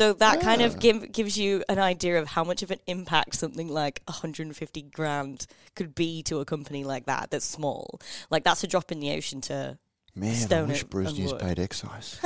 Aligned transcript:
So 0.00 0.14
that 0.14 0.40
kind 0.40 0.62
of 0.62 0.78
give, 0.78 1.12
gives 1.12 1.36
you 1.36 1.62
an 1.68 1.78
idea 1.78 2.18
of 2.18 2.28
how 2.28 2.42
much 2.42 2.62
of 2.62 2.70
an 2.70 2.78
impact 2.86 3.34
something 3.34 3.68
like 3.68 4.00
150 4.06 4.80
grand 4.80 5.46
could 5.76 5.94
be 5.94 6.22
to 6.22 6.38
a 6.38 6.46
company 6.46 6.84
like 6.84 7.04
that 7.04 7.30
that's 7.30 7.44
small. 7.44 8.00
Like 8.30 8.42
that's 8.42 8.64
a 8.64 8.66
drop 8.66 8.90
in 8.90 9.00
the 9.00 9.12
ocean 9.12 9.42
to 9.42 9.76
Man, 10.14 10.34
I 10.50 10.62
wish 10.62 10.84
and 10.90 11.18
News 11.18 11.32
wood. 11.32 11.42
paid 11.42 11.58
excise. 11.58 12.18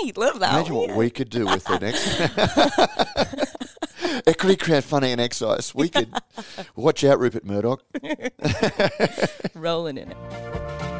He'd 0.00 0.16
love 0.16 0.38
that. 0.38 0.54
Imagine 0.54 0.74
what 0.74 0.88
yeah. 0.88 0.96
we 0.96 1.10
could 1.10 1.28
do 1.28 1.44
with 1.44 1.68
an 1.68 1.84
excise. 1.84 2.30
Equity 4.26 4.56
crowdfunding 4.64 5.12
and 5.12 5.20
excise. 5.20 5.74
We 5.74 5.90
could 5.90 6.10
watch 6.76 7.04
out, 7.04 7.20
Rupert 7.20 7.44
Murdoch. 7.44 7.84
rolling 9.54 9.98
in 9.98 10.12
it. 10.12 10.97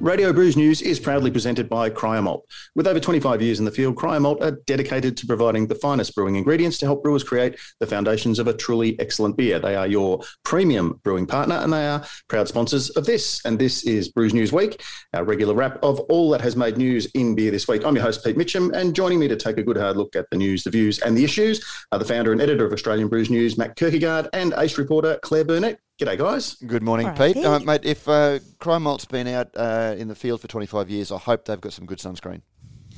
Radio 0.00 0.32
Brews 0.32 0.56
News 0.56 0.80
is 0.80 0.98
proudly 0.98 1.30
presented 1.30 1.68
by 1.68 1.90
Cryer 1.90 2.22
Malt. 2.22 2.46
With 2.74 2.86
over 2.86 2.98
25 2.98 3.42
years 3.42 3.58
in 3.58 3.66
the 3.66 3.70
field, 3.70 3.96
Cryer 3.96 4.18
Malt 4.18 4.42
are 4.42 4.52
dedicated 4.66 5.14
to 5.18 5.26
providing 5.26 5.66
the 5.66 5.74
finest 5.74 6.14
brewing 6.14 6.36
ingredients 6.36 6.78
to 6.78 6.86
help 6.86 7.02
brewers 7.02 7.22
create 7.22 7.58
the 7.80 7.86
foundations 7.86 8.38
of 8.38 8.46
a 8.46 8.54
truly 8.54 8.98
excellent 8.98 9.36
beer. 9.36 9.58
They 9.58 9.76
are 9.76 9.86
your 9.86 10.22
premium 10.42 10.98
brewing 11.04 11.26
partner 11.26 11.56
and 11.56 11.70
they 11.70 11.86
are 11.86 12.02
proud 12.28 12.48
sponsors 12.48 12.88
of 12.90 13.04
this. 13.04 13.44
And 13.44 13.58
this 13.58 13.84
is 13.84 14.08
Brews 14.08 14.32
News 14.32 14.54
Week, 14.54 14.82
our 15.12 15.22
regular 15.22 15.52
wrap 15.52 15.78
of 15.82 16.00
all 16.08 16.30
that 16.30 16.40
has 16.40 16.56
made 16.56 16.78
news 16.78 17.04
in 17.12 17.34
beer 17.34 17.50
this 17.50 17.68
week. 17.68 17.84
I'm 17.84 17.94
your 17.94 18.04
host, 18.04 18.24
Pete 18.24 18.38
Mitchum, 18.38 18.72
and 18.72 18.96
joining 18.96 19.18
me 19.18 19.28
to 19.28 19.36
take 19.36 19.58
a 19.58 19.62
good 19.62 19.76
hard 19.76 19.98
look 19.98 20.16
at 20.16 20.30
the 20.30 20.38
news, 20.38 20.64
the 20.64 20.70
views, 20.70 20.98
and 21.00 21.14
the 21.14 21.24
issues 21.24 21.62
are 21.92 21.98
the 21.98 22.06
founder 22.06 22.32
and 22.32 22.40
editor 22.40 22.64
of 22.64 22.72
Australian 22.72 23.08
Brews 23.08 23.28
News, 23.28 23.58
Matt 23.58 23.76
Kirkegaard, 23.76 24.30
and 24.32 24.54
ace 24.56 24.78
reporter 24.78 25.18
Claire 25.22 25.44
Burnett. 25.44 25.78
G'day, 26.00 26.16
guys. 26.16 26.54
Good 26.54 26.82
morning, 26.82 27.08
right, 27.08 27.34
Pete. 27.34 27.44
Uh, 27.44 27.58
mate, 27.58 27.84
if 27.84 28.08
uh, 28.08 28.38
Cryer 28.58 28.80
Malt's 28.80 29.04
been 29.04 29.26
out 29.26 29.50
uh, 29.54 29.94
in 29.98 30.08
the 30.08 30.14
field 30.14 30.40
for 30.40 30.48
25 30.48 30.88
years, 30.88 31.12
I 31.12 31.18
hope 31.18 31.44
they've 31.44 31.60
got 31.60 31.74
some 31.74 31.84
good 31.84 31.98
sunscreen. 31.98 32.40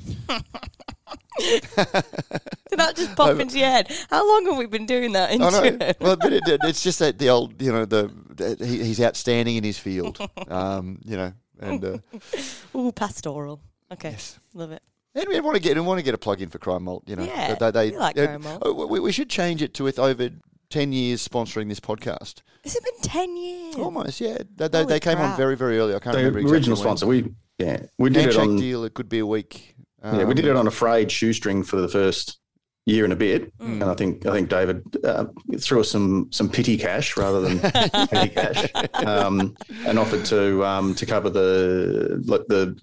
Did 0.06 1.64
that 2.78 2.95
just 2.95 3.17
pop 3.17 3.36
into 3.41 3.58
your 3.58 3.70
head? 3.70 3.92
How 4.08 4.25
long 4.28 4.47
have 4.47 4.56
we 4.56 4.67
been 4.67 4.86
doing 4.86 5.14
that? 5.14 5.33
I 5.33 5.36
know. 5.36 5.92
Well, 6.00 6.14
but 6.14 6.33
it, 6.33 6.45
it's 6.47 6.84
just 6.84 7.00
that 7.00 7.19
the 7.19 7.28
old, 7.30 7.61
you 7.61 7.73
know, 7.73 7.86
the, 7.86 8.08
the 8.36 8.64
he, 8.64 8.84
he's 8.84 9.00
outstanding 9.00 9.56
in 9.56 9.64
his 9.64 9.80
field, 9.80 10.20
um, 10.47 11.00
you 11.05 11.17
know, 11.17 11.33
and 11.58 11.84
uh, 11.84 11.98
ooh, 12.78 12.92
pastoral. 12.92 13.61
Okay, 13.91 14.11
yes. 14.11 14.39
love 14.55 14.70
it. 14.70 14.83
And 15.17 15.27
we 15.28 15.41
want 15.41 15.56
to 15.56 15.61
get 15.61 15.75
we 15.75 15.80
want 15.80 15.98
to 15.98 16.05
get 16.05 16.14
a 16.14 16.19
plug 16.19 16.41
in 16.41 16.50
for 16.50 16.58
Cryer 16.58 16.78
Malt, 16.78 17.03
you 17.08 17.17
know. 17.17 17.25
Yeah, 17.25 17.56
they, 17.56 17.70
they, 17.73 17.91
we 17.91 17.97
like 17.97 18.14
Cryer 18.14 18.39
Malt. 18.39 18.62
Oh, 18.64 18.86
we, 18.86 19.00
we, 19.00 19.11
should 19.11 19.28
change 19.28 19.61
it 19.61 19.75
to 19.75 19.83
with 19.83 19.98
Ovid 19.98 20.41
10 20.73 20.92
years 20.92 21.27
sponsoring 21.27 21.69
this 21.69 21.81
podcast. 21.81 22.41
Has 22.65 22.75
it 22.75 22.83
been 22.83 23.01
10 23.03 23.37
years? 23.37 23.75
Almost, 23.77 24.20
yeah. 24.23 24.39
They, 24.56 24.69
they, 24.69 24.84
they 24.87 25.01
came 25.01 25.17
crap. 25.17 25.33
on 25.33 25.37
very, 25.37 25.55
very 25.55 25.79
early. 25.79 25.95
I 25.95 25.98
can't 25.98 26.14
the 26.14 26.20
remember 26.20 26.39
exactly 26.39 26.56
original 26.56 26.77
when. 26.77 26.83
sponsor. 26.83 27.06
We 27.06 27.31
yeah, 27.59 27.83
we 27.98 28.09
did 28.09 28.23
Handshake 28.23 28.42
it 28.42 28.48
on 28.48 28.56
deal. 28.56 28.84
It 28.84 28.95
could 28.95 29.09
be 29.09 29.19
a 29.19 29.27
week. 29.27 29.77
Um, 30.03 30.19
yeah, 30.19 30.25
we 30.25 30.34
did 30.34 30.47
it 30.47 30.53
um, 30.53 30.56
on 30.56 30.67
a 30.67 30.70
frayed 30.70 31.12
shoestring 31.12 31.62
for 31.62 31.77
the 31.77 31.89
first 31.89 32.39
year 32.87 33.05
and 33.05 33.12
a 33.12 33.17
bit, 33.17 33.56
mm. 33.59 33.83
and 33.83 33.84
I 33.84 33.95
think 33.95 34.25
I 34.27 34.33
think 34.33 34.48
David 34.48 34.83
uh, 35.05 35.27
threw 35.61 35.81
us 35.81 35.91
some 35.91 36.29
some 36.33 36.48
pity 36.48 36.79
cash 36.79 37.17
rather 37.19 37.42
than 37.42 37.61
any 38.12 38.31
cash, 38.31 38.67
um, 38.95 39.55
and 39.86 39.98
offered 39.98 40.25
to 40.27 40.64
um, 40.64 40.95
to 40.95 41.05
cover 41.05 41.29
the 41.29 42.23
the 42.48 42.77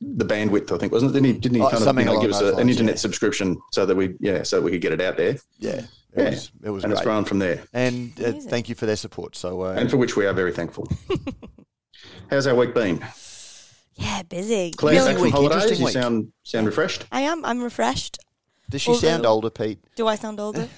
the 0.00 0.24
bandwidth. 0.24 0.72
I 0.72 0.78
think 0.78 0.92
wasn't 0.92 1.12
it? 1.12 1.14
Didn't 1.14 1.34
he? 1.34 1.40
Didn't 1.40 1.56
he 1.56 1.62
oh, 1.62 1.70
kind 1.70 1.82
of 1.86 1.98
you 1.98 2.04
know, 2.04 2.20
give 2.20 2.32
us 2.32 2.40
a, 2.40 2.56
an 2.56 2.68
internet 2.68 2.96
yeah. 2.96 3.00
subscription 3.00 3.56
so 3.72 3.86
that 3.86 3.96
we 3.96 4.16
yeah 4.18 4.42
so 4.42 4.60
we 4.60 4.72
could 4.72 4.82
get 4.82 4.92
it 4.92 5.00
out 5.00 5.16
there? 5.16 5.36
Yeah 5.60 5.82
it 6.14 6.22
Yeah. 6.22 6.30
was 6.30 6.52
it 6.64 6.70
was 6.70 6.84
and 6.84 6.92
it's 6.92 7.02
grown 7.02 7.24
from 7.24 7.38
there, 7.38 7.62
And 7.72 8.12
uh, 8.22 8.32
thank 8.48 8.68
you 8.68 8.74
for 8.74 8.86
their 8.86 8.96
support. 8.96 9.36
So 9.36 9.62
uh, 9.62 9.74
and 9.76 9.90
for 9.90 9.96
which 9.96 10.16
we 10.16 10.26
are 10.26 10.32
very 10.32 10.52
thankful. 10.52 10.88
How's 12.30 12.46
our 12.46 12.54
week 12.54 12.74
been? 12.74 13.04
Yeah, 13.96 14.22
busy. 14.22 14.70
Claire, 14.70 14.94
Really 14.94 15.06
back 15.08 15.14
from 15.16 15.22
week, 15.24 15.34
holidays. 15.34 15.78
You 15.78 15.84
week. 15.86 15.92
sound 15.94 16.32
sound 16.42 16.66
refreshed. 16.66 17.04
I 17.12 17.22
am. 17.22 17.44
I'm 17.44 17.62
refreshed. 17.62 18.18
does 18.70 18.82
she 18.82 18.90
although- 18.90 19.08
sound 19.08 19.26
older, 19.26 19.50
Pete? 19.50 19.78
Do 19.96 20.06
I 20.06 20.14
sound 20.14 20.40
older? 20.40 20.68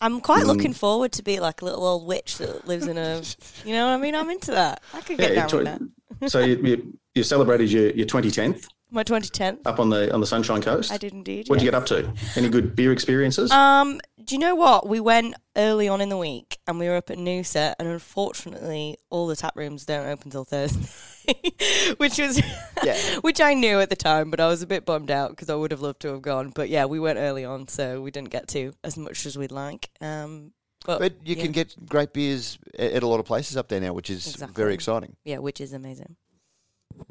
I'm 0.00 0.20
quite 0.20 0.42
Mm. 0.44 0.46
looking 0.48 0.72
forward 0.72 1.12
to 1.12 1.22
be 1.22 1.38
like 1.40 1.62
a 1.62 1.64
little 1.64 1.84
old 1.86 2.06
witch 2.06 2.38
that 2.38 2.66
lives 2.66 2.86
in 2.88 2.98
a. 2.98 3.22
You 3.64 3.72
know 3.74 3.86
what 3.86 3.92
I 3.92 3.96
mean? 3.98 4.14
I'm 4.14 4.30
into 4.30 4.50
that. 4.52 4.82
I 4.92 5.00
could 5.00 5.16
get 5.18 5.32
Yeah, 5.34 5.46
down 5.46 5.58
with 5.58 6.20
that. 6.20 6.30
so 6.30 6.40
you, 6.40 6.56
you, 6.62 6.98
you 7.14 7.22
celebrated 7.22 7.70
your 7.70 7.90
your 7.90 8.06
twenty 8.06 8.30
tenth 8.30 8.66
My 8.94 9.02
2010th. 9.04 9.60
up 9.64 9.80
on 9.80 9.88
the 9.88 10.12
on 10.12 10.20
the 10.20 10.26
Sunshine 10.26 10.60
Coast. 10.60 10.92
I 10.92 10.98
did 10.98 11.12
indeed. 11.14 11.48
What'd 11.48 11.62
you 11.62 11.70
get 11.70 11.74
up 11.76 11.86
to? 11.86 12.12
Any 12.36 12.48
good 12.50 12.76
beer 12.76 12.92
experiences? 12.92 13.50
Um, 13.50 14.00
do 14.22 14.34
you 14.34 14.38
know 14.38 14.54
what? 14.54 14.86
We 14.86 15.00
went 15.00 15.34
early 15.56 15.88
on 15.88 16.00
in 16.02 16.10
the 16.10 16.16
week 16.18 16.58
and 16.66 16.78
we 16.78 16.86
were 16.88 16.96
up 16.96 17.10
at 17.10 17.16
Noosa, 17.18 17.74
and 17.78 17.88
unfortunately, 17.88 18.98
all 19.10 19.26
the 19.26 19.34
tap 19.36 19.56
rooms 19.56 19.86
don't 19.86 20.06
open 20.06 20.30
till 20.30 20.44
Thursday, 20.44 20.86
which 21.96 22.18
was 22.18 22.40
Yeah. 22.84 22.98
which 23.22 23.40
I 23.40 23.54
knew 23.54 23.80
at 23.80 23.88
the 23.90 23.96
time, 23.96 24.30
but 24.30 24.40
I 24.40 24.46
was 24.46 24.60
a 24.62 24.66
bit 24.66 24.84
bummed 24.84 25.10
out 25.10 25.30
because 25.30 25.48
I 25.48 25.54
would 25.54 25.70
have 25.70 25.80
loved 25.80 26.00
to 26.02 26.08
have 26.08 26.22
gone. 26.22 26.50
But 26.54 26.68
yeah, 26.68 26.84
we 26.84 27.00
went 27.00 27.18
early 27.18 27.44
on, 27.44 27.68
so 27.68 28.00
we 28.02 28.10
didn't 28.10 28.30
get 28.30 28.46
to 28.48 28.72
as 28.84 28.96
much 28.98 29.24
as 29.26 29.38
we'd 29.38 29.52
like. 29.52 29.88
Um, 30.00 30.52
but, 30.84 30.98
But 30.98 31.26
you 31.26 31.36
yeah, 31.36 31.42
can 31.44 31.52
get 31.52 31.74
great 31.88 32.12
beers 32.12 32.58
at 32.78 33.02
a 33.02 33.06
lot 33.06 33.20
of 33.20 33.24
places 33.26 33.56
up 33.56 33.68
there 33.68 33.80
now, 33.80 33.92
which 33.92 34.10
is 34.10 34.26
Exactly. 34.26 34.54
very 34.54 34.74
exciting. 34.74 35.16
yeah, 35.24 35.38
which 35.38 35.60
is 35.60 35.72
amazing. 35.72 36.16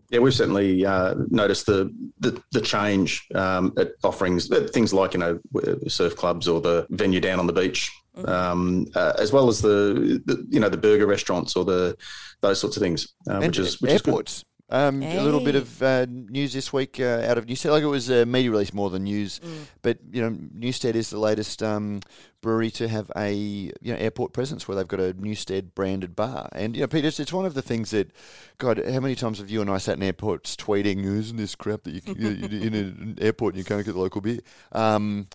Yeah, 0.09 0.19
we've 0.19 0.33
certainly 0.33 0.85
uh, 0.85 1.15
noticed 1.29 1.65
the 1.65 1.93
the, 2.19 2.41
the 2.51 2.61
change 2.61 3.27
um, 3.33 3.73
at 3.77 3.93
offerings, 4.03 4.47
things 4.71 4.93
like 4.93 5.13
you 5.13 5.19
know 5.19 5.39
surf 5.87 6.15
clubs 6.15 6.47
or 6.47 6.61
the 6.61 6.85
venue 6.89 7.19
down 7.19 7.39
on 7.39 7.47
the 7.47 7.53
beach, 7.53 7.91
Mm-hmm. 8.17 8.29
um, 8.29 8.87
uh, 8.93 9.13
as 9.17 9.31
well 9.31 9.47
as 9.47 9.61
the, 9.61 10.21
the 10.25 10.45
you 10.49 10.59
know 10.59 10.67
the 10.67 10.75
burger 10.75 11.07
restaurants 11.07 11.55
or 11.55 11.63
the 11.63 11.95
those 12.41 12.59
sorts 12.59 12.75
of 12.75 12.83
things, 12.83 13.13
uh, 13.29 13.35
and 13.35 13.45
which 13.47 13.57
is 13.57 13.79
which 13.79 13.93
is 13.93 14.43
Um, 14.71 15.03
A 15.03 15.21
little 15.21 15.41
bit 15.43 15.55
of 15.55 15.81
uh, 15.83 16.05
news 16.09 16.53
this 16.53 16.71
week 16.71 16.99
uh, 16.99 17.25
out 17.27 17.37
of 17.37 17.45
Newstead. 17.47 17.71
Like 17.71 17.83
it 17.83 17.87
was 17.87 18.09
a 18.09 18.25
media 18.25 18.51
release 18.51 18.73
more 18.73 18.89
than 18.89 19.03
news, 19.03 19.39
Mm. 19.43 19.65
but 19.81 19.97
you 20.11 20.21
know 20.21 20.35
Newstead 20.53 20.95
is 20.95 21.09
the 21.09 21.19
latest 21.19 21.61
um, 21.61 21.99
brewery 22.41 22.71
to 22.71 22.87
have 22.87 23.11
a 23.15 23.33
you 23.33 23.71
know 23.83 23.95
airport 23.97 24.31
presence 24.33 24.67
where 24.67 24.75
they've 24.77 24.87
got 24.87 24.99
a 25.01 25.13
Newstead 25.13 25.75
branded 25.75 26.15
bar. 26.15 26.47
And 26.53 26.75
you 26.75 26.81
know, 26.81 26.87
Peter, 26.87 27.07
it's, 27.09 27.19
it's 27.19 27.33
one 27.33 27.45
of 27.45 27.53
the 27.53 27.61
things 27.61 27.91
that, 27.91 28.11
God, 28.59 28.81
how 28.89 28.99
many 29.01 29.15
times 29.15 29.39
have 29.39 29.49
you 29.49 29.59
and 29.61 29.69
I 29.69 29.77
sat 29.77 29.97
in 29.97 30.03
airports 30.03 30.55
tweeting, 30.55 31.03
"Isn't 31.05 31.35
this 31.37 31.53
crap 31.55 31.83
that 31.83 31.91
you 31.91 32.01
you- 32.17 32.29
you're 32.29 32.67
in 32.67 32.73
an 32.73 33.17
airport 33.19 33.53
and 33.55 33.59
you 33.59 33.65
can't 33.65 33.85
get 33.85 33.93
the 33.93 33.99
local 33.99 34.21
beer?" 34.21 34.39
Um, 34.71 35.27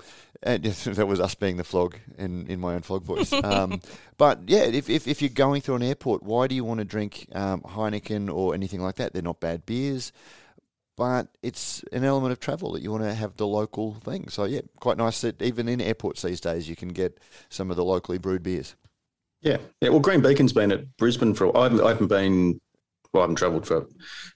and 0.42 0.64
that 0.64 1.06
was 1.06 1.20
us 1.20 1.34
being 1.34 1.56
the 1.56 1.64
flog 1.64 1.96
in, 2.18 2.46
in 2.46 2.60
my 2.60 2.74
own 2.74 2.82
flog 2.82 3.02
voice. 3.04 3.32
Um, 3.32 3.80
but 4.16 4.40
yeah, 4.46 4.64
if, 4.64 4.88
if, 4.88 5.06
if 5.06 5.22
you're 5.22 5.28
going 5.28 5.62
through 5.62 5.76
an 5.76 5.82
airport, 5.82 6.22
why 6.22 6.46
do 6.46 6.54
you 6.54 6.64
want 6.64 6.78
to 6.78 6.84
drink 6.84 7.26
um, 7.32 7.62
Heineken 7.62 8.32
or 8.32 8.54
anything 8.54 8.80
like 8.80 8.96
that? 8.96 9.12
They're 9.12 9.22
not 9.22 9.40
bad 9.40 9.66
beers, 9.66 10.12
but 10.96 11.28
it's 11.42 11.82
an 11.92 12.04
element 12.04 12.32
of 12.32 12.40
travel 12.40 12.72
that 12.72 12.82
you 12.82 12.90
want 12.90 13.04
to 13.04 13.14
have 13.14 13.36
the 13.36 13.46
local 13.46 13.94
thing. 13.94 14.28
So 14.28 14.44
yeah, 14.44 14.62
quite 14.80 14.96
nice 14.96 15.20
that 15.20 15.40
even 15.42 15.68
in 15.68 15.80
airports 15.80 16.22
these 16.22 16.40
days 16.40 16.68
you 16.68 16.76
can 16.76 16.88
get 16.88 17.18
some 17.48 17.70
of 17.70 17.76
the 17.76 17.84
locally 17.84 18.18
brewed 18.18 18.42
beers. 18.42 18.74
Yeah, 19.42 19.58
yeah. 19.80 19.90
Well, 19.90 20.00
Green 20.00 20.22
Beacon's 20.22 20.52
been 20.52 20.72
at 20.72 20.96
Brisbane 20.96 21.34
for. 21.34 21.56
I 21.56 21.64
haven't, 21.64 21.80
I 21.80 21.88
haven't 21.88 22.08
been. 22.08 22.60
Well, 23.12 23.22
I 23.22 23.24
haven't 23.24 23.36
travelled 23.36 23.66
for 23.66 23.86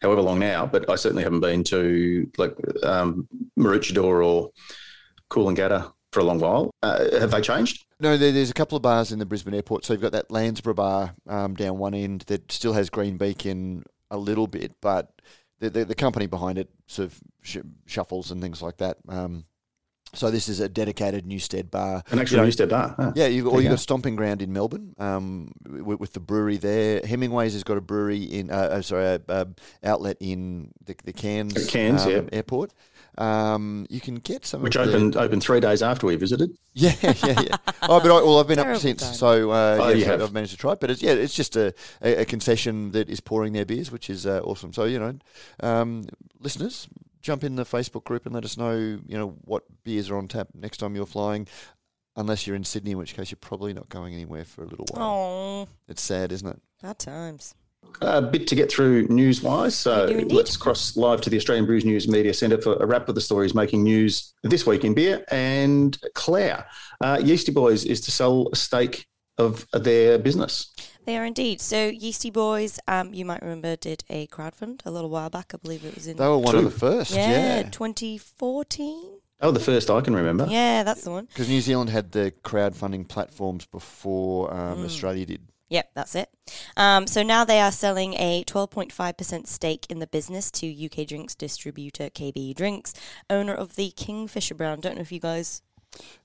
however 0.01 0.23
long 0.23 0.39
now, 0.39 0.67
but 0.67 0.89
I 0.89 0.95
certainly 0.95 1.25
haven't 1.25 1.41
been 1.41 1.65
to 1.65 2.31
like 2.39 2.55
um, 2.85 3.27
Maroochydore 3.59 4.25
or 4.25 4.51
Coolangatta 5.31 5.93
for 6.13 6.21
a 6.21 6.25
long 6.25 6.41
while. 6.41 6.71
Uh, 6.83 7.19
have 7.19 7.31
they 7.31 7.41
changed? 7.41 7.87
No, 8.01 8.17
there's 8.17 8.51
a 8.51 8.55
couple 8.55 8.77
of 8.77 8.83
bars 8.83 9.13
in 9.13 9.19
the 9.19 9.27
Brisbane 9.27 9.55
airport. 9.55 9.85
So 9.85 9.93
you've 9.93 10.03
got 10.03 10.13
that 10.13 10.29
Landsborough 10.31 10.75
bar 10.75 11.15
um, 11.29 11.55
down 11.55 11.79
one 11.79 11.95
end 11.95 12.23
that 12.23 12.51
still 12.51 12.73
has 12.73 12.91
Green 12.91 13.17
Beacon 13.17 13.85
a 14.11 14.19
little 14.19 14.47
bit, 14.47 14.73
but 14.81 15.13
the, 15.61 15.71
the, 15.71 15.85
the 15.85 15.95
company 15.95 16.27
behind 16.27 16.59
it 16.59 16.69
sort 16.87 17.09
of 17.09 17.21
sh- 17.43 17.59
shuffles 17.87 18.31
and 18.31 18.41
things 18.43 18.61
like 18.63 18.79
that. 18.79 18.97
Um, 19.09 19.45
so 20.13 20.31
this 20.31 20.49
is 20.49 20.59
a 20.59 20.69
dedicated 20.69 21.25
Newstead 21.25 21.71
bar. 21.71 22.03
An 22.11 22.17
You 22.17 22.23
actual 22.23 22.39
know, 22.39 22.45
Newstead 22.47 22.69
bar. 22.69 22.95
Huh. 22.97 23.13
Yeah, 23.15 23.27
you've, 23.29 23.47
or 23.47 23.57
you 23.57 23.59
you've 23.59 23.65
go. 23.67 23.75
got 23.75 23.81
Stomping 23.81 24.17
Ground 24.17 24.43
in 24.43 24.53
Melbourne 24.53 24.95
um, 24.99 25.53
with, 25.65 26.01
with 26.01 26.13
the 26.15 26.21
brewery 26.21 26.57
there. 26.57 27.01
Hemingway's 27.05 27.53
has 27.53 27.63
got 27.63 27.77
a 27.77 27.81
brewery 27.81 28.25
in, 28.25 28.51
uh, 28.51 28.55
uh, 28.55 28.83
sorry, 28.83 29.05
a, 29.05 29.21
a 29.29 29.47
outlet 29.85 30.17
in 30.19 30.73
the, 30.85 30.97
the 31.05 31.13
Cairns, 31.13 31.67
Cairns, 31.69 32.03
um, 32.07 32.11
yeah. 32.11 32.23
airport. 32.33 32.73
Um, 33.19 33.87
you 33.91 34.01
can 34.01 34.17
get 34.17 34.47
some 34.47 34.63
Which 34.63 34.77
of 34.77 34.87
the- 34.87 34.93
opened 34.95 35.17
opened 35.17 35.43
three 35.43 35.61
days 35.61 35.83
after 35.83 36.07
we 36.07 36.17
visited. 36.17 36.51
yeah, 36.75 36.95
yeah, 37.03 37.15
yeah. 37.25 37.57
oh, 37.83 38.01
but 38.01 38.07
I, 38.11 38.23
well, 38.23 38.39
I've 38.39 38.47
been 38.47 38.59
up 38.59 38.77
since, 38.77 39.03
timing. 39.03 39.17
so 39.17 39.51
uh, 39.51 39.79
Oh, 39.81 39.89
yeah, 39.89 39.95
you 39.95 40.05
so 40.05 40.11
have. 40.13 40.23
I've 40.23 40.33
managed 40.33 40.53
to 40.53 40.59
try 40.59 40.73
it. 40.73 40.81
But 40.81 40.91
it's 40.91 41.03
yeah, 41.03 41.13
it's 41.13 41.35
just 41.35 41.57
a, 41.57 41.75
a, 42.03 42.23
a 42.23 42.25
concession 42.25 42.93
that 42.93 43.09
is 43.11 43.21
pouring 43.21 43.53
their 43.53 43.65
beers, 43.67 43.91
which 43.91 44.09
is 44.09 44.27
uh, 44.27 44.41
awesome. 44.45 44.73
So 44.73 44.85
you 44.85 44.99
know, 44.99 45.15
um, 45.61 46.05
listeners, 46.39 46.89
jump 47.21 47.45
in 47.45 47.57
the 47.57 47.65
Facebook 47.65 48.05
group 48.05 48.25
and 48.27 48.35
let 48.35 48.45
us 48.45 48.57
know 48.57 48.75
you 48.75 49.19
know 49.19 49.37
what 49.45 49.65
beers 49.85 50.09
are 50.11 50.17
on 50.17 50.29
tap 50.29 50.49
next 50.55 50.79
time 50.79 50.95
you're 50.95 51.07
flying. 51.07 51.47
Unless 52.17 52.47
you're 52.47 52.57
in 52.57 52.65
Sydney, 52.65 52.91
in 52.91 52.99
which 52.99 53.15
case 53.15 53.31
you're 53.31 53.39
probably 53.41 53.73
not 53.73 53.89
going 53.89 54.13
anywhere 54.15 54.45
for 54.45 54.63
a 54.63 54.67
little 54.67 54.85
while. 54.91 55.09
Oh, 55.09 55.69
It's 55.89 56.03
sad, 56.03 56.33
isn't 56.33 56.47
it? 56.49 56.61
bad 56.83 56.99
times. 56.99 57.55
A 58.03 58.23
bit 58.23 58.47
to 58.49 58.55
get 58.55 58.71
through 58.73 59.07
news 59.09 59.43
wise. 59.43 59.75
So 59.75 60.07
We 60.07 60.13
do 60.13 60.19
indeed. 60.21 60.35
let's 60.35 60.57
cross 60.57 60.97
live 60.97 61.21
to 61.23 61.31
the 61.31 61.37
Australian 61.37 61.67
Brews 61.67 61.85
News 61.85 62.09
Media 62.09 62.33
Centre 62.33 62.61
for 62.61 62.75
a 62.77 62.87
wrap 62.87 63.09
of 63.09 63.15
the 63.15 63.21
stories 63.21 63.55
making 63.55 63.83
news 63.83 64.33
this 64.43 64.67
week 64.67 64.85
in 64.85 64.95
beer. 64.95 65.25
And 65.31 65.99
Claire, 66.15 66.67
uh, 67.01 67.17
Yeastie 67.19 67.53
Boys 67.55 67.85
is 67.85 68.01
to 68.03 68.11
sell 68.11 68.49
a 68.53 68.57
stake 68.57 69.07
of 69.39 69.67
their 69.73 70.19
business. 70.19 70.73
They 71.07 71.17
are 71.17 71.25
indeed. 71.25 71.61
So 71.61 71.91
Yeastie 71.91 72.33
Boys, 72.33 72.79
um, 72.89 73.13
you 73.15 73.25
might 73.25 73.41
remember, 73.43 73.77
did 73.77 74.05
a 74.11 74.27
crowdfund 74.29 74.81
a 74.85 74.91
little 74.91 75.11
while 75.11 75.31
back. 75.31 75.53
I 75.55 75.57
believe 75.59 75.85
it 75.85 75.95
was 75.95 76.07
in 76.07 76.17
They 76.17 76.27
were 76.27 76.39
one 76.39 76.53
Two. 76.53 76.59
of 76.59 76.65
the 76.65 76.79
first. 76.79 77.13
yeah, 77.15 77.57
Yeah. 77.61 77.63
2014. 77.71 79.19
Oh, 79.43 79.51
the 79.51 79.61
first 79.61 79.91
I 79.91 80.03
can 80.03 80.15
remember. 80.15 80.47
Yeah, 80.51 80.83
that's 80.83 81.03
the 81.03 81.11
one. 81.11 81.25
Because 81.25 81.49
New 81.49 81.63
Zealand 81.63 81.89
had 81.89 82.13
the 82.13 82.33
crowdfunding 82.45 83.09
platforms 83.09 83.65
before 83.65 84.51
Mm. 84.51 84.55
um, 84.73 84.85
Australia 84.85 85.25
did. 85.25 85.41
Yep, 85.71 85.91
that's 85.95 86.15
it. 86.17 86.29
Um, 86.77 87.07
so 87.07 87.23
now 87.23 87.45
they 87.45 87.61
are 87.61 87.73
selling 87.73 88.15
a 88.15 88.45
12.5% 88.45 89.47
stake 89.47 89.87
in 89.89 90.01
the 90.01 90.07
business 90.07 90.51
to 90.53 90.67
UK 90.67 91.07
drinks 91.07 91.35
distributor 91.35 92.11
KB 92.11 92.55
Drinks, 92.55 92.93
owner 93.31 93.55
of 93.55 93.77
the 93.77 93.91
Kingfisher 93.93 94.55
brand. 94.55 94.83
Don't 94.83 94.97
know 94.97 95.03
if 95.03 95.13
you 95.13 95.21
guys. 95.21 95.63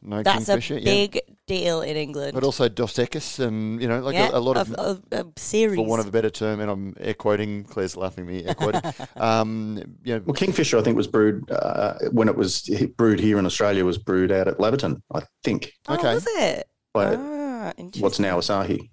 No 0.01 0.17
Kingfisher. 0.17 0.23
That's 0.23 0.45
Kingfisher, 0.45 0.75
a 0.75 0.79
yeah. 0.79 0.85
big 0.85 1.21
deal 1.45 1.81
in 1.81 1.95
England. 1.95 2.33
But 2.33 2.43
also 2.43 2.67
Dos 2.67 2.93
Equis 2.95 3.39
and, 3.39 3.79
you 3.79 3.87
know, 3.87 3.99
like 3.99 4.15
yeah, 4.15 4.29
a, 4.29 4.37
a 4.37 4.39
lot 4.39 4.57
of, 4.57 4.73
of, 4.73 5.03
of 5.11 5.33
series. 5.37 5.75
for 5.75 5.85
want 5.85 6.01
of 6.01 6.07
a 6.07 6.11
better 6.11 6.31
term, 6.31 6.59
and 6.59 6.69
I'm 6.69 6.95
air 6.99 7.13
quoting, 7.13 7.65
Claire's 7.65 7.95
laughing 7.95 8.23
at 8.25 8.33
me, 8.33 8.45
air 8.45 8.55
quoting. 8.55 8.81
um, 9.15 9.77
you 10.03 10.15
know, 10.15 10.23
Well, 10.25 10.33
Kingfisher, 10.33 10.79
I 10.79 10.81
think, 10.81 10.97
was 10.97 11.07
brewed 11.07 11.49
uh, 11.51 11.99
when 12.11 12.29
it 12.29 12.35
was 12.35 12.67
brewed 12.97 13.19
here 13.19 13.37
in 13.37 13.45
Australia. 13.45 13.85
Was 13.85 13.99
brewed 13.99 14.31
out 14.31 14.47
at 14.47 14.57
Laverton, 14.57 15.01
I 15.13 15.21
think, 15.43 15.71
oh, 15.87 15.95
okay. 15.95 16.15
was 16.15 16.25
it? 16.27 16.67
by 16.95 17.15
ah, 17.15 17.73
what's 17.99 18.19
now 18.19 18.39
Asahi. 18.39 18.89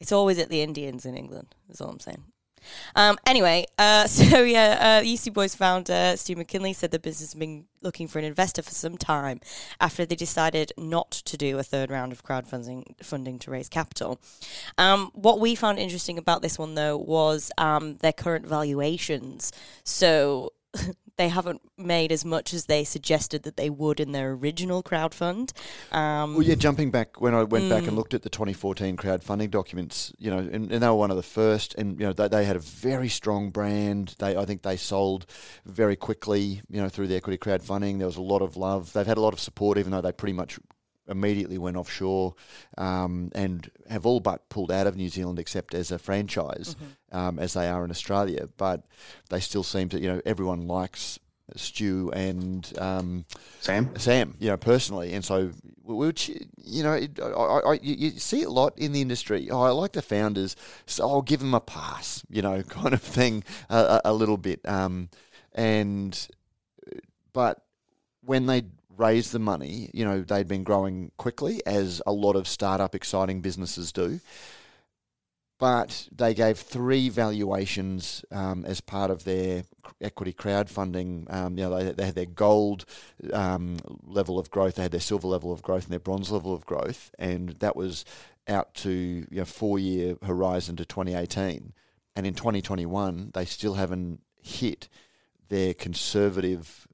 It's 0.00 0.12
always 0.12 0.38
at 0.38 0.48
the 0.48 0.62
Indians 0.62 1.04
in 1.04 1.14
England. 1.14 1.54
Is 1.68 1.80
all 1.80 1.90
I'm 1.90 2.00
saying. 2.00 2.24
Um, 2.94 3.18
anyway, 3.26 3.66
uh, 3.78 4.06
so 4.06 4.42
yeah, 4.42 5.00
uh, 5.00 5.04
Yeastie 5.04 5.32
Boys 5.32 5.54
founder 5.54 6.14
Stu 6.16 6.36
McKinlay 6.36 6.74
said 6.74 6.90
the 6.90 6.98
business 6.98 7.32
has 7.32 7.38
been 7.38 7.66
looking 7.82 8.08
for 8.08 8.18
an 8.18 8.24
investor 8.24 8.62
for 8.62 8.70
some 8.70 8.98
time 8.98 9.40
after 9.80 10.04
they 10.04 10.14
decided 10.14 10.72
not 10.76 11.10
to 11.10 11.36
do 11.36 11.58
a 11.58 11.62
third 11.62 11.90
round 11.90 12.12
of 12.12 12.24
crowdfunding 12.24 12.84
funding 13.02 13.38
to 13.40 13.50
raise 13.50 13.68
capital. 13.68 14.20
Um, 14.78 15.10
what 15.14 15.40
we 15.40 15.54
found 15.54 15.78
interesting 15.78 16.18
about 16.18 16.42
this 16.42 16.58
one, 16.58 16.74
though, 16.74 16.96
was 16.96 17.50
um, 17.58 17.96
their 17.96 18.12
current 18.12 18.46
valuations. 18.46 19.52
So 19.84 20.52
they 21.20 21.28
haven't 21.28 21.60
made 21.76 22.10
as 22.12 22.24
much 22.24 22.54
as 22.54 22.64
they 22.64 22.82
suggested 22.82 23.42
that 23.42 23.58
they 23.58 23.68
would 23.68 24.00
in 24.00 24.12
their 24.12 24.32
original 24.32 24.82
crowdfund. 24.82 25.52
Um, 25.92 26.34
Well, 26.34 26.42
yeah, 26.46 26.54
jumping 26.54 26.90
back 26.90 27.20
when 27.20 27.34
I 27.34 27.42
went 27.42 27.68
back 27.68 27.82
Mm. 27.82 27.88
and 27.88 27.96
looked 27.96 28.14
at 28.14 28.22
the 28.22 28.30
2014 28.30 28.96
crowdfunding 28.96 29.50
documents, 29.50 30.14
you 30.18 30.30
know, 30.30 30.38
and, 30.38 30.72
and 30.72 30.82
they 30.82 30.86
were 30.88 30.94
one 30.94 31.10
of 31.10 31.18
the 31.18 31.22
first, 31.22 31.74
and 31.74 32.00
you 32.00 32.06
know, 32.06 32.14
they, 32.14 32.26
they 32.28 32.46
had 32.46 32.56
a 32.56 32.60
very 32.60 33.10
strong 33.10 33.50
brand. 33.50 34.14
They, 34.18 34.34
I 34.34 34.46
think, 34.46 34.62
they 34.62 34.78
sold 34.78 35.26
very 35.66 35.94
quickly, 35.94 36.62
you 36.70 36.80
know, 36.80 36.88
through 36.88 37.08
the 37.08 37.16
equity 37.16 37.36
crowdfunding. 37.36 37.98
There 37.98 38.06
was 38.06 38.16
a 38.16 38.22
lot 38.22 38.40
of 38.40 38.56
love. 38.56 38.94
They've 38.94 39.06
had 39.06 39.18
a 39.18 39.20
lot 39.20 39.34
of 39.34 39.40
support, 39.40 39.76
even 39.76 39.92
though 39.92 40.00
they 40.00 40.12
pretty 40.12 40.32
much 40.32 40.58
immediately 41.10 41.58
went 41.58 41.76
offshore 41.76 42.34
um, 42.78 43.30
and 43.34 43.70
have 43.88 44.06
all 44.06 44.20
but 44.20 44.48
pulled 44.48 44.70
out 44.70 44.86
of 44.86 44.96
New 44.96 45.08
Zealand, 45.08 45.38
except 45.38 45.74
as 45.74 45.90
a 45.90 45.98
franchise, 45.98 46.76
um, 47.12 47.38
as 47.38 47.54
they 47.54 47.68
are 47.68 47.84
in 47.84 47.90
Australia. 47.90 48.48
But 48.56 48.84
they 49.28 49.40
still 49.40 49.64
seem 49.64 49.88
to, 49.90 50.00
you 50.00 50.08
know, 50.08 50.22
everyone 50.24 50.66
likes 50.66 51.18
Stu 51.56 52.10
and. 52.12 52.72
Um, 52.78 53.24
Sam, 53.60 53.90
Sam, 53.98 54.36
you 54.38 54.48
know, 54.48 54.56
personally, 54.56 55.12
and 55.12 55.24
so 55.24 55.50
which 55.84 56.30
you 56.64 56.82
know, 56.82 56.92
it, 56.92 57.18
I, 57.20 57.26
I, 57.26 57.72
you, 57.82 57.94
you 57.96 58.10
see 58.12 58.42
it 58.42 58.46
a 58.46 58.50
lot 58.50 58.78
in 58.78 58.92
the 58.92 59.00
industry. 59.00 59.50
Oh, 59.50 59.62
I 59.62 59.70
like 59.70 59.92
the 59.92 60.02
founders, 60.02 60.56
so 60.86 61.08
I'll 61.08 61.22
give 61.22 61.40
them 61.40 61.54
a 61.54 61.60
pass, 61.60 62.24
you 62.28 62.42
know, 62.42 62.62
kind 62.68 62.94
of 62.94 63.02
thing, 63.02 63.44
a, 63.68 63.76
a, 63.76 64.00
a 64.06 64.12
little 64.12 64.36
bit. 64.36 64.60
Um, 64.66 65.08
and 65.52 66.28
but 67.32 67.62
when 68.24 68.46
they 68.46 68.64
raised 69.00 69.32
the 69.32 69.38
money, 69.38 69.90
you 69.94 70.04
know, 70.04 70.20
they'd 70.20 70.46
been 70.46 70.62
growing 70.62 71.10
quickly, 71.16 71.62
as 71.66 72.02
a 72.06 72.12
lot 72.12 72.36
of 72.36 72.46
startup 72.46 72.94
exciting 72.94 73.40
businesses 73.40 73.92
do. 73.92 74.20
But 75.58 76.08
they 76.10 76.32
gave 76.32 76.58
three 76.58 77.10
valuations 77.10 78.24
um, 78.30 78.64
as 78.64 78.80
part 78.80 79.10
of 79.10 79.24
their 79.24 79.64
equity 80.00 80.32
crowdfunding. 80.32 81.32
Um, 81.32 81.58
you 81.58 81.64
know, 81.64 81.76
they, 81.76 81.92
they 81.92 82.06
had 82.06 82.14
their 82.14 82.24
gold 82.24 82.86
um, 83.32 83.76
level 84.02 84.38
of 84.38 84.50
growth, 84.50 84.76
they 84.76 84.82
had 84.82 84.92
their 84.92 85.00
silver 85.00 85.28
level 85.28 85.52
of 85.52 85.62
growth, 85.62 85.84
and 85.84 85.92
their 85.92 85.98
bronze 85.98 86.30
level 86.30 86.54
of 86.54 86.64
growth, 86.64 87.10
and 87.18 87.50
that 87.60 87.76
was 87.76 88.04
out 88.48 88.74
to 88.74 88.90
you 88.90 89.26
know 89.30 89.44
four 89.44 89.78
year 89.78 90.16
horizon 90.22 90.76
to 90.76 90.84
2018. 90.84 91.72
And 92.16 92.26
in 92.26 92.34
2021, 92.34 93.30
they 93.34 93.44
still 93.44 93.74
haven't 93.74 94.20
hit 94.42 94.88
their 95.48 95.74
conservative 95.74 96.88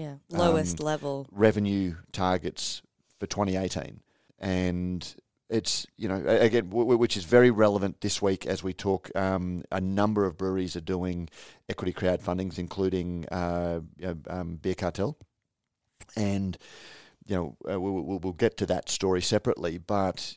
yeah, 0.00 0.14
lowest 0.30 0.80
um, 0.80 0.86
level. 0.86 1.26
revenue 1.30 1.96
targets 2.10 2.80
for 3.18 3.26
2018, 3.26 4.00
and 4.38 5.14
it's 5.50 5.86
you 5.98 6.08
know 6.08 6.24
again 6.26 6.70
w- 6.70 6.96
which 6.96 7.18
is 7.18 7.24
very 7.24 7.50
relevant 7.50 8.00
this 8.00 8.22
week 8.22 8.46
as 8.46 8.62
we 8.62 8.72
talk. 8.72 9.10
Um, 9.14 9.62
a 9.70 9.80
number 9.80 10.24
of 10.24 10.38
breweries 10.38 10.74
are 10.74 10.80
doing 10.80 11.28
equity 11.68 11.92
crowdfundings, 11.92 12.58
including 12.58 13.26
uh, 13.30 13.80
um, 14.28 14.56
Beer 14.56 14.74
Cartel, 14.74 15.18
and 16.16 16.56
you 17.26 17.36
know 17.36 17.56
uh, 17.70 17.78
we'll, 17.78 18.18
we'll 18.20 18.32
get 18.32 18.56
to 18.56 18.66
that 18.66 18.88
story 18.88 19.20
separately, 19.20 19.76
but 19.76 20.34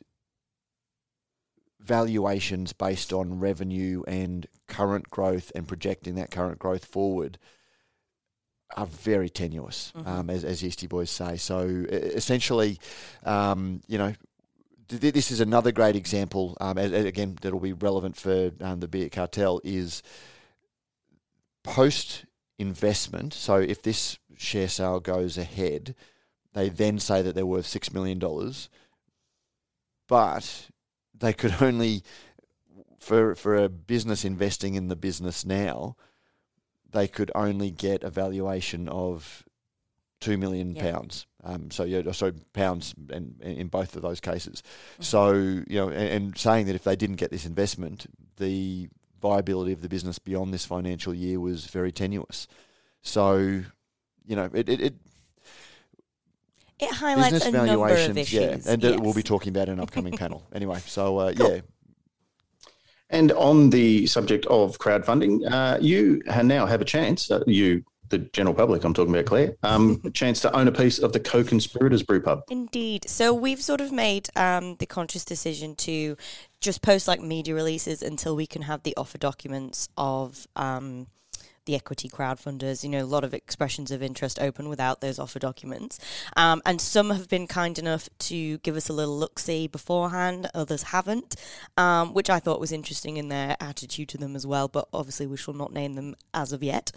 valuations 1.79 2.73
based 2.73 3.13
on 3.13 3.39
revenue 3.39 4.03
and 4.07 4.47
current 4.67 5.09
growth 5.09 5.51
and 5.55 5.67
projecting 5.67 6.15
that 6.15 6.31
current 6.31 6.59
growth 6.59 6.85
forward 6.85 7.37
are 8.77 8.85
very 8.85 9.29
tenuous, 9.29 9.91
Mhm. 9.95 10.07
um, 10.07 10.29
as, 10.29 10.43
as 10.43 10.61
Yeastie 10.61 10.89
Boys 10.89 11.09
say. 11.09 11.37
So 11.37 11.61
essentially, 11.89 12.79
um, 13.23 13.81
you 13.87 13.97
know, 13.97 14.13
th- 14.87 15.01
th- 15.01 15.13
this 15.13 15.31
is 15.31 15.39
another 15.39 15.71
great 15.71 15.95
example. 15.95 16.57
Um, 16.61 16.77
again, 16.77 17.37
that'll 17.41 17.59
be 17.59 17.73
relevant 17.73 18.15
for 18.15 18.51
um, 18.61 18.79
the 18.79 18.87
beer 18.87 19.09
cartel 19.09 19.61
is 19.63 20.01
post 21.63 22.25
investment. 22.59 23.33
So 23.33 23.55
if 23.57 23.81
this 23.81 24.17
share 24.37 24.67
sale 24.67 24.99
goes 24.99 25.37
ahead, 25.37 25.95
they 26.53 26.69
then 26.69 26.99
say 26.99 27.21
that 27.21 27.35
they're 27.35 27.45
worth 27.45 27.65
six 27.65 27.91
million 27.93 28.19
dollars, 28.19 28.69
but 30.07 30.67
they 31.17 31.33
could 31.33 31.55
only 31.61 32.03
for 32.99 33.35
for 33.35 33.55
a 33.55 33.69
business 33.69 34.23
investing 34.25 34.75
in 34.75 34.87
the 34.87 34.95
business 34.95 35.45
now, 35.45 35.95
they 36.93 37.07
could 37.07 37.31
only 37.35 37.69
get 37.71 38.03
a 38.03 38.09
valuation 38.09 38.87
of 38.87 39.43
two 40.21 40.37
million 40.37 40.75
Yeah. 40.75 40.91
pounds. 40.91 41.25
Um, 41.43 41.69
so 41.71 41.83
yeah, 41.83 42.09
so 42.13 42.31
pounds, 42.53 42.93
and 43.09 43.41
in 43.41 43.67
both 43.67 43.95
of 43.97 44.01
those 44.01 44.21
cases. 44.21 44.63
Mhm. 44.99 45.03
So 45.03 45.31
you 45.33 45.65
know, 45.75 45.89
and, 45.89 46.07
and 46.09 46.37
saying 46.37 46.67
that 46.67 46.75
if 46.75 46.83
they 46.85 46.95
didn't 46.95 47.17
get 47.17 47.29
this 47.31 47.45
investment, 47.45 48.05
the 48.37 48.87
viability 49.21 49.73
of 49.73 49.81
the 49.81 49.89
business 49.89 50.19
beyond 50.19 50.53
this 50.53 50.65
financial 50.65 51.13
year 51.13 51.39
was 51.39 51.65
very 51.65 51.91
tenuous. 51.91 52.47
So, 53.01 53.35
you 54.25 54.35
know, 54.37 54.49
it 54.53 54.69
it, 54.69 54.79
it 54.81 54.93
It 56.79 56.91
highlights 56.91 57.45
a 57.45 57.51
number 57.51 57.59
of 57.73 57.79
valuations, 57.79 58.17
issues. 58.17 58.65
yeah, 58.65 58.71
and 58.71 58.83
uh, 58.85 58.97
we'll 59.01 59.13
be 59.13 59.23
talking 59.23 59.49
about 59.49 59.67
in 59.67 59.73
an 59.75 59.79
upcoming 59.81 60.13
panel. 60.17 60.43
Anyway, 60.53 60.79
so 60.85 61.17
uh, 61.17 61.33
Cool. 61.33 61.55
yeah, 61.55 61.61
And 63.13 63.31
on 63.33 63.69
the 63.69 64.07
subject 64.07 64.47
of 64.47 64.79
crowdfunding, 64.79 65.49
uh, 65.49 65.77
you 65.79 66.23
now 66.43 66.65
have 66.65 66.81
a 66.81 66.85
chance, 66.85 67.29
uh, 67.29 67.43
you, 67.45 67.83
the 68.09 68.17
general 68.17 68.55
public, 68.55 68.83
I'm 68.83 68.93
talking 68.95 69.13
about 69.13 69.27
Claire, 69.27 69.55
um, 69.61 70.01
a 70.05 70.09
chance 70.09 70.41
to 70.41 70.55
own 70.55 70.67
a 70.67 70.71
piece 70.71 70.97
of 70.97 71.13
the 71.13 71.19
Co-Conspirators 71.19 72.01
Brew 72.01 72.21
Pub. 72.21 72.41
Indeed. 72.49 73.07
So 73.07 73.31
we've 73.31 73.61
sort 73.61 73.81
of 73.81 73.91
made 73.91 74.29
um, 74.35 74.77
the 74.77 74.87
conscious 74.87 75.23
decision 75.23 75.75
to 75.75 76.17
just 76.59 76.81
post 76.81 77.07
like 77.07 77.21
media 77.21 77.53
releases 77.53 78.01
until 78.01 78.35
we 78.35 78.47
can 78.47 78.63
have 78.63 78.81
the 78.81 78.95
offer 78.97 79.19
documents 79.19 79.89
of 79.95 80.47
um, 80.55 81.05
the 81.65 81.75
equity 81.75 82.09
crowdfunders. 82.09 82.83
You 82.83 82.89
know, 82.89 83.03
a 83.03 83.05
lot 83.05 83.23
of 83.23 83.33
expressions 83.33 83.91
of 83.91 84.01
interest 84.01 84.39
open 84.39 84.69
without 84.69 85.01
those 85.01 85.19
offer 85.19 85.39
documents. 85.39 85.99
Um, 86.35 86.61
and 86.65 86.79
some 86.79 87.09
have 87.11 87.29
been 87.29 87.47
kind 87.47 87.77
enough 87.79 88.09
to 88.19 88.57
give 88.59 88.75
us 88.75 88.89
a 88.89 88.93
little 88.93 89.17
look 89.17 89.39
see 89.39 89.67
beforehand, 89.67 90.49
others 90.53 90.83
haven't, 90.83 91.35
um, 91.77 92.13
which 92.13 92.29
I 92.29 92.39
thought 92.39 92.59
was 92.59 92.71
interesting 92.71 93.17
in 93.17 93.29
their 93.29 93.55
attitude 93.59 94.09
to 94.09 94.17
them 94.17 94.35
as 94.35 94.45
well. 94.45 94.67
But 94.67 94.87
obviously, 94.93 95.27
we 95.27 95.37
shall 95.37 95.53
not 95.53 95.73
name 95.73 95.93
them 95.93 96.15
as 96.33 96.53
of 96.53 96.63
yet. 96.63 96.91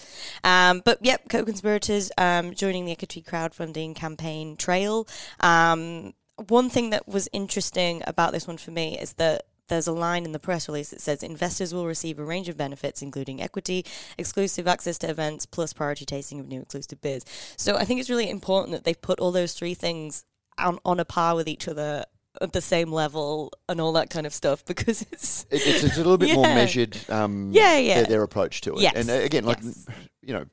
Um, 0.45 0.83
but 0.85 0.99
yep, 1.05 1.29
co 1.29 1.45
conspirators 1.45 2.11
um, 2.19 2.55
joining 2.55 2.85
the 2.85 2.93
equity 2.93 3.23
crowdfunding 3.23 3.95
campaign 3.95 4.57
trail. 4.57 5.07
Um, 5.41 6.15
one 6.49 6.69
thing 6.69 6.91
that 6.91 7.09
was 7.09 7.29
interesting 7.33 8.03
about 8.07 8.33
this 8.33 8.47
one 8.47 8.59
for 8.59 8.71
me 8.71 8.99
is 8.99 9.15
that 9.15 9.47
there's 9.69 9.87
a 9.87 9.93
line 9.93 10.25
in 10.25 10.33
the 10.33 10.39
press 10.39 10.69
release 10.69 10.91
that 10.91 11.01
says 11.01 11.23
investors 11.23 11.75
will 11.75 11.87
receive 11.87 12.19
a 12.19 12.25
range 12.25 12.49
of 12.49 12.57
benefits, 12.57 13.03
including 13.03 13.43
equity, 13.43 13.85
exclusive 14.19 14.67
access 14.67 14.99
to 14.99 15.11
events, 15.11 15.47
plus 15.47 15.73
priority 15.73 16.05
tasting 16.05 16.41
of 16.41 16.49
new 16.49 16.61
exclusive 16.61 17.01
beers. 17.01 17.25
So 17.57 17.77
I 17.77 17.85
think 17.85 18.01
it's 18.01 18.11
really 18.11 18.31
important 18.31 18.73
that 18.73 18.85
they've 18.85 19.01
put 19.01 19.21
all 19.21 19.33
those 19.33 19.55
three 19.55 19.75
things 19.75 20.25
on, 20.59 20.79
on 20.85 21.01
a 21.01 21.05
par 21.05 21.35
with 21.35 21.49
each 21.49 21.69
other 21.69 22.05
at 22.41 22.53
the 22.53 22.61
same 22.61 22.93
level 22.93 23.53
and 23.69 23.81
all 23.81 23.93
that 23.93 24.11
kind 24.11 24.27
of 24.27 24.35
stuff 24.35 24.65
because 24.67 25.03
it's 25.13 25.47
it, 25.51 25.67
it's, 25.67 25.85
it's 25.85 25.95
a 25.95 25.99
little 25.99 26.19
bit 26.19 26.35
more 26.35 26.45
measured. 26.45 26.99
Um, 27.09 27.51
Yeah, 27.53 27.79
yeah. 27.79 27.97
Their, 27.97 28.07
their 28.07 28.23
approach 28.23 28.61
to 28.63 28.75
it, 28.75 28.81
Yes, 28.81 28.95
and 28.95 29.11
uh, 29.11 29.25
again, 29.25 29.45
like 29.45 29.59
yes. 29.63 29.87
you 30.23 30.35
know, 30.35 30.47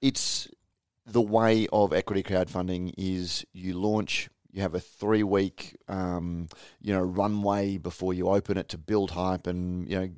it's 0.00 0.48
the 1.06 1.22
way 1.22 1.68
of 1.72 1.92
equity 1.92 2.22
crowdfunding 2.22 2.92
is 2.98 3.44
you 3.52 3.74
launch 3.74 4.28
You 4.56 4.62
have 4.62 4.74
a 4.74 4.80
three 4.80 5.22
week, 5.22 5.76
um, 5.86 6.48
you 6.80 6.94
know, 6.94 7.02
runway 7.02 7.76
before 7.76 8.14
you 8.14 8.28
open 8.30 8.56
it 8.56 8.70
to 8.70 8.78
build 8.78 9.10
hype 9.10 9.46
and 9.46 9.86
you 9.86 9.98
know 10.00 10.08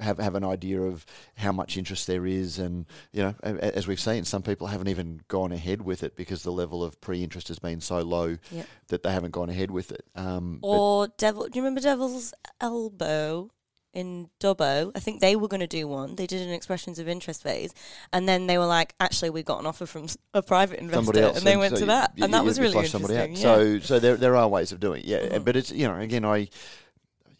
have 0.00 0.18
have 0.18 0.34
an 0.34 0.44
idea 0.44 0.80
of 0.80 1.04
how 1.36 1.52
much 1.52 1.76
interest 1.76 2.06
there 2.06 2.24
is, 2.24 2.58
and 2.58 2.86
you 3.12 3.22
know, 3.22 3.34
as 3.42 3.86
we've 3.86 4.00
seen, 4.00 4.24
some 4.24 4.42
people 4.42 4.66
haven't 4.68 4.88
even 4.88 5.20
gone 5.28 5.52
ahead 5.52 5.82
with 5.82 6.02
it 6.02 6.16
because 6.16 6.42
the 6.42 6.50
level 6.50 6.82
of 6.82 6.98
pre-interest 7.02 7.48
has 7.48 7.58
been 7.58 7.82
so 7.82 8.00
low 8.00 8.38
Yep. 8.50 8.66
that 8.88 9.02
they 9.02 9.12
haven't 9.12 9.32
gone 9.32 9.50
ahead 9.50 9.70
with 9.70 9.92
it. 9.92 10.04
Um, 10.16 10.58
Or 10.62 11.08
Devil. 11.18 11.42
Do 11.48 11.58
you 11.58 11.62
remember 11.62 11.82
Devil's 11.82 12.32
Elbow 12.62 13.50
in 13.92 14.28
Dubbo? 14.40 14.90
I 14.94 15.00
think 15.00 15.20
they 15.20 15.36
were 15.36 15.48
going 15.48 15.60
to 15.60 15.66
do 15.66 15.86
one. 15.86 16.16
They 16.16 16.26
did 16.26 16.46
an 16.46 16.52
expressions 16.54 16.98
of 16.98 17.08
interest 17.08 17.42
phase, 17.42 17.72
and 18.12 18.28
then 18.28 18.46
they 18.46 18.58
were 18.58 18.66
like, 18.66 18.94
"Actually, 19.00 19.30
we 19.30 19.42
got 19.42 19.60
an 19.60 19.66
offer 19.66 19.86
from 19.86 20.06
a 20.34 20.42
private 20.42 20.78
investor," 20.80 21.20
and 21.26 21.36
they 21.42 21.56
went 21.56 21.74
so 21.74 21.80
to 21.80 21.86
that, 21.86 22.12
you- 22.16 22.24
and 22.24 22.34
that 22.34 22.44
was 22.44 22.58
really 22.58 22.76
interesting. 22.84 23.32
yeah. 23.36 23.42
So, 23.42 23.78
so 23.80 23.98
there 23.98 24.16
there 24.16 24.36
are 24.36 24.48
ways 24.48 24.72
of 24.72 24.80
doing 24.80 25.00
it. 25.02 25.06
Yeah, 25.06 25.18
Mhm. 25.38 25.44
but 25.44 25.56
it's 25.56 25.70
you 25.70 25.86
know 25.86 25.96
again 25.96 26.24
I, 26.24 26.48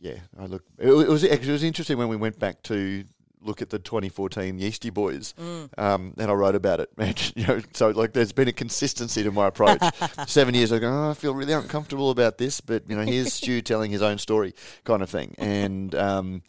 yeah, 0.01 0.19
I 0.39 0.47
look. 0.47 0.65
It, 0.79 0.89
it 0.89 1.09
was 1.09 1.25
actually 1.25 1.49
it 1.51 1.53
was 1.53 1.63
interesting 1.63 1.97
when 1.99 2.09
we 2.09 2.17
went 2.17 2.39
back 2.39 2.63
to 2.65 3.05
look 3.45 3.61
at 3.63 3.71
the 3.71 3.79
2014 3.79 4.59
Yeastie 4.59 4.93
Boys, 4.93 5.35
Mm. 5.39 5.69
um, 5.79 6.15
and 6.19 6.31
I 6.31 6.35
wrote 6.35 6.55
about 6.55 6.81
it. 6.81 6.91
Man, 6.97 7.15
you 7.35 7.47
know, 7.47 7.61
so 7.75 7.91
like 7.91 8.13
there's 8.13 8.33
been 8.33 8.49
a 8.49 8.53
consistency 8.53 9.23
to 9.23 9.31
my 9.33 9.49
approach. 9.49 9.81
Seven 10.27 10.55
years 10.55 10.73
ago, 10.73 10.89
oh, 10.91 11.11
I 11.11 11.15
feel 11.15 11.35
really 11.35 11.53
uncomfortable 11.53 12.11
about 12.11 12.39
this, 12.39 12.61
but 12.61 12.89
you 12.89 12.97
know, 12.97 13.03
here's 13.03 13.33
Stu 13.43 13.63
telling 13.63 13.91
his 13.91 14.03
own 14.03 14.19
story, 14.19 14.55
kind 14.85 15.03
of 15.03 15.11
thing, 15.11 15.35
and 15.39 15.95
um, 15.95 16.43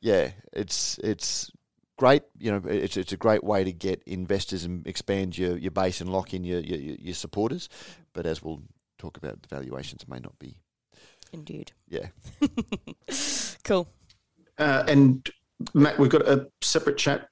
yeah, 0.00 0.32
it's 0.52 0.98
it's 0.98 1.50
great. 1.96 2.22
You 2.38 2.50
know, 2.52 2.62
it's 2.68 2.96
it's 2.96 3.12
a 3.12 3.16
great 3.16 3.44
way 3.44 3.62
to 3.64 3.72
get 3.72 4.02
investors 4.06 4.64
and 4.64 4.86
expand 4.86 5.38
your, 5.38 5.56
your 5.56 5.70
base 5.70 6.00
and 6.00 6.10
lock 6.10 6.34
in 6.34 6.44
your, 6.44 6.60
your 6.60 6.78
your 6.78 7.14
supporters. 7.14 7.68
But 8.12 8.26
as 8.26 8.42
we'll 8.42 8.62
talk 8.98 9.16
about, 9.16 9.42
the 9.42 9.48
valuations 9.54 10.06
may 10.08 10.18
not 10.18 10.38
be. 10.38 10.58
Indeed. 11.32 11.72
Yeah, 11.88 12.08
Cool. 13.64 13.88
Uh, 14.58 14.84
and 14.86 15.28
Matt, 15.74 15.98
we've 15.98 16.10
got 16.10 16.26
a 16.28 16.48
separate 16.60 16.98
chat. 16.98 17.28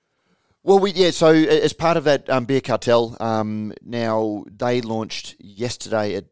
Well, 0.63 0.79
we 0.79 0.93
yeah. 0.93 1.11
So 1.11 1.29
as 1.29 1.73
part 1.73 1.97
of 1.97 2.05
that 2.05 2.29
um, 2.29 2.45
beer 2.45 2.61
cartel, 2.61 3.17
um, 3.21 3.73
now 3.83 4.45
they 4.51 4.83
launched 4.83 5.37
yesterday 5.39 6.17
at 6.17 6.27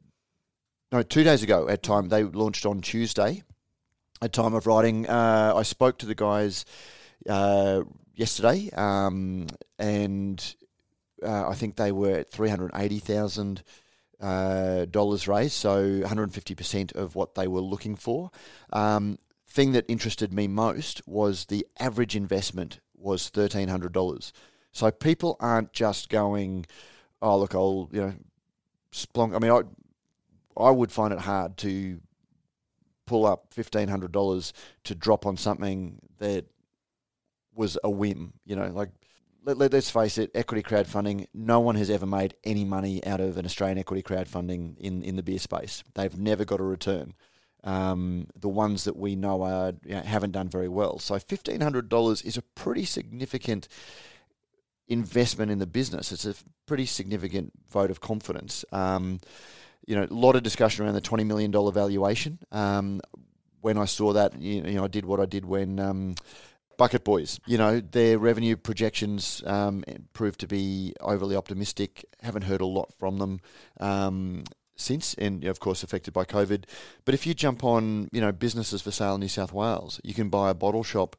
no 0.93 1.03
two 1.03 1.25
days 1.25 1.43
ago 1.43 1.69
at 1.69 1.83
time. 1.83 2.09
They 2.09 2.25
launched 2.25 2.67
on 2.67 2.81
Tuesday 2.83 3.43
at 4.21 4.33
time 4.35 4.53
of 4.53 4.67
writing. 4.67 5.09
Uh, 5.09 5.55
I 5.57 5.63
spoke 5.63 5.99
to 5.99 6.07
the 6.07 6.15
guys 6.15 6.67
uh, 7.29 7.83
yesterday, 8.15 8.69
um, 8.77 9.47
and 9.79 10.55
uh, 11.23 11.49
I 11.49 11.55
think 11.55 11.77
they 11.77 11.93
were 11.93 12.19
at 12.19 12.31
three 12.31 12.51
hundred 12.51 12.73
eighty 12.75 12.99
thousand 12.99 13.63
uh, 14.21 14.85
dollars 14.85 15.27
raised, 15.27 15.55
so 15.55 15.81
one 15.81 16.03
hundred 16.03 16.35
fifty 16.35 16.55
percent 16.55 16.93
of 16.93 17.15
what 17.15 17.35
they 17.35 17.49
were 17.49 17.63
looking 17.63 17.97
for. 17.97 18.31
Um, 18.75 19.19
thing 19.59 19.73
that 19.73 19.85
interested 19.89 20.33
me 20.33 20.47
most 20.47 21.03
was 21.05 21.47
the 21.47 21.67
average 21.81 22.15
investment 22.15 22.79
was 22.95 23.29
thirteen 23.29 23.67
hundred 23.67 23.93
dollars. 23.93 24.33
So 24.71 24.89
people 24.93 25.37
aren't 25.41 25.73
just 25.73 26.09
going, 26.09 26.65
"Oh, 27.21 27.37
look, 27.41 27.57
I'll 27.57 27.89
you 27.91 28.01
know, 28.01 28.15
splonk." 28.93 29.35
I 29.35 29.41
mean, 29.41 29.51
I 29.51 29.63
I 30.63 30.71
would 30.71 30.93
find 30.93 31.13
it 31.13 31.19
hard 31.19 31.57
to 31.59 32.01
pull 33.05 33.27
up 33.27 33.49
fifteen 33.51 33.89
hundred 33.89 34.13
dollars 34.13 34.53
to 34.85 34.95
drop 34.95 35.27
on 35.27 35.37
something 35.37 35.99
that 36.19 36.45
was 37.53 37.77
a 37.83 37.91
whim. 37.91 38.35
You 38.45 38.55
know, 38.55 38.69
like 38.69 38.91
let, 39.43 39.75
us 39.75 39.91
face 39.91 40.19
it, 40.19 40.31
equity 40.37 40.63
crowdfunding. 40.63 41.27
No 41.35 41.59
one 41.59 41.75
has 41.75 41.91
ever 41.91 42.07
made 42.07 42.37
any 42.45 42.65
money 42.65 43.05
out 43.05 43.21
of 43.21 43.37
an 43.37 43.45
Australian 43.45 43.79
equity 43.79 44.05
crowdfunding 44.05 44.79
in 44.79 45.03
in 45.03 45.17
the 45.17 45.23
beer 45.25 45.41
space. 45.41 45.83
They've 45.95 46.17
never 46.17 46.45
got 46.45 46.61
a 46.61 46.65
return. 46.65 47.15
Um, 47.65 48.29
the 48.39 48.49
ones 48.49 48.85
that 48.85 48.97
we 48.97 49.17
know 49.17 49.43
are 49.43 49.73
you 49.85 49.95
know, 49.97 50.03
haven't 50.03 50.33
done 50.33 50.49
very 50.49 50.69
well. 50.69 50.99
So 50.99 51.19
fifteen 51.19 51.61
hundred 51.61 51.89
dollars 51.89 52.23
is 52.23 52.37
a 52.37 52.43
pretty 52.43 52.85
significant 52.85 53.69
investment 54.87 55.51
in 55.51 55.59
the 55.59 55.67
business. 55.67 56.13
It's 56.13 56.25
a 56.25 56.35
pretty 56.67 56.87
significant 56.87 57.53
vote 57.69 57.91
of 57.91 58.01
confidence. 58.01 58.65
Um, 58.73 59.21
you 59.87 59.97
know, 59.97 60.05
a 60.05 60.15
lot 60.15 60.37
of 60.37 60.43
discussion 60.43 60.85
around 60.85 60.95
the 60.95 61.01
twenty 61.01 61.25
million 61.25 61.51
dollar 61.51 61.73
valuation. 61.73 62.39
Um, 62.53 63.01
when 63.61 63.77
I 63.77 63.87
saw 63.87 64.13
that, 64.13 64.41
you 64.41 64.63
know, 64.63 64.85
I 64.85 64.89
did 64.89 65.05
what 65.05 65.19
I 65.19 65.27
did 65.27 65.45
when 65.45 65.81
um, 65.81 66.15
Bucket 66.77 67.03
Boys. 67.03 67.41
You 67.45 67.59
know, 67.59 67.81
their 67.81 68.19
revenue 68.19 68.57
projections 68.57 69.43
um, 69.45 69.85
proved 70.13 70.41
to 70.41 70.47
be 70.47 70.95
overly 71.01 71.35
optimistic. 71.35 72.05
Haven't 72.23 72.43
heard 72.43 72.61
a 72.61 72.67
lot 72.67 72.95
from 72.95 73.19
them. 73.19 73.41
Um, 73.81 74.45
since, 74.79 75.15
and 75.15 75.45
of 75.45 75.61
course 75.61 75.83
affected 75.83 76.15
by 76.15 76.25
COVID. 76.25 76.65
But 77.05 77.15
if 77.15 77.27
you 77.27 77.35
jump 77.35 77.65
on, 77.65 78.09
you 78.13 78.21
know, 78.21 78.33
businesses 78.33 78.81
for 78.81 78.91
sale 78.91 79.15
in 79.15 79.21
New 79.21 79.29
South 79.29 79.53
Wales, 79.53 80.01
you 80.03 80.15
can 80.15 80.31
buy 80.31 80.51
a 80.51 80.55
bottle 80.55 80.85
shop 80.85 81.17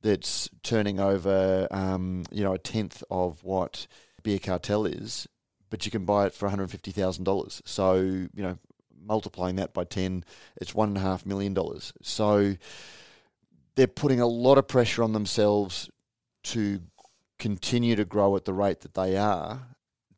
that's 0.00 0.48
turning 0.62 0.98
over, 0.98 1.68
um, 1.70 2.24
you 2.32 2.42
know, 2.42 2.54
a 2.54 2.58
tenth 2.58 3.04
of 3.10 3.44
what 3.44 3.86
Beer 4.22 4.38
Cartel 4.38 4.86
is, 4.86 5.28
but 5.70 5.84
you 5.84 5.92
can 5.92 6.04
buy 6.04 6.26
it 6.26 6.34
for 6.34 6.46
one 6.46 6.50
hundred 6.50 6.70
fifty 6.70 6.90
thousand 6.90 7.24
dollars. 7.24 7.62
So 7.64 7.94
you 7.94 8.30
know, 8.42 8.58
multiplying 9.04 9.56
that 9.56 9.72
by 9.72 9.84
ten, 9.84 10.24
it's 10.56 10.74
one 10.74 10.88
and 10.88 10.98
a 10.98 11.00
half 11.00 11.24
million 11.26 11.54
dollars. 11.54 11.92
So 12.02 12.56
they're 13.74 13.86
putting 13.86 14.20
a 14.20 14.26
lot 14.26 14.58
of 14.58 14.68
pressure 14.68 15.02
on 15.02 15.12
themselves 15.12 15.90
to 16.44 16.80
continue 17.38 17.96
to 17.96 18.04
grow 18.04 18.36
at 18.36 18.44
the 18.44 18.52
rate 18.52 18.80
that 18.80 18.94
they 18.94 19.16
are 19.16 19.71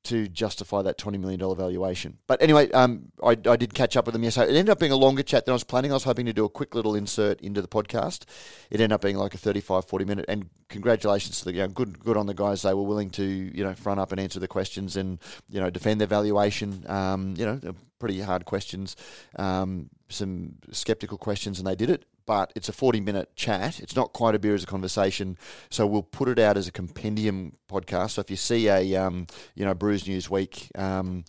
to 0.05 0.29
justify 0.29 0.83
that 0.83 0.99
$20 0.99 1.19
million 1.19 1.41
valuation. 1.57 2.19
But 2.27 2.41
anyway, 2.43 2.71
um, 2.73 3.13
I, 3.23 3.31
I 3.31 3.57
did 3.57 3.75
catch 3.75 3.97
up 3.97 4.07
with 4.07 4.13
them 4.13 4.23
yesterday. 4.23 4.53
It 4.53 4.57
ended 4.57 4.71
up 4.71 4.79
being 4.79 4.93
a 4.93 4.97
longer 4.97 5.23
chat 5.23 5.45
than 5.45 5.53
I 5.53 5.55
was 5.55 5.65
planning. 5.65 5.91
I 5.91 5.95
was 5.95 6.05
hoping 6.05 6.27
to 6.27 6.33
do 6.33 6.45
a 6.45 6.49
quick 6.49 6.75
little 6.75 6.95
insert 6.95 7.41
into 7.41 7.63
the 7.63 7.69
podcast. 7.69 8.25
It 8.71 8.81
ended 8.81 8.93
up 8.93 9.01
being 9.01 9.17
like 9.17 9.35
a 9.35 9.39
35, 9.39 9.87
40 9.87 10.05
minute. 10.05 10.25
And 10.29 10.49
congratulations 10.69 11.39
to 11.41 11.47
the, 11.47 11.53
you 11.53 11.61
know, 11.61 11.69
good, 11.69 11.99
good 11.99 12.17
on 12.17 12.27
the 12.27 12.35
guys. 12.35 12.63
They 12.63 12.75
were 12.75 12.83
willing 12.83 13.11
to, 13.11 13.25
you 13.25 13.65
know, 13.65 13.75
front 13.75 13.99
up 13.99 14.13
and 14.13 14.21
answer 14.21 14.41
the 14.41 14.49
questions 14.49 14.97
and, 14.97 15.19
you 15.49 15.61
know, 15.61 15.71
defend 15.71 16.01
their 16.01 16.09
valuation. 16.09 16.85
Um, 16.89 17.35
you 17.37 17.47
know, 17.47 17.61
pretty 17.99 18.21
hard 18.21 18.45
questions, 18.45 18.97
um, 19.37 19.89
some 20.11 20.57
skeptical 20.73 21.17
questions, 21.17 21.59
and 21.59 21.67
they 21.67 21.75
did 21.75 21.89
it 21.89 22.05
but 22.27 22.53
it's 22.55 22.69
a 22.69 22.73
40 22.73 23.01
minute 23.01 23.35
chat. 23.37 23.81
It's 23.81 23.97
not 23.97 24.13
quite 24.13 24.35
a 24.35 24.39
beer 24.39 24.55
as 24.55 24.63
a 24.63 24.67
conversation. 24.67 25.37
So 25.71 25.87
we'll 25.87 26.03
put 26.03 26.29
it 26.29 26.39
out 26.39 26.57
as 26.57 26.69
a 26.69 26.73
compendium 26.73 27.57
podcast. 27.69 28.13
So 28.13 28.21
if 28.21 28.31
you 28.31 28.37
see 28.37 28.69
a, 28.69 28.97
um, 28.97 29.27
you 29.55 29.65
know, 29.65 29.75
Brews 29.75 30.07
News 30.07 30.31
Week 30.31 30.71
um, 30.75 31.25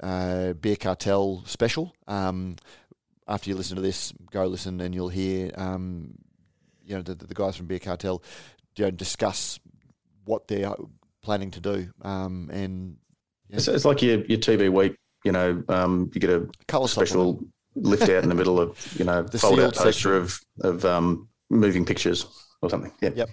uh, 0.00 0.52
Beer 0.54 0.76
Cartel 0.76 1.42
special, 1.46 1.94
um, 2.06 2.56
after 3.26 3.48
you 3.48 3.56
listen 3.56 3.76
to 3.76 3.82
this, 3.82 4.12
go 4.30 4.46
listen 4.46 4.80
and 4.80 4.94
you'll 4.94 5.08
hear, 5.08 5.50
um, 5.56 6.14
you 6.84 6.94
know, 6.94 7.02
the, 7.02 7.14
the 7.14 7.34
guys 7.34 7.56
from 7.56 7.66
Beer 7.66 7.78
Cartel 7.78 8.22
you 8.76 8.84
know, 8.84 8.90
discuss 8.90 9.58
what 10.24 10.48
they're 10.48 10.74
planning 11.22 11.50
to 11.52 11.60
do. 11.60 11.90
Um, 12.02 12.50
and 12.52 12.96
yeah. 13.48 13.56
it's, 13.56 13.68
it's, 13.68 13.84
like 13.84 14.02
your, 14.02 14.24
your 14.26 14.38
TV 14.38 14.70
week, 14.70 14.96
you 15.24 15.32
know, 15.32 15.62
um, 15.68 16.10
you 16.12 16.20
get 16.20 16.30
a 16.30 16.48
Colour 16.66 16.88
special. 16.88 17.32
Supplement 17.32 17.53
lift 17.76 18.04
out 18.04 18.22
in 18.22 18.28
the 18.28 18.34
middle 18.34 18.60
of 18.60 18.96
you 18.98 19.04
know 19.04 19.22
the 19.22 19.38
fold 19.38 19.60
out 19.60 19.74
poster 19.74 20.16
of 20.16 20.40
of 20.60 20.84
um, 20.84 21.28
moving 21.50 21.84
pictures 21.84 22.26
or 22.62 22.70
something. 22.70 22.92
Yeah. 23.00 23.10
Yep. 23.14 23.30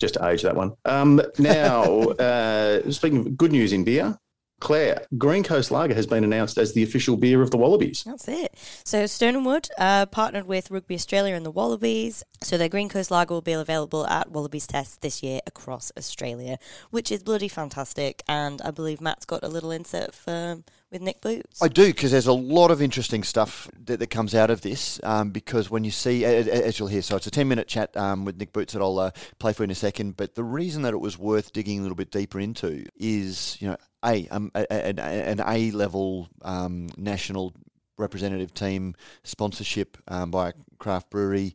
Just 0.00 0.14
to 0.14 0.26
age 0.28 0.42
that 0.42 0.54
one. 0.54 0.74
Um, 0.84 1.20
now, 1.38 1.82
uh, 2.20 2.90
speaking 2.90 3.18
of 3.18 3.36
good 3.36 3.52
news 3.52 3.72
in 3.72 3.84
beer, 3.84 4.16
Claire, 4.60 5.06
Green 5.16 5.44
Coast 5.44 5.70
Lager 5.70 5.94
has 5.94 6.06
been 6.06 6.24
announced 6.24 6.58
as 6.58 6.72
the 6.72 6.82
official 6.82 7.16
beer 7.16 7.42
of 7.42 7.50
the 7.50 7.56
Wallabies. 7.56 8.04
That's 8.04 8.26
it. 8.28 8.54
So 8.84 9.06
Stone 9.06 9.36
and 9.36 9.46
Wood 9.46 9.68
uh, 9.78 10.06
partnered 10.06 10.46
with 10.46 10.70
Rugby 10.70 10.94
Australia 10.94 11.34
and 11.34 11.46
the 11.46 11.50
Wallabies. 11.50 12.24
So 12.42 12.58
their 12.58 12.68
Green 12.68 12.88
Coast 12.88 13.10
Lager 13.10 13.34
will 13.34 13.40
be 13.40 13.52
available 13.52 14.06
at 14.06 14.30
Wallabies 14.30 14.66
Tests 14.66 14.96
this 14.96 15.22
year 15.22 15.40
across 15.46 15.92
Australia, 15.96 16.58
which 16.90 17.12
is 17.12 17.22
bloody 17.22 17.48
fantastic. 17.48 18.22
And 18.28 18.60
I 18.62 18.70
believe 18.70 19.00
Matt's 19.00 19.24
got 19.24 19.44
a 19.44 19.48
little 19.48 19.70
insert 19.70 20.14
for 20.14 20.62
with 20.90 21.02
Nick 21.02 21.20
Boots. 21.20 21.62
I 21.62 21.68
do 21.68 21.86
because 21.86 22.12
there's 22.12 22.26
a 22.26 22.32
lot 22.32 22.70
of 22.70 22.80
interesting 22.80 23.22
stuff 23.22 23.70
that, 23.84 23.98
that 23.98 24.08
comes 24.08 24.34
out 24.34 24.50
of 24.50 24.62
this. 24.62 25.00
Um, 25.02 25.30
because 25.30 25.70
when 25.70 25.84
you 25.84 25.90
see, 25.90 26.24
as 26.24 26.78
you'll 26.78 26.88
hear, 26.88 27.02
so 27.02 27.16
it's 27.16 27.26
a 27.26 27.30
10 27.30 27.46
minute 27.48 27.68
chat 27.68 27.96
um, 27.96 28.24
with 28.24 28.38
Nick 28.38 28.52
Boots 28.52 28.72
that 28.72 28.82
I'll 28.82 28.98
uh, 28.98 29.10
play 29.38 29.52
for 29.52 29.64
in 29.64 29.70
a 29.70 29.74
second. 29.74 30.16
But 30.16 30.34
the 30.34 30.44
reason 30.44 30.82
that 30.82 30.94
it 30.94 30.98
was 30.98 31.18
worth 31.18 31.52
digging 31.52 31.78
a 31.78 31.82
little 31.82 31.96
bit 31.96 32.10
deeper 32.10 32.40
into 32.40 32.86
is, 32.96 33.56
you 33.60 33.68
know, 33.68 33.76
a 34.04 34.28
um, 34.28 34.50
an, 34.54 34.98
an 34.98 35.40
A 35.40 35.70
level 35.70 36.28
um, 36.42 36.88
national 36.96 37.54
representative 37.96 38.54
team 38.54 38.94
sponsorship 39.24 39.96
um, 40.08 40.30
by 40.30 40.50
a 40.50 40.52
craft 40.78 41.10
brewery. 41.10 41.54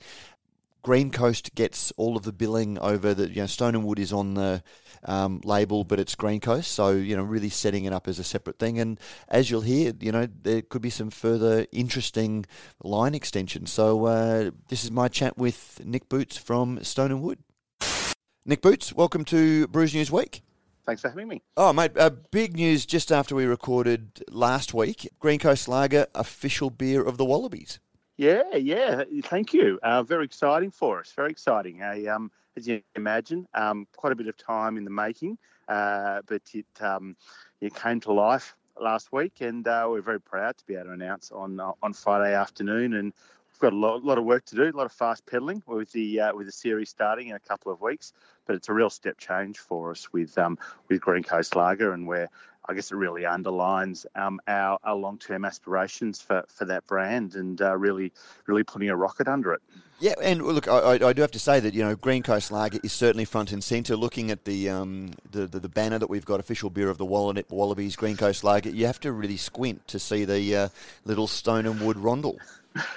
Green 0.84 1.12
Coast 1.12 1.56
gets 1.56 1.94
all 1.96 2.18
of 2.18 2.24
the 2.24 2.34
billing 2.34 2.78
over 2.80 3.14
the 3.14 3.30
you 3.30 3.42
know 3.42 3.48
Stone 3.48 3.76
and 3.76 3.86
Wood 3.86 4.00
is 4.00 4.12
on 4.12 4.34
the 4.34 4.62
um, 5.06 5.40
label, 5.46 5.86
but 5.86 6.00
it's 6.00 6.14
Green 6.14 6.42
Coast, 6.42 6.72
so 6.72 6.92
you 6.92 7.16
know 7.16 7.24
really 7.24 7.50
setting 7.50 7.86
it 7.86 7.94
up 7.94 8.08
as 8.08 8.20
a 8.20 8.24
separate 8.24 8.60
thing. 8.60 8.80
And 8.80 9.00
as 9.30 9.50
you'll 9.50 9.62
hear, 9.62 9.94
you 10.00 10.12
know 10.12 10.28
there 10.44 10.62
could 10.62 10.82
be 10.82 10.90
some 10.90 11.10
further 11.10 11.66
interesting 11.72 12.46
line 12.84 13.16
extensions. 13.16 13.72
So 13.72 14.06
uh, 14.06 14.52
this 14.68 14.84
is 14.84 14.92
my 14.92 15.08
chat 15.08 15.38
with 15.38 15.82
Nick 15.86 16.10
Boots 16.10 16.38
from 16.38 16.84
Stone 16.84 17.12
and 17.12 17.22
Wood. 17.22 17.40
Nick 18.46 18.62
Boots, 18.62 18.92
welcome 18.92 19.24
to 19.26 19.68
Brews 19.70 19.94
News 19.94 20.12
Week. 20.12 20.44
Thanks 20.86 21.02
for 21.02 21.10
having 21.10 21.28
me. 21.28 21.42
Oh, 21.56 21.72
mate, 21.72 21.98
uh, 21.98 22.10
big 22.32 22.56
news 22.56 22.86
just 22.86 23.12
after 23.12 23.36
we 23.36 23.46
recorded 23.46 24.24
last 24.30 24.74
week. 24.74 25.10
Green 25.20 25.40
Coast 25.40 25.68
Lager, 25.68 26.08
official 26.14 26.70
beer 26.70 27.02
of 27.02 27.18
the 27.18 27.26
Wallabies. 27.26 27.80
Yeah, 28.18 28.56
yeah. 28.56 29.04
Thank 29.24 29.54
you. 29.54 29.80
Uh, 29.82 30.04
very 30.04 30.26
exciting 30.26 30.72
for 30.72 31.00
us. 31.00 31.12
Very 31.16 31.32
exciting. 31.32 31.82
A, 31.82 32.08
um, 32.08 32.32
as 32.56 32.68
you 32.68 32.82
imagine, 32.96 33.48
um, 33.54 33.88
quite 33.96 34.14
a 34.14 34.16
bit 34.16 34.28
of 34.28 34.38
time 34.38 34.78
in 34.78 34.84
the 34.84 34.92
making, 34.92 35.38
uh, 35.68 36.22
but 36.28 36.42
it 36.54 36.66
um, 36.82 37.16
it 37.62 37.74
came 37.74 38.00
to 38.02 38.14
life 38.14 38.56
last 38.80 39.12
week, 39.12 39.42
and 39.42 39.68
uh, 39.68 39.88
we're 39.90 40.02
very 40.02 40.22
proud 40.22 40.58
to 40.58 40.66
be 40.66 40.76
able 40.76 40.86
to 40.86 40.92
announce 40.92 41.32
on 41.32 41.60
uh, 41.60 41.72
on 41.82 41.94
Friday 41.94 42.36
afternoon. 42.36 42.94
And 42.94 43.14
got 43.64 43.74
a 43.74 43.78
lot, 43.78 44.04
lot 44.04 44.18
of 44.18 44.26
work 44.26 44.44
to 44.46 44.56
do, 44.56 44.64
a 44.64 44.72
lot 44.72 44.86
of 44.86 44.92
fast 44.92 45.26
pedaling 45.26 45.64
with 45.66 45.92
the 45.94 46.20
uh, 46.20 46.36
with 46.36 46.46
the 46.46 46.52
series 46.52 46.90
starting 46.90 47.30
in 47.30 47.36
a 47.36 47.40
couple 47.40 47.72
of 47.72 47.80
weeks. 47.82 48.12
But 48.46 48.58
it's 48.58 48.68
a 48.68 48.74
real 48.74 48.90
step 48.90 49.18
change 49.18 49.58
for 49.58 49.92
us 49.92 50.12
with 50.12 50.38
um, 50.38 50.58
with 50.90 51.00
Green 51.00 51.24
Coast 51.24 51.56
Lager, 51.56 51.94
and 51.94 52.06
we're 52.06 52.28
I 52.68 52.74
guess 52.74 52.92
it 52.92 52.96
really 52.96 53.26
underlines 53.26 54.06
um, 54.16 54.42
our, 54.48 54.80
our 54.84 54.96
long 54.96 55.18
term 55.18 55.46
aspirations 55.46 56.22
for, 56.22 56.44
for 56.48 56.66
that 56.66 56.86
brand 56.88 57.36
and 57.36 57.62
uh, 57.62 57.78
really 57.78 58.12
really 58.46 58.64
putting 58.64 58.90
a 58.90 58.98
rocket 58.98 59.30
under 59.30 59.54
it. 59.54 59.62
Yeah, 60.00 60.14
and 60.22 60.42
look, 60.42 60.68
I, 60.68 60.96
I, 60.96 61.14
do 61.14 61.22
have 61.22 61.32
to 61.32 61.40
say 61.40 61.62
that 61.62 61.74
you 61.74 61.84
know 61.84 61.96
Green 61.96 62.24
Coast 62.24 62.52
Lager 62.52 62.80
is 62.84 62.92
certainly 62.92 63.24
front 63.24 63.54
and 63.54 63.64
centre. 63.64 63.96
Looking 63.96 64.30
at 64.30 64.44
the, 64.44 64.70
um, 64.70 65.12
the, 65.32 65.48
the, 65.48 65.62
the 65.62 65.70
banner 65.70 65.98
that 66.00 66.10
we've 66.10 66.26
got, 66.26 66.42
official 66.42 66.70
beer 66.70 66.90
of 66.90 66.98
the 66.98 67.06
Wallabies, 67.06 67.96
Green 67.96 68.18
Coast 68.18 68.44
Lager, 68.44 68.72
you 68.72 68.86
have 68.88 69.00
to 69.02 69.14
really 69.14 69.38
squint 69.38 69.88
to 69.88 70.00
see 70.00 70.26
the 70.26 70.56
uh, 70.56 70.70
little 71.06 71.28
stone 71.28 71.66
and 71.66 71.80
wood 71.80 71.96
rondel. 71.96 72.38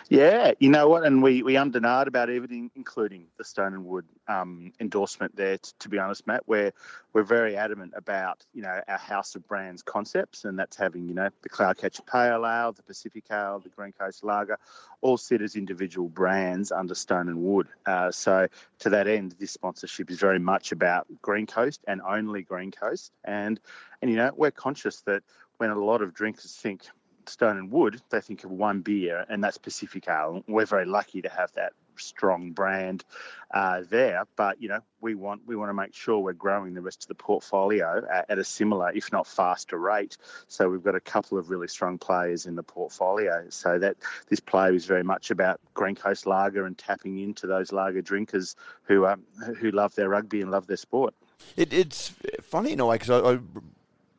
Yeah, 0.09 0.53
you 0.59 0.71
know 0.71 0.89
what? 0.89 1.05
And 1.05 1.23
we, 1.23 1.43
we 1.43 1.55
undernard 1.55 2.07
about 2.07 2.31
everything, 2.31 2.71
including 2.75 3.27
the 3.37 3.45
Stone 3.45 3.75
and 3.75 3.85
Wood 3.85 4.07
um, 4.29 4.73
endorsement 4.81 5.37
there, 5.37 5.59
t- 5.59 5.73
to 5.81 5.89
be 5.89 5.99
honest, 5.99 6.27
Matt. 6.27 6.45
We're, 6.47 6.73
we're 7.13 7.25
very 7.25 7.57
adamant 7.57 7.93
about, 7.97 8.45
you 8.55 8.63
know, 8.63 8.81
our 8.89 8.99
house 8.99 9.35
of 9.35 9.47
brands 9.47 9.83
concepts, 9.83 10.45
and 10.45 10.59
that's 10.59 10.77
having, 10.77 11.09
you 11.09 11.15
know, 11.15 11.29
the 11.43 11.49
Cloudcatcher 11.49 12.07
Pale 12.07 12.47
Ale, 12.47 12.73
the 12.73 12.83
Pacific 12.83 13.25
Ale, 13.31 13.59
the 13.59 13.69
Green 13.69 13.93
Coast 13.93 14.25
Lager, 14.25 14.59
all 15.03 15.17
sit 15.19 15.43
as 15.43 15.57
individual 15.57 16.09
brands 16.09 16.73
under 16.73 16.95
Stone 16.95 17.29
and 17.29 17.43
Wood. 17.43 17.69
Uh, 17.85 18.11
so 18.11 18.47
to 18.81 18.91
that 18.91 19.07
end, 19.09 19.35
this 19.39 19.53
sponsorship 19.53 20.11
is 20.11 20.19
very 20.19 20.39
much 20.39 20.73
about 20.73 21.07
Green 21.21 21.47
Coast 21.47 21.83
and 21.87 22.01
only 22.03 22.43
Green 22.43 22.71
Coast. 22.71 23.13
And, 23.25 23.61
and 24.01 24.11
you 24.11 24.17
know, 24.17 24.31
we're 24.35 24.51
conscious 24.51 25.03
that 25.03 25.23
when 25.59 25.71
a 25.71 25.79
lot 25.79 26.03
of 26.03 26.15
drinkers 26.15 26.55
think 26.55 26.83
Stone 27.29 27.59
and 27.59 27.71
Wood, 27.71 28.01
they 28.11 28.21
think 28.21 28.45
of 28.45 28.51
one 28.51 28.81
beer, 28.81 29.25
and 29.29 29.43
that's 29.43 29.59
Pacific 29.59 30.07
Ale. 30.09 30.43
We're 30.47 30.67
very 30.67 30.87
lucky 30.87 31.23
to 31.23 31.29
have 31.29 31.53
that 31.53 31.73
strong 32.01 32.53
brand 32.53 33.05
uh, 33.53 33.83
there. 33.89 34.25
But 34.37 34.61
you 34.61 34.69
know, 34.69 34.81
we 35.01 35.15
want 35.15 35.43
we 35.47 35.57
want 35.57 35.71
to 35.71 35.75
make 35.75 35.95
sure 35.95 36.19
we're 36.19 36.33
growing 36.33 36.75
the 36.75 36.81
rest 36.81 37.05
of 37.05 37.09
the 37.09 37.15
portfolio 37.15 38.07
at, 38.11 38.31
at, 38.31 38.39
a 38.39 38.45
similar, 38.45 38.91
if 38.93 39.13
not 39.13 39.27
faster, 39.27 39.79
rate. 39.79 40.17
So 40.49 40.69
we've 40.69 40.83
got 40.83 40.95
a 40.95 41.01
couple 41.01 41.39
of 41.39 41.51
really 41.51 41.69
strong 41.69 41.99
players 41.99 42.47
in 42.47 42.57
the 42.57 42.63
portfolio. 42.63 43.47
So 43.51 43.79
that 43.79 43.97
this 44.29 44.41
play 44.41 44.75
is 44.75 44.87
very 44.87 45.03
much 45.03 45.31
about 45.31 45.61
Green 45.75 45.95
Coast 45.95 46.27
Lager 46.27 46.67
and 46.67 46.77
tapping 46.77 47.19
into 47.19 47.47
those 47.47 47.73
lager 47.73 48.03
drinkers 48.03 48.57
who 48.83 49.07
um, 49.07 49.23
who 49.59 49.71
love 49.71 49.95
their 49.95 50.09
rugby 50.09 50.41
and 50.41 50.51
love 50.51 50.67
their 50.67 50.77
sport. 50.77 51.15
It, 51.57 51.73
it's 51.73 52.15
funny 52.41 52.73
in 52.73 52.81
a 52.81 52.87
way 52.87 52.97
because 52.97 53.11
I, 53.11 53.35
I 53.35 53.39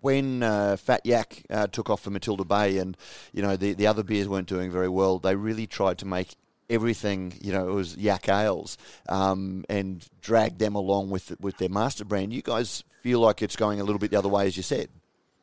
when 0.02 0.44
uh, 0.44 0.78
Fat 0.78 1.02
Yak 1.06 1.44
uh, 1.50 1.68
took 1.68 1.90
off 1.90 2.02
for 2.02 2.10
Matilda 2.10 2.46
Bay 2.46 2.78
and, 2.78 2.96
you 3.34 3.42
know, 3.42 3.56
the, 3.56 3.74
the 3.74 3.88
other 3.88 4.04
beers 4.04 4.28
weren't 4.28 4.48
doing 4.48 4.72
very 4.72 4.90
well, 4.90 5.20
they 5.20 5.36
really 5.36 5.68
tried 5.68 5.98
to 6.00 6.06
make 6.06 6.36
everything, 6.70 7.34
you 7.42 7.52
know, 7.52 7.68
it 7.68 7.74
was 7.74 7.98
Yak 7.98 8.30
Ales 8.30 8.78
um, 9.10 9.64
and 9.70 10.06
drag 10.22 10.58
them 10.58 10.76
along 10.76 11.10
with, 11.10 11.40
with 11.40 11.58
their 11.58 11.70
master 11.70 12.06
brand. 12.06 12.34
You 12.34 12.42
guys 12.42 12.84
feel 13.02 13.20
like 13.20 13.42
it's 13.42 13.56
going 13.56 13.80
a 13.80 13.84
little 13.84 14.00
bit 14.00 14.12
the 14.12 14.18
other 14.18 14.30
way, 14.30 14.48
as 14.48 14.58
you 14.58 14.64
said. 14.64 14.90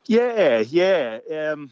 Yeah, 0.06 0.58
yeah. 0.58 1.18
Um, 1.34 1.70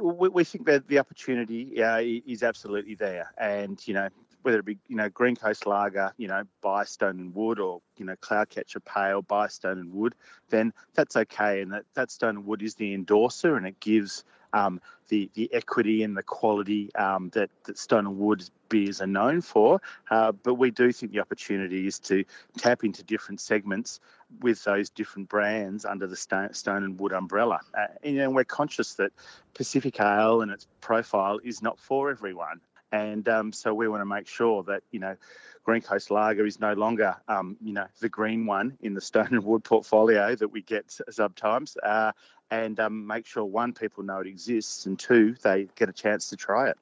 we, 0.00 0.28
we, 0.28 0.44
think 0.44 0.66
that 0.66 0.86
the 0.86 0.98
opportunity 0.98 1.82
uh, 1.82 1.98
is 1.98 2.42
absolutely 2.42 2.94
there. 2.94 3.32
And, 3.38 3.80
you 3.88 3.94
know, 3.94 4.08
whether 4.42 4.58
it 4.58 4.64
be 4.64 4.78
you 4.88 4.96
know 4.96 5.08
Green 5.08 5.36
Coast 5.36 5.66
Lager, 5.66 6.12
you 6.16 6.28
know 6.28 6.42
by 6.60 6.84
Stone 6.84 7.20
and 7.20 7.34
Wood, 7.34 7.58
or 7.58 7.80
you 7.96 8.04
know 8.04 8.16
Cloudcatcher 8.16 8.84
Pale 8.84 9.22
by 9.22 9.48
Stone 9.48 9.78
and 9.78 9.92
Wood, 9.92 10.14
then 10.48 10.72
that's 10.94 11.16
okay, 11.16 11.60
and 11.60 11.72
that 11.72 11.84
that 11.94 12.10
Stone 12.10 12.36
and 12.36 12.46
Wood 12.46 12.62
is 12.62 12.74
the 12.74 12.94
endorser, 12.94 13.56
and 13.56 13.66
it 13.66 13.80
gives 13.80 14.24
um, 14.52 14.80
the 15.08 15.30
the 15.34 15.52
equity 15.52 16.02
and 16.02 16.16
the 16.16 16.22
quality 16.22 16.94
um, 16.94 17.30
that 17.30 17.50
that 17.64 17.78
Stone 17.78 18.06
and 18.06 18.18
Wood 18.18 18.48
beers 18.68 19.00
are 19.02 19.06
known 19.06 19.40
for. 19.40 19.80
Uh, 20.10 20.32
but 20.32 20.54
we 20.54 20.70
do 20.70 20.92
think 20.92 21.12
the 21.12 21.20
opportunity 21.20 21.86
is 21.86 21.98
to 21.98 22.24
tap 22.56 22.84
into 22.84 23.02
different 23.02 23.40
segments 23.40 24.00
with 24.40 24.62
those 24.64 24.88
different 24.88 25.28
brands 25.28 25.84
under 25.84 26.06
the 26.06 26.16
Stone, 26.16 26.54
Stone 26.54 26.84
and 26.84 26.98
Wood 26.98 27.12
umbrella. 27.12 27.60
Uh, 27.76 27.86
and, 28.02 28.14
know, 28.16 28.30
we're 28.30 28.44
conscious 28.44 28.94
that 28.94 29.12
Pacific 29.54 30.00
Ale 30.00 30.40
and 30.40 30.50
its 30.50 30.66
profile 30.80 31.40
is 31.42 31.60
not 31.60 31.78
for 31.78 32.10
everyone. 32.10 32.60
And 32.92 33.28
um, 33.28 33.52
so 33.52 33.72
we 33.72 33.88
want 33.88 34.00
to 34.00 34.06
make 34.06 34.26
sure 34.26 34.62
that, 34.64 34.82
you 34.90 35.00
know, 35.00 35.16
Green 35.64 35.82
Coast 35.82 36.10
Lager 36.10 36.46
is 36.46 36.58
no 36.58 36.72
longer, 36.72 37.16
um, 37.28 37.56
you 37.62 37.72
know, 37.72 37.86
the 38.00 38.08
green 38.08 38.46
one 38.46 38.76
in 38.80 38.94
the 38.94 39.00
Stone 39.00 39.28
and 39.30 39.44
Wood 39.44 39.64
portfolio 39.64 40.34
that 40.34 40.48
we 40.48 40.62
get 40.62 40.98
sometimes. 41.10 41.76
Uh, 41.82 42.12
and 42.50 42.80
um, 42.80 43.06
make 43.06 43.26
sure, 43.26 43.44
one, 43.44 43.72
people 43.72 44.02
know 44.02 44.18
it 44.18 44.26
exists, 44.26 44.86
and 44.86 44.98
two, 44.98 45.36
they 45.42 45.68
get 45.76 45.88
a 45.88 45.92
chance 45.92 46.28
to 46.30 46.36
try 46.36 46.68
it. 46.68 46.76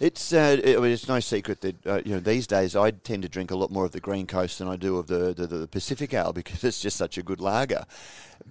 It's 0.00 0.32
uh, 0.32 0.56
it, 0.62 0.78
it's 0.82 1.08
no 1.08 1.20
secret 1.20 1.60
that 1.60 1.86
uh, 1.86 2.02
you 2.04 2.14
know 2.14 2.20
these 2.20 2.46
days 2.46 2.74
I 2.74 2.90
tend 2.90 3.22
to 3.22 3.28
drink 3.28 3.50
a 3.50 3.56
lot 3.56 3.70
more 3.70 3.84
of 3.84 3.92
the 3.92 4.00
Green 4.00 4.26
Coast 4.26 4.58
than 4.58 4.68
I 4.68 4.76
do 4.76 4.96
of 4.96 5.06
the, 5.06 5.34
the, 5.34 5.46
the 5.46 5.66
Pacific 5.68 6.14
Ale 6.14 6.32
because 6.34 6.64
it's 6.64 6.80
just 6.80 6.96
such 6.96 7.18
a 7.18 7.22
good 7.22 7.40
lager. 7.40 7.84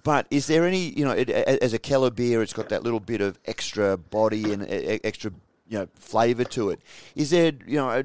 But 0.04 0.26
is 0.30 0.46
there 0.46 0.66
any 0.66 0.90
you 0.90 1.04
know 1.04 1.12
it, 1.12 1.28
as 1.30 1.72
a 1.72 1.78
Keller 1.78 2.10
beer, 2.10 2.42
it's 2.42 2.52
got 2.52 2.68
that 2.70 2.82
little 2.82 3.00
bit 3.00 3.20
of 3.20 3.38
extra 3.46 3.96
body 3.96 4.52
and 4.52 4.66
extra 4.68 5.32
you 5.68 5.78
know 5.78 5.88
flavour 5.94 6.44
to 6.44 6.70
it. 6.70 6.80
Is 7.14 7.30
there 7.30 7.52
you 7.66 7.76
know 7.76 8.02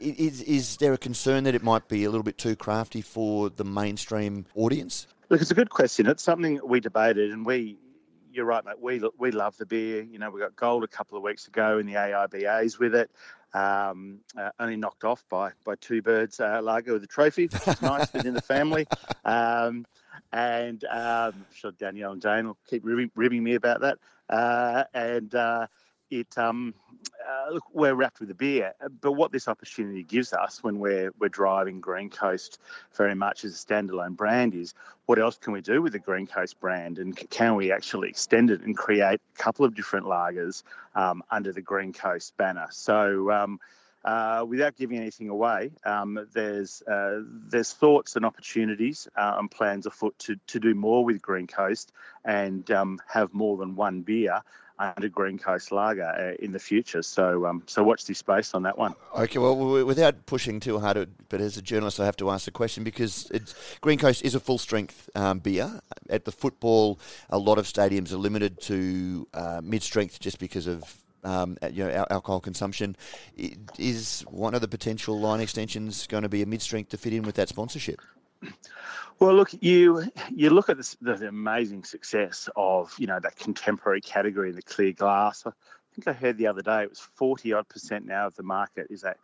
is 0.00 0.42
is 0.42 0.76
there 0.76 0.92
a 0.92 0.98
concern 0.98 1.44
that 1.44 1.54
it 1.54 1.62
might 1.62 1.88
be 1.88 2.04
a 2.04 2.10
little 2.10 2.22
bit 2.22 2.38
too 2.38 2.56
crafty 2.56 3.02
for 3.02 3.50
the 3.50 3.64
mainstream 3.64 4.46
audience? 4.54 5.06
Look, 5.28 5.40
it's 5.40 5.50
a 5.50 5.54
good 5.54 5.70
question. 5.70 6.06
It's 6.06 6.22
something 6.22 6.60
we 6.64 6.80
debated, 6.80 7.32
and 7.32 7.44
we 7.44 7.78
you're 8.32 8.44
right, 8.44 8.64
mate. 8.64 8.80
We 8.80 9.02
we 9.18 9.30
love 9.30 9.56
the 9.56 9.66
beer. 9.66 10.02
You 10.02 10.18
know, 10.18 10.30
we 10.30 10.40
got 10.40 10.56
gold 10.56 10.84
a 10.84 10.88
couple 10.88 11.16
of 11.16 11.24
weeks 11.24 11.46
ago 11.48 11.78
in 11.78 11.86
the 11.86 11.94
AIBAs 11.94 12.78
with 12.78 12.94
it. 12.94 13.10
Um, 13.54 14.20
uh, 14.38 14.50
only 14.60 14.76
knocked 14.76 15.04
off 15.04 15.24
by 15.28 15.52
by 15.64 15.74
two 15.76 16.02
birds 16.02 16.38
uh, 16.38 16.60
lager 16.62 16.92
with 16.92 17.04
a 17.04 17.08
trophy, 17.08 17.46
which 17.46 17.66
is 17.66 17.82
nice 17.82 18.12
within 18.12 18.34
the 18.34 18.42
family. 18.42 18.86
Um, 19.24 19.84
and 20.32 20.82
um, 20.84 21.00
I'm 21.00 21.46
sure 21.52 21.72
Danielle 21.72 22.12
and 22.12 22.22
Jayne 22.22 22.46
will 22.46 22.58
keep 22.68 22.84
ribbing, 22.84 23.10
ribbing 23.14 23.42
me 23.42 23.54
about 23.54 23.82
that. 23.82 23.98
Uh, 24.28 24.84
and 24.94 25.34
uh, 25.34 25.66
it 26.10 26.36
um, 26.38 26.74
uh, 27.28 27.58
we're 27.72 27.94
wrapped 27.94 28.20
with 28.20 28.30
a 28.30 28.34
beer. 28.34 28.74
But 29.00 29.12
what 29.12 29.32
this 29.32 29.48
opportunity 29.48 30.02
gives 30.02 30.32
us 30.32 30.62
when 30.62 30.78
we're 30.78 31.12
we're 31.18 31.28
driving 31.28 31.80
Green 31.80 32.10
Coast 32.10 32.58
very 32.96 33.14
much 33.14 33.44
as 33.44 33.54
a 33.54 33.66
standalone 33.66 34.16
brand 34.16 34.54
is 34.54 34.74
what 35.06 35.18
else 35.18 35.36
can 35.38 35.52
we 35.52 35.60
do 35.60 35.82
with 35.82 35.92
the 35.92 35.98
Green 35.98 36.26
Coast 36.26 36.60
brand, 36.60 36.98
and 36.98 37.16
can 37.30 37.56
we 37.56 37.72
actually 37.72 38.08
extend 38.08 38.50
it 38.50 38.62
and 38.62 38.76
create 38.76 39.20
a 39.34 39.42
couple 39.42 39.64
of 39.64 39.74
different 39.74 40.06
lagers 40.06 40.62
um, 40.94 41.22
under 41.30 41.52
the 41.52 41.62
Green 41.62 41.92
Coast 41.92 42.36
banner? 42.36 42.68
So. 42.70 43.30
Um, 43.30 43.60
uh, 44.04 44.44
without 44.48 44.76
giving 44.76 44.96
anything 44.96 45.28
away, 45.28 45.70
um, 45.84 46.26
there's 46.32 46.82
uh, 46.82 47.20
there's 47.50 47.72
thoughts 47.72 48.14
and 48.14 48.24
opportunities 48.24 49.08
uh, 49.16 49.34
and 49.38 49.50
plans 49.50 49.86
afoot 49.86 50.16
to, 50.20 50.36
to 50.46 50.60
do 50.60 50.72
more 50.72 51.04
with 51.04 51.20
Green 51.20 51.48
Coast 51.48 51.92
and 52.24 52.70
um, 52.70 53.00
have 53.08 53.34
more 53.34 53.56
than 53.56 53.74
one 53.74 54.02
beer 54.02 54.40
under 54.78 55.08
Green 55.08 55.38
Coast 55.38 55.72
Lager 55.72 56.04
uh, 56.04 56.42
in 56.42 56.52
the 56.52 56.58
future. 56.58 57.02
So, 57.02 57.46
um, 57.46 57.62
so 57.66 57.82
watch 57.82 58.06
this 58.06 58.18
space 58.18 58.54
on 58.54 58.62
that 58.62 58.78
one. 58.78 58.94
Okay, 59.16 59.38
well, 59.38 59.56
without 59.84 60.26
pushing 60.26 60.60
too 60.60 60.78
hard, 60.78 61.10
but 61.28 61.40
as 61.40 61.56
a 61.56 61.62
journalist, 61.62 62.00
I 62.00 62.04
have 62.04 62.16
to 62.18 62.30
ask 62.30 62.44
the 62.44 62.50
question 62.50 62.84
because 62.84 63.30
Green 63.80 63.98
Coast 63.98 64.24
is 64.24 64.34
a 64.34 64.40
full 64.40 64.58
strength 64.58 65.10
um, 65.14 65.40
beer. 65.40 65.80
At 66.08 66.24
the 66.24 66.32
football, 66.32 66.98
a 67.30 67.38
lot 67.38 67.58
of 67.58 67.66
stadiums 67.66 68.12
are 68.12 68.18
limited 68.18 68.60
to 68.62 69.26
uh, 69.34 69.60
mid 69.62 69.82
strength 69.82 70.20
just 70.20 70.38
because 70.38 70.66
of 70.66 70.82
um, 71.24 71.58
you 71.72 71.84
know, 71.84 72.06
alcohol 72.10 72.40
consumption. 72.40 72.96
Is 73.78 74.24
one 74.28 74.54
of 74.54 74.60
the 74.60 74.68
potential 74.68 75.18
line 75.18 75.40
extensions 75.40 76.06
going 76.06 76.22
to 76.22 76.28
be 76.28 76.42
a 76.42 76.46
mid 76.46 76.62
strength 76.62 76.90
to 76.90 76.96
fit 76.96 77.12
in 77.12 77.22
with 77.22 77.34
that 77.36 77.48
sponsorship? 77.48 78.00
Well, 79.18 79.34
look, 79.34 79.50
you 79.60 80.04
you 80.30 80.50
look 80.50 80.68
at 80.68 80.76
this, 80.76 80.96
the 81.00 81.26
amazing 81.26 81.84
success 81.84 82.48
of 82.54 82.94
you 82.98 83.06
know 83.06 83.18
that 83.20 83.36
contemporary 83.36 84.00
category, 84.00 84.50
in 84.50 84.56
the 84.56 84.62
clear 84.62 84.92
glass. 84.92 85.44
I 85.46 85.50
think 85.94 86.06
I 86.06 86.12
heard 86.12 86.38
the 86.38 86.46
other 86.46 86.62
day 86.62 86.82
it 86.84 86.90
was 86.90 87.00
forty 87.00 87.52
odd 87.52 87.68
percent 87.68 88.06
now 88.06 88.28
of 88.28 88.36
the 88.36 88.44
market 88.44 88.86
is 88.90 89.00
that 89.00 89.18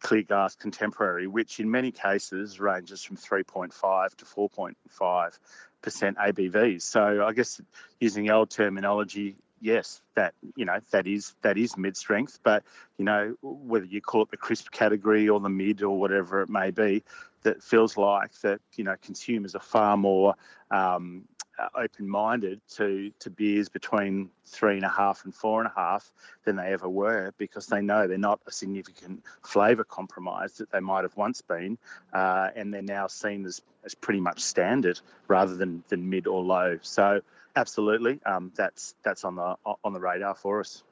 clear 0.00 0.22
glass 0.22 0.56
contemporary, 0.56 1.26
which 1.26 1.60
in 1.60 1.70
many 1.70 1.92
cases 1.92 2.58
ranges 2.60 3.02
from 3.02 3.16
three 3.16 3.44
point 3.44 3.72
five 3.72 4.16
to 4.16 4.24
four 4.24 4.48
point 4.48 4.76
five 4.88 5.38
percent 5.80 6.16
ABVs. 6.16 6.82
So 6.82 7.24
I 7.24 7.32
guess 7.32 7.60
using 8.00 8.28
old 8.30 8.50
terminology, 8.50 9.36
yes, 9.60 10.00
that 10.14 10.34
you 10.54 10.64
know 10.64 10.78
that 10.90 11.06
is 11.06 11.34
that 11.42 11.58
is 11.58 11.76
mid 11.76 11.96
strength, 11.96 12.38
but 12.42 12.62
you 12.98 13.04
know 13.04 13.34
whether 13.42 13.86
you 13.86 14.00
call 14.00 14.22
it 14.22 14.30
the 14.30 14.36
crisp 14.36 14.70
category 14.70 15.28
or 15.28 15.40
the 15.40 15.48
mid 15.48 15.82
or 15.82 15.98
whatever 15.98 16.42
it 16.42 16.48
may 16.48 16.70
be, 16.70 17.02
that 17.42 17.62
feels 17.62 17.96
like 17.96 18.32
that 18.40 18.60
you 18.74 18.84
know 18.84 18.96
consumers 19.02 19.54
are 19.54 19.60
far 19.60 19.96
more 19.96 20.34
um, 20.70 21.22
uh, 21.58 21.68
open-minded 21.76 22.60
to 22.68 23.10
to 23.18 23.30
beers 23.30 23.68
between 23.68 24.28
three 24.44 24.76
and 24.76 24.84
a 24.84 24.88
half 24.88 25.24
and 25.24 25.34
four 25.34 25.60
and 25.60 25.70
a 25.70 25.80
half 25.80 26.12
than 26.44 26.56
they 26.56 26.72
ever 26.72 26.88
were 26.88 27.32
because 27.38 27.66
they 27.66 27.80
know 27.80 28.06
they're 28.06 28.18
not 28.18 28.40
a 28.46 28.52
significant 28.52 29.22
flavour 29.42 29.84
compromise 29.84 30.58
that 30.58 30.70
they 30.70 30.80
might 30.80 31.02
have 31.02 31.16
once 31.16 31.40
been, 31.40 31.78
uh, 32.12 32.50
and 32.54 32.72
they're 32.72 32.82
now 32.82 33.06
seen 33.06 33.44
as, 33.46 33.62
as 33.84 33.94
pretty 33.94 34.20
much 34.20 34.40
standard 34.40 35.00
rather 35.28 35.56
than, 35.56 35.82
than 35.88 36.08
mid 36.08 36.26
or 36.26 36.42
low. 36.42 36.78
So 36.82 37.20
absolutely, 37.56 38.20
um, 38.24 38.52
that's 38.54 38.94
that's 39.02 39.24
on 39.24 39.36
the 39.36 39.56
on 39.84 39.92
the 39.92 40.00
radar 40.00 40.34
for 40.34 40.60
us. 40.60 40.82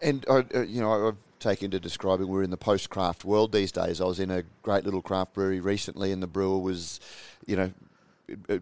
And 0.00 0.24
uh, 0.28 0.42
you 0.62 0.80
know, 0.80 1.08
I've 1.08 1.16
taken 1.38 1.70
to 1.72 1.80
describing 1.80 2.28
we're 2.28 2.42
in 2.42 2.50
the 2.50 2.56
post 2.56 2.90
craft 2.90 3.24
world 3.24 3.52
these 3.52 3.72
days. 3.72 4.00
I 4.00 4.04
was 4.04 4.20
in 4.20 4.30
a 4.30 4.42
great 4.62 4.84
little 4.84 5.02
craft 5.02 5.34
brewery 5.34 5.60
recently, 5.60 6.12
and 6.12 6.22
the 6.22 6.26
brewer 6.26 6.58
was, 6.58 7.00
you 7.46 7.56
know, 7.56 7.72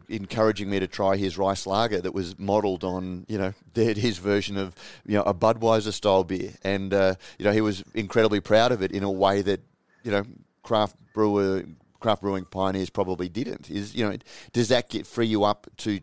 encouraging 0.09 0.69
me 0.69 0.79
to 0.79 0.87
try 0.87 1.17
his 1.17 1.39
rice 1.39 1.67
lager 1.67 2.01
that 2.01 2.13
was 2.13 2.39
modelled 2.39 2.85
on 2.85 3.25
you 3.29 3.39
know 3.39 3.55
his 3.75 4.19
version 4.19 4.57
of 4.57 4.75
you 5.07 5.17
know 5.17 5.23
a 5.23 5.35
Budweiser 5.35 5.93
style 5.93 6.25
beer, 6.25 6.53
and 6.63 6.93
uh, 6.93 7.15
you 7.39 7.45
know 7.45 7.53
he 7.53 7.61
was 7.61 7.83
incredibly 7.95 8.41
proud 8.41 8.73
of 8.73 8.83
it 8.83 8.93
in 8.93 9.03
a 9.03 9.11
way 9.11 9.43
that 9.43 9.61
you 10.03 10.11
know 10.11 10.25
craft 10.63 10.97
brewer 11.15 11.65
craft 12.01 12.21
brewing 12.21 12.45
pioneers 12.45 12.91
probably 12.91 13.29
didn't. 13.29 13.71
Is 13.71 13.95
you 13.95 14.09
know 14.09 14.17
does 14.53 14.69
that 14.69 14.89
get 14.89 15.07
free 15.07 15.27
you 15.27 15.45
up 15.45 15.67
to 15.79 16.01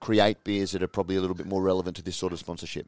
create 0.00 0.42
beers 0.44 0.72
that 0.72 0.82
are 0.82 0.88
probably 0.88 1.16
a 1.16 1.20
little 1.20 1.36
bit 1.36 1.46
more 1.46 1.62
relevant 1.62 1.96
to 1.96 2.02
this 2.02 2.16
sort 2.16 2.32
of 2.32 2.38
sponsorship? 2.38 2.86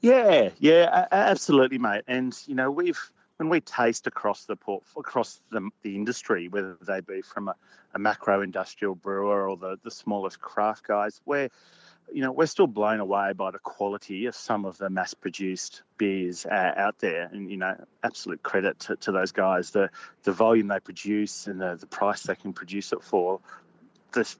Yeah, 0.00 0.50
yeah, 0.58 1.06
absolutely, 1.12 1.78
mate. 1.78 2.02
And 2.08 2.36
you 2.46 2.54
know 2.54 2.70
we've 2.70 2.98
when 3.36 3.48
we 3.48 3.60
taste 3.60 4.06
across 4.06 4.44
the 4.44 4.54
port, 4.54 4.82
across 4.98 5.40
the, 5.50 5.70
the 5.82 5.96
industry, 5.96 6.48
whether 6.48 6.76
they 6.86 7.00
be 7.00 7.22
from 7.22 7.48
a, 7.48 7.54
a 7.94 7.98
macro 7.98 8.42
industrial 8.42 8.94
brewer 8.94 9.48
or 9.48 9.56
the, 9.56 9.78
the 9.82 9.90
smallest 9.90 10.40
craft 10.42 10.86
guys, 10.86 11.22
we're 11.24 11.48
you 12.12 12.22
know 12.22 12.32
we're 12.32 12.46
still 12.46 12.66
blown 12.66 13.00
away 13.00 13.32
by 13.32 13.50
the 13.50 13.58
quality 13.58 14.26
of 14.26 14.34
some 14.34 14.64
of 14.64 14.76
the 14.78 14.90
mass-produced 14.90 15.82
beers 15.96 16.44
uh, 16.46 16.72
out 16.76 16.98
there, 16.98 17.30
and 17.32 17.50
you 17.50 17.56
know 17.56 17.74
absolute 18.02 18.42
credit 18.42 18.78
to, 18.78 18.96
to 18.96 19.12
those 19.12 19.32
guys. 19.32 19.70
The 19.70 19.90
the 20.24 20.32
volume 20.32 20.68
they 20.68 20.80
produce 20.80 21.46
and 21.46 21.60
the, 21.60 21.76
the 21.76 21.86
price 21.86 22.24
they 22.24 22.34
can 22.34 22.52
produce 22.52 22.92
it 22.92 23.02
for, 23.02 23.40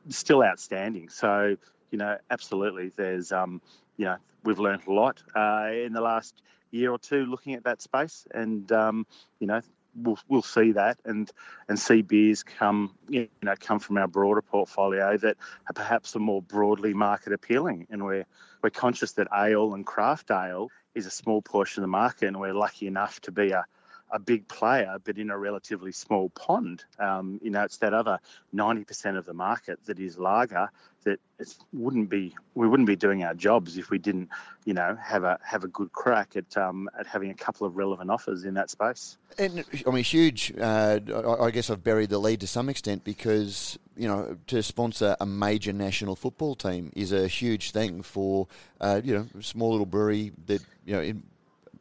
still 0.08 0.42
outstanding. 0.42 1.08
So 1.08 1.56
you 1.90 1.98
know 1.98 2.16
absolutely, 2.30 2.92
there's 2.96 3.32
um 3.32 3.60
you 3.96 4.04
know 4.06 4.16
we've 4.44 4.58
learned 4.58 4.82
a 4.86 4.92
lot 4.92 5.22
uh, 5.34 5.70
in 5.72 5.92
the 5.92 6.00
last 6.00 6.42
year 6.70 6.90
or 6.90 6.98
two 6.98 7.26
looking 7.26 7.54
at 7.54 7.64
that 7.64 7.82
space, 7.82 8.26
and 8.32 8.70
um, 8.72 9.06
you 9.38 9.46
know 9.46 9.60
we'll 9.96 10.18
we'll 10.28 10.42
see 10.42 10.72
that 10.72 10.98
and 11.04 11.30
and 11.68 11.78
see 11.78 12.00
beers 12.02 12.42
come 12.42 12.94
you 13.08 13.28
know 13.42 13.54
come 13.58 13.78
from 13.78 13.98
our 13.98 14.06
broader 14.06 14.42
portfolio 14.42 15.16
that 15.16 15.36
are 15.68 15.72
perhaps 15.74 16.14
are 16.14 16.20
more 16.20 16.42
broadly 16.42 16.94
market 16.94 17.32
appealing, 17.32 17.86
and 17.90 18.04
we're 18.04 18.24
we're 18.62 18.70
conscious 18.70 19.12
that 19.12 19.28
ale 19.34 19.74
and 19.74 19.86
craft 19.86 20.30
ale 20.30 20.68
is 20.94 21.06
a 21.06 21.10
small 21.10 21.42
portion 21.42 21.82
of 21.82 21.88
the 21.88 21.92
market, 21.92 22.26
and 22.26 22.38
we're 22.38 22.54
lucky 22.54 22.86
enough 22.86 23.20
to 23.20 23.32
be 23.32 23.50
a 23.50 23.64
a 24.12 24.18
big 24.18 24.48
player, 24.48 24.96
but 25.02 25.18
in 25.18 25.30
a 25.30 25.38
relatively 25.38 25.92
small 25.92 26.30
pond. 26.30 26.84
Um, 26.98 27.40
you 27.42 27.50
know, 27.50 27.62
it's 27.62 27.78
that 27.78 27.94
other 27.94 28.18
90% 28.54 29.16
of 29.16 29.26
the 29.26 29.34
market 29.34 29.78
that 29.86 29.98
is 29.98 30.18
lager 30.18 30.70
that 31.04 31.18
it 31.38 31.56
wouldn't 31.72 32.10
be 32.10 32.34
we 32.54 32.68
wouldn't 32.68 32.86
be 32.86 32.96
doing 32.96 33.24
our 33.24 33.32
jobs 33.32 33.78
if 33.78 33.88
we 33.90 33.98
didn't, 33.98 34.28
you 34.66 34.74
know, 34.74 34.96
have 35.02 35.24
a 35.24 35.38
have 35.42 35.64
a 35.64 35.68
good 35.68 35.92
crack 35.92 36.36
at 36.36 36.56
um, 36.56 36.90
at 36.98 37.06
having 37.06 37.30
a 37.30 37.34
couple 37.34 37.66
of 37.66 37.76
relevant 37.76 38.10
offers 38.10 38.44
in 38.44 38.54
that 38.54 38.68
space. 38.68 39.16
And 39.38 39.64
I 39.86 39.90
mean, 39.90 40.04
huge. 40.04 40.52
Uh, 40.58 41.00
I 41.40 41.50
guess 41.50 41.70
I've 41.70 41.82
buried 41.82 42.10
the 42.10 42.18
lead 42.18 42.40
to 42.40 42.46
some 42.46 42.68
extent 42.68 43.04
because 43.04 43.78
you 43.96 44.08
know 44.08 44.36
to 44.48 44.62
sponsor 44.62 45.16
a 45.20 45.26
major 45.26 45.72
national 45.72 46.16
football 46.16 46.54
team 46.54 46.92
is 46.94 47.12
a 47.12 47.26
huge 47.26 47.70
thing 47.70 48.02
for 48.02 48.48
uh, 48.80 49.00
you 49.02 49.14
know 49.14 49.26
small 49.40 49.70
little 49.70 49.86
brewery 49.86 50.32
that 50.46 50.62
you 50.84 50.94
know 50.94 51.00
in, 51.00 51.22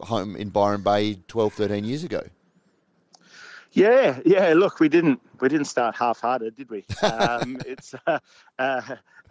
home 0.01 0.35
in 0.35 0.49
Byron 0.49 0.81
Bay 0.81 1.19
12, 1.27 1.53
13 1.53 1.83
years 1.83 2.03
ago. 2.03 2.23
Yeah, 3.71 4.19
yeah. 4.25 4.53
Look, 4.53 4.79
we 4.79 4.89
didn't 4.89 5.21
we 5.39 5.47
didn't 5.47 5.67
start 5.67 5.95
half-hearted, 5.95 6.55
did 6.55 6.69
we? 6.69 6.85
Um, 7.03 7.61
it's 7.67 7.93
uh, 8.07 8.19
uh, 8.57 8.81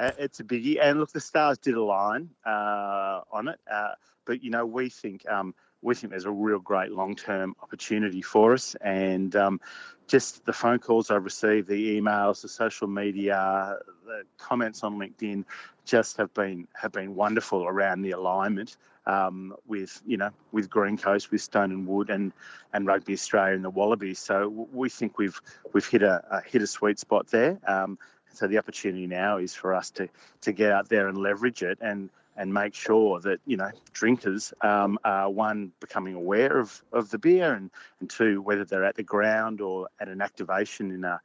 it's 0.00 0.40
a 0.40 0.44
biggie, 0.44 0.78
and 0.80 1.00
look, 1.00 1.12
the 1.12 1.20
stars 1.20 1.58
did 1.58 1.74
align 1.74 2.30
uh, 2.46 3.22
on 3.32 3.48
it. 3.48 3.58
Uh, 3.70 3.94
but 4.24 4.42
you 4.42 4.50
know, 4.50 4.64
we 4.64 4.90
think 4.90 5.28
um, 5.28 5.54
we 5.82 5.94
think 5.94 6.10
there's 6.10 6.24
a 6.24 6.30
real 6.30 6.60
great 6.60 6.92
long-term 6.92 7.56
opportunity 7.62 8.22
for 8.22 8.52
us, 8.52 8.76
and 8.80 9.34
um, 9.34 9.60
just 10.06 10.44
the 10.44 10.52
phone 10.52 10.78
calls 10.78 11.10
I've 11.10 11.24
received, 11.24 11.68
the 11.68 12.00
emails, 12.00 12.42
the 12.42 12.48
social 12.48 12.86
media, 12.86 13.76
the 14.06 14.22
comments 14.38 14.84
on 14.84 14.98
LinkedIn, 14.98 15.44
just 15.84 16.16
have 16.16 16.32
been 16.34 16.68
have 16.74 16.92
been 16.92 17.16
wonderful 17.16 17.66
around 17.66 18.02
the 18.02 18.12
alignment 18.12 18.76
um, 19.08 19.54
with 19.66 20.00
you 20.06 20.16
know 20.16 20.30
with 20.52 20.70
Green 20.70 20.96
Coast, 20.96 21.32
with 21.32 21.40
Stone 21.40 21.72
and 21.72 21.86
Wood, 21.86 22.10
and 22.10 22.32
and 22.72 22.86
Rugby 22.86 23.14
Australia 23.14 23.56
and 23.56 23.64
the 23.64 23.70
Wallabies. 23.70 24.18
So 24.18 24.68
we 24.72 24.88
think 24.88 25.18
we've 25.18 25.40
we've 25.72 25.86
hit 25.86 26.02
a, 26.02 26.22
a 26.30 26.40
hit 26.42 26.62
a 26.62 26.66
sweet 26.66 26.98
spot 26.98 27.28
there. 27.28 27.58
Um, 27.66 27.98
so 28.34 28.46
the 28.46 28.58
opportunity 28.58 29.06
now 29.06 29.38
is 29.38 29.54
for 29.54 29.74
us 29.74 29.90
to 29.92 30.08
to 30.42 30.52
get 30.52 30.70
out 30.70 30.88
there 30.88 31.08
and 31.08 31.18
leverage 31.18 31.62
it 31.62 31.78
and 31.80 32.10
and 32.36 32.54
make 32.54 32.74
sure 32.74 33.18
that 33.20 33.40
you 33.46 33.56
know 33.56 33.70
drinkers 33.92 34.52
um, 34.62 34.98
are 35.04 35.28
one 35.28 35.72
becoming 35.80 36.14
aware 36.14 36.58
of, 36.58 36.82
of 36.92 37.10
the 37.10 37.18
beer 37.18 37.52
and, 37.52 37.70
and 38.00 38.08
two 38.08 38.40
whether 38.40 38.64
they're 38.64 38.84
at 38.84 38.94
the 38.94 39.02
ground 39.02 39.60
or 39.60 39.88
at 39.98 40.08
an 40.08 40.22
activation 40.22 40.92
in 40.92 41.04
a 41.04 41.20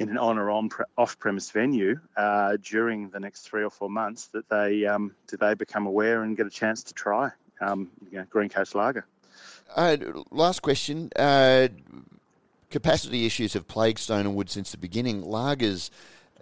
in 0.00 0.08
an 0.08 0.18
on 0.18 0.38
or 0.38 0.50
on 0.50 0.70
off-premise 0.98 1.50
venue 1.50 2.00
uh, 2.16 2.56
during 2.62 3.10
the 3.10 3.20
next 3.20 3.42
three 3.42 3.62
or 3.62 3.70
four 3.70 3.90
months 3.90 4.26
that 4.28 4.48
they 4.48 4.86
um, 4.86 5.14
do 5.28 5.36
they 5.36 5.54
become 5.54 5.86
aware 5.86 6.22
and 6.22 6.36
get 6.36 6.46
a 6.46 6.50
chance 6.50 6.82
to 6.82 6.94
try 6.94 7.30
um, 7.60 7.90
you 8.10 8.18
know, 8.18 8.24
Green 8.28 8.48
Coast 8.48 8.74
Lager. 8.74 9.06
Uh, 9.74 9.96
last 10.30 10.62
question. 10.62 11.10
Uh, 11.16 11.68
capacity 12.70 13.26
issues 13.26 13.52
have 13.52 13.68
plagued 13.68 13.98
Stone 13.98 14.26
and 14.26 14.34
Wood 14.34 14.50
since 14.50 14.72
the 14.72 14.78
beginning. 14.78 15.22
Lagers, 15.22 15.90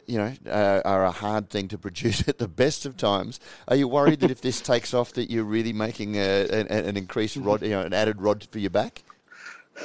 you 0.06 0.18
know, 0.18 0.32
uh, 0.46 0.80
are 0.84 1.04
a 1.04 1.10
hard 1.10 1.50
thing 1.50 1.68
to 1.68 1.78
produce 1.78 2.26
at 2.28 2.38
the 2.38 2.48
best 2.48 2.86
of 2.86 2.96
times. 2.96 3.40
Are 3.66 3.76
you 3.76 3.88
worried 3.88 4.20
that 4.20 4.30
if 4.30 4.40
this 4.40 4.60
takes 4.62 4.94
off, 4.94 5.12
that 5.12 5.30
you're 5.30 5.44
really 5.44 5.72
making 5.72 6.16
a, 6.16 6.46
an, 6.48 6.66
an 6.68 6.96
increased 6.96 7.36
rod, 7.36 7.62
you 7.62 7.70
know, 7.70 7.82
an 7.82 7.92
added 7.92 8.22
rod 8.22 8.46
for 8.50 8.58
your 8.58 8.70
back? 8.70 9.02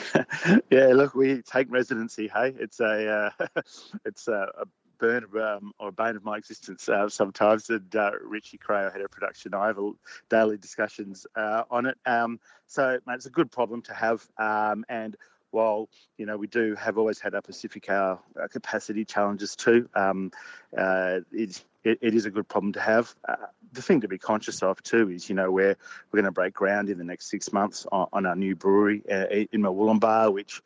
yeah, 0.70 0.88
look, 0.94 1.16
we 1.16 1.42
take 1.42 1.72
residency. 1.72 2.28
Hey, 2.28 2.54
it's 2.58 2.80
a 2.80 3.32
uh, 3.40 3.62
it's 4.06 4.28
a, 4.28 4.52
a 4.60 4.66
burn 5.00 5.26
um, 5.42 5.74
or 5.80 5.90
a 5.90 5.92
bane 5.92 6.16
of 6.16 6.24
my 6.24 6.38
existence 6.38 6.88
uh, 6.88 7.10
sometimes. 7.10 7.70
And 7.70 7.94
uh, 7.96 8.12
Richie 8.24 8.58
Cray, 8.58 8.84
head 8.84 9.02
of 9.02 9.12
production, 9.12 9.54
I 9.54 9.68
have 9.68 9.80
daily 10.30 10.58
discussions 10.58 11.28
uh, 11.36 11.64
on 11.70 11.88
it. 11.88 11.98
Um, 12.06 12.40
so, 12.68 13.00
mate, 13.06 13.16
it's 13.16 13.26
a 13.26 13.32
good 13.32 13.52
problem 13.52 13.82
to 13.84 13.94
have. 13.94 14.26
Um, 14.38 14.86
and 14.90 15.16
while 15.54 15.90
you 16.18 16.26
know 16.26 16.38
we 16.38 16.48
do 16.48 16.76
have 16.76 16.98
always 16.98 17.20
had 17.20 17.36
our 17.36 17.42
Pacific 17.42 17.88
capacity 18.52 19.06
challenges 19.06 19.56
too, 19.56 19.88
um, 19.96 20.32
uh, 20.78 21.20
it, 21.32 21.64
it, 21.84 22.00
it 22.02 22.14
is 22.14 22.26
a 22.26 22.32
good 22.32 22.48
problem 22.48 22.74
to 22.74 22.82
have. 22.82 23.14
Uh, 23.28 23.36
the 23.72 23.82
thing 23.82 24.02
to 24.02 24.08
be 24.08 24.18
conscious 24.18 24.62
of 24.64 24.82
too 24.84 25.10
is 25.10 25.30
you 25.30 25.36
know 25.36 25.52
we're 25.52 25.78
we're 26.12 26.18
going 26.18 26.26
to 26.26 26.32
break 26.32 26.54
ground 26.54 26.90
in 26.90 26.98
the 26.98 27.04
next 27.04 27.30
six 27.30 27.54
months 27.54 27.86
on, 27.92 28.08
on 28.14 28.26
our 28.26 28.36
new 28.36 28.56
brewery 28.56 29.04
uh, 29.10 29.28
in 29.28 29.62
Murwillumbah, 29.62 30.34
which 30.34 30.62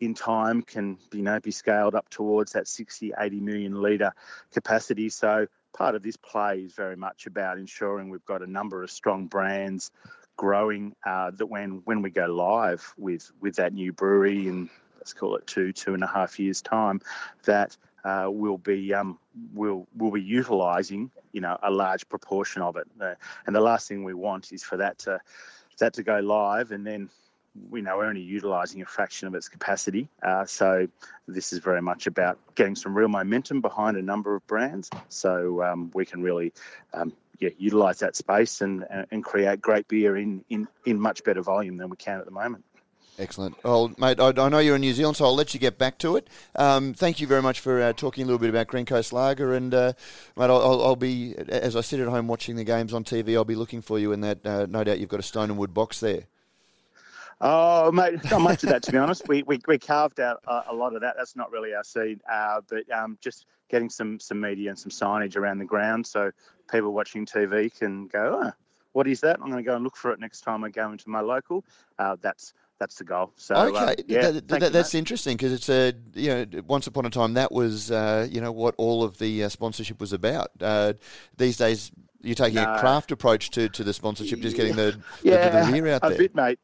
in 0.00 0.14
time 0.14 0.62
can 0.62 0.98
you 1.12 1.22
know 1.22 1.38
be 1.40 1.52
scaled 1.52 1.94
up 1.94 2.08
towards 2.10 2.52
that 2.52 2.66
60 2.66 3.12
80 3.16 3.40
million 3.40 3.80
litre 3.80 4.12
capacity 4.52 5.08
so 5.08 5.46
part 5.72 5.94
of 5.94 6.02
this 6.02 6.16
play 6.16 6.60
is 6.60 6.72
very 6.74 6.96
much 6.96 7.26
about 7.26 7.56
ensuring 7.56 8.10
we've 8.10 8.24
got 8.24 8.42
a 8.42 8.46
number 8.46 8.82
of 8.82 8.90
strong 8.90 9.26
brands 9.28 9.92
growing 10.36 10.94
uh, 11.06 11.30
that 11.32 11.46
when 11.46 11.82
when 11.84 12.02
we 12.02 12.10
go 12.10 12.26
live 12.26 12.94
with 12.98 13.30
with 13.40 13.56
that 13.56 13.72
new 13.72 13.92
brewery 13.92 14.48
in 14.48 14.68
let's 14.96 15.12
call 15.12 15.36
it 15.36 15.46
two 15.46 15.72
two 15.72 15.94
and 15.94 16.02
a 16.02 16.06
half 16.06 16.38
years 16.38 16.62
time 16.62 17.00
that 17.44 17.76
uh, 18.04 18.26
we'll 18.28 18.58
be 18.58 18.92
um, 18.92 19.18
we'll 19.52 19.86
we'll 19.96 20.10
be 20.10 20.22
utilising 20.22 21.10
you 21.32 21.40
know 21.40 21.56
a 21.62 21.70
large 21.70 22.08
proportion 22.08 22.62
of 22.62 22.76
it 22.76 22.86
uh, 23.00 23.14
and 23.46 23.54
the 23.54 23.60
last 23.60 23.88
thing 23.88 24.04
we 24.04 24.14
want 24.14 24.52
is 24.52 24.62
for 24.62 24.76
that 24.76 24.98
to 24.98 25.20
that 25.78 25.92
to 25.92 26.02
go 26.02 26.18
live 26.18 26.72
and 26.72 26.86
then 26.86 27.08
we 27.70 27.82
know 27.82 27.98
we're 27.98 28.06
only 28.06 28.20
utilising 28.20 28.80
a 28.82 28.86
fraction 28.86 29.28
of 29.28 29.34
its 29.34 29.48
capacity. 29.48 30.08
Uh, 30.22 30.44
so 30.44 30.86
this 31.28 31.52
is 31.52 31.58
very 31.58 31.82
much 31.82 32.06
about 32.06 32.38
getting 32.54 32.74
some 32.74 32.96
real 32.96 33.08
momentum 33.08 33.60
behind 33.60 33.96
a 33.96 34.02
number 34.02 34.34
of 34.34 34.46
brands, 34.46 34.88
so 35.08 35.62
um, 35.62 35.90
we 35.94 36.06
can 36.06 36.22
really 36.22 36.52
um, 36.94 37.12
yeah, 37.42 37.50
utilise 37.58 37.98
that 37.98 38.16
space 38.16 38.60
and 38.60 38.84
and 39.10 39.24
create 39.24 39.60
great 39.60 39.86
beer 39.88 40.16
in, 40.16 40.44
in 40.48 40.68
in 40.86 41.00
much 41.00 41.24
better 41.24 41.42
volume 41.42 41.76
than 41.76 41.90
we 41.90 41.96
can 41.96 42.18
at 42.18 42.24
the 42.24 42.30
moment. 42.30 42.64
Excellent. 43.18 43.62
Well, 43.62 43.92
mate, 43.98 44.18
I, 44.18 44.28
I, 44.28 44.48
know 44.48 44.58
you're 44.58 44.76
in 44.76 44.80
New 44.80 44.94
Zealand, 44.94 45.18
so 45.18 45.26
I'll 45.26 45.34
let 45.34 45.52
you 45.52 45.60
get 45.60 45.76
back 45.76 45.98
to 45.98 46.16
it. 46.16 46.28
Um, 46.56 46.94
thank 46.94 47.20
you 47.20 47.26
very 47.26 47.42
much 47.42 47.60
for 47.60 47.80
uh, 47.82 47.92
talking 47.92 48.22
a 48.22 48.26
little 48.26 48.38
bit 48.38 48.48
about 48.48 48.68
Green 48.68 48.86
Coast 48.86 49.12
Lager. 49.12 49.52
And, 49.52 49.74
uh, 49.74 49.92
mate, 50.34 50.46
I'll, 50.46 50.82
I'll, 50.82 50.96
be, 50.96 51.34
as 51.36 51.76
I 51.76 51.82
sit 51.82 52.00
at 52.00 52.08
home 52.08 52.26
watching 52.26 52.56
the 52.56 52.64
games 52.64 52.94
on 52.94 53.04
TV, 53.04 53.34
I'll 53.34 53.44
be 53.44 53.54
looking 53.54 53.82
for 53.82 53.98
you 53.98 54.12
in 54.12 54.22
that. 54.22 54.46
Uh, 54.46 54.66
no 54.66 54.82
doubt 54.82 54.98
you've 54.98 55.10
got 55.10 55.20
a 55.20 55.24
stone 55.24 55.50
and 55.50 55.58
wood 55.58 55.74
box 55.74 56.00
there. 56.00 56.22
Oh, 57.42 57.92
mate, 57.92 58.18
not 58.30 58.40
much 58.40 58.62
of 58.62 58.70
that, 58.70 58.82
to 58.84 58.92
be 58.92 58.98
honest. 58.98 59.28
We, 59.28 59.42
we, 59.42 59.60
we 59.68 59.78
carved 59.78 60.18
out 60.18 60.40
a, 60.46 60.62
a, 60.70 60.74
lot 60.74 60.94
of 60.94 61.02
that. 61.02 61.14
That's 61.18 61.36
not 61.36 61.50
really 61.50 61.74
our 61.74 61.84
scene, 61.84 62.20
uh, 62.32 62.62
but 62.66 62.90
um, 62.90 63.18
just 63.20 63.44
getting 63.68 63.90
some, 63.90 64.20
some 64.20 64.40
media 64.40 64.70
and 64.70 64.78
some 64.78 64.90
signage 64.90 65.36
around 65.36 65.58
the 65.58 65.64
ground 65.64 66.06
so 66.06 66.30
people 66.72 66.92
watching 66.92 67.26
TV 67.26 67.76
can 67.76 68.08
go, 68.08 68.40
oh, 68.42 68.50
what 68.92 69.06
is 69.06 69.20
that? 69.20 69.38
I'm 69.40 69.50
going 69.50 69.62
to 69.62 69.68
go 69.68 69.74
and 69.76 69.84
look 69.84 69.96
for 69.96 70.12
it 70.12 70.20
next 70.20 70.40
time 70.40 70.64
I 70.64 70.70
go 70.70 70.90
into 70.90 71.08
my 71.08 71.20
local. 71.20 71.64
Uh, 71.98 72.16
that's 72.20 72.54
that's 72.78 72.96
the 72.96 73.04
goal. 73.04 73.32
So 73.36 73.54
okay, 73.54 73.78
uh, 73.78 73.94
yeah, 74.08 74.30
that, 74.32 74.48
that, 74.48 74.62
you, 74.62 74.68
that's 74.70 74.94
interesting 74.94 75.36
because 75.36 75.52
it's 75.52 75.68
a 75.68 75.92
you 76.14 76.28
know 76.28 76.62
once 76.66 76.88
upon 76.88 77.06
a 77.06 77.10
time 77.10 77.34
that 77.34 77.52
was 77.52 77.90
uh, 77.90 78.26
you 78.28 78.40
know 78.40 78.50
what 78.50 78.74
all 78.76 79.04
of 79.04 79.18
the 79.18 79.44
uh, 79.44 79.48
sponsorship 79.48 80.00
was 80.00 80.12
about. 80.12 80.50
Uh, 80.60 80.94
these 81.36 81.56
days 81.56 81.92
you're 82.20 82.34
taking 82.34 82.56
no. 82.56 82.74
a 82.74 82.78
craft 82.78 83.12
approach 83.12 83.50
to, 83.50 83.68
to 83.68 83.84
the 83.84 83.92
sponsorship, 83.92 84.40
just 84.40 84.56
getting 84.56 84.76
the 84.76 84.98
yeah, 85.22 85.64
the, 85.64 85.80
the 85.80 85.94
out 85.94 86.02
there. 86.02 86.12
A 86.12 86.16
bit, 86.16 86.34
mate 86.34 86.58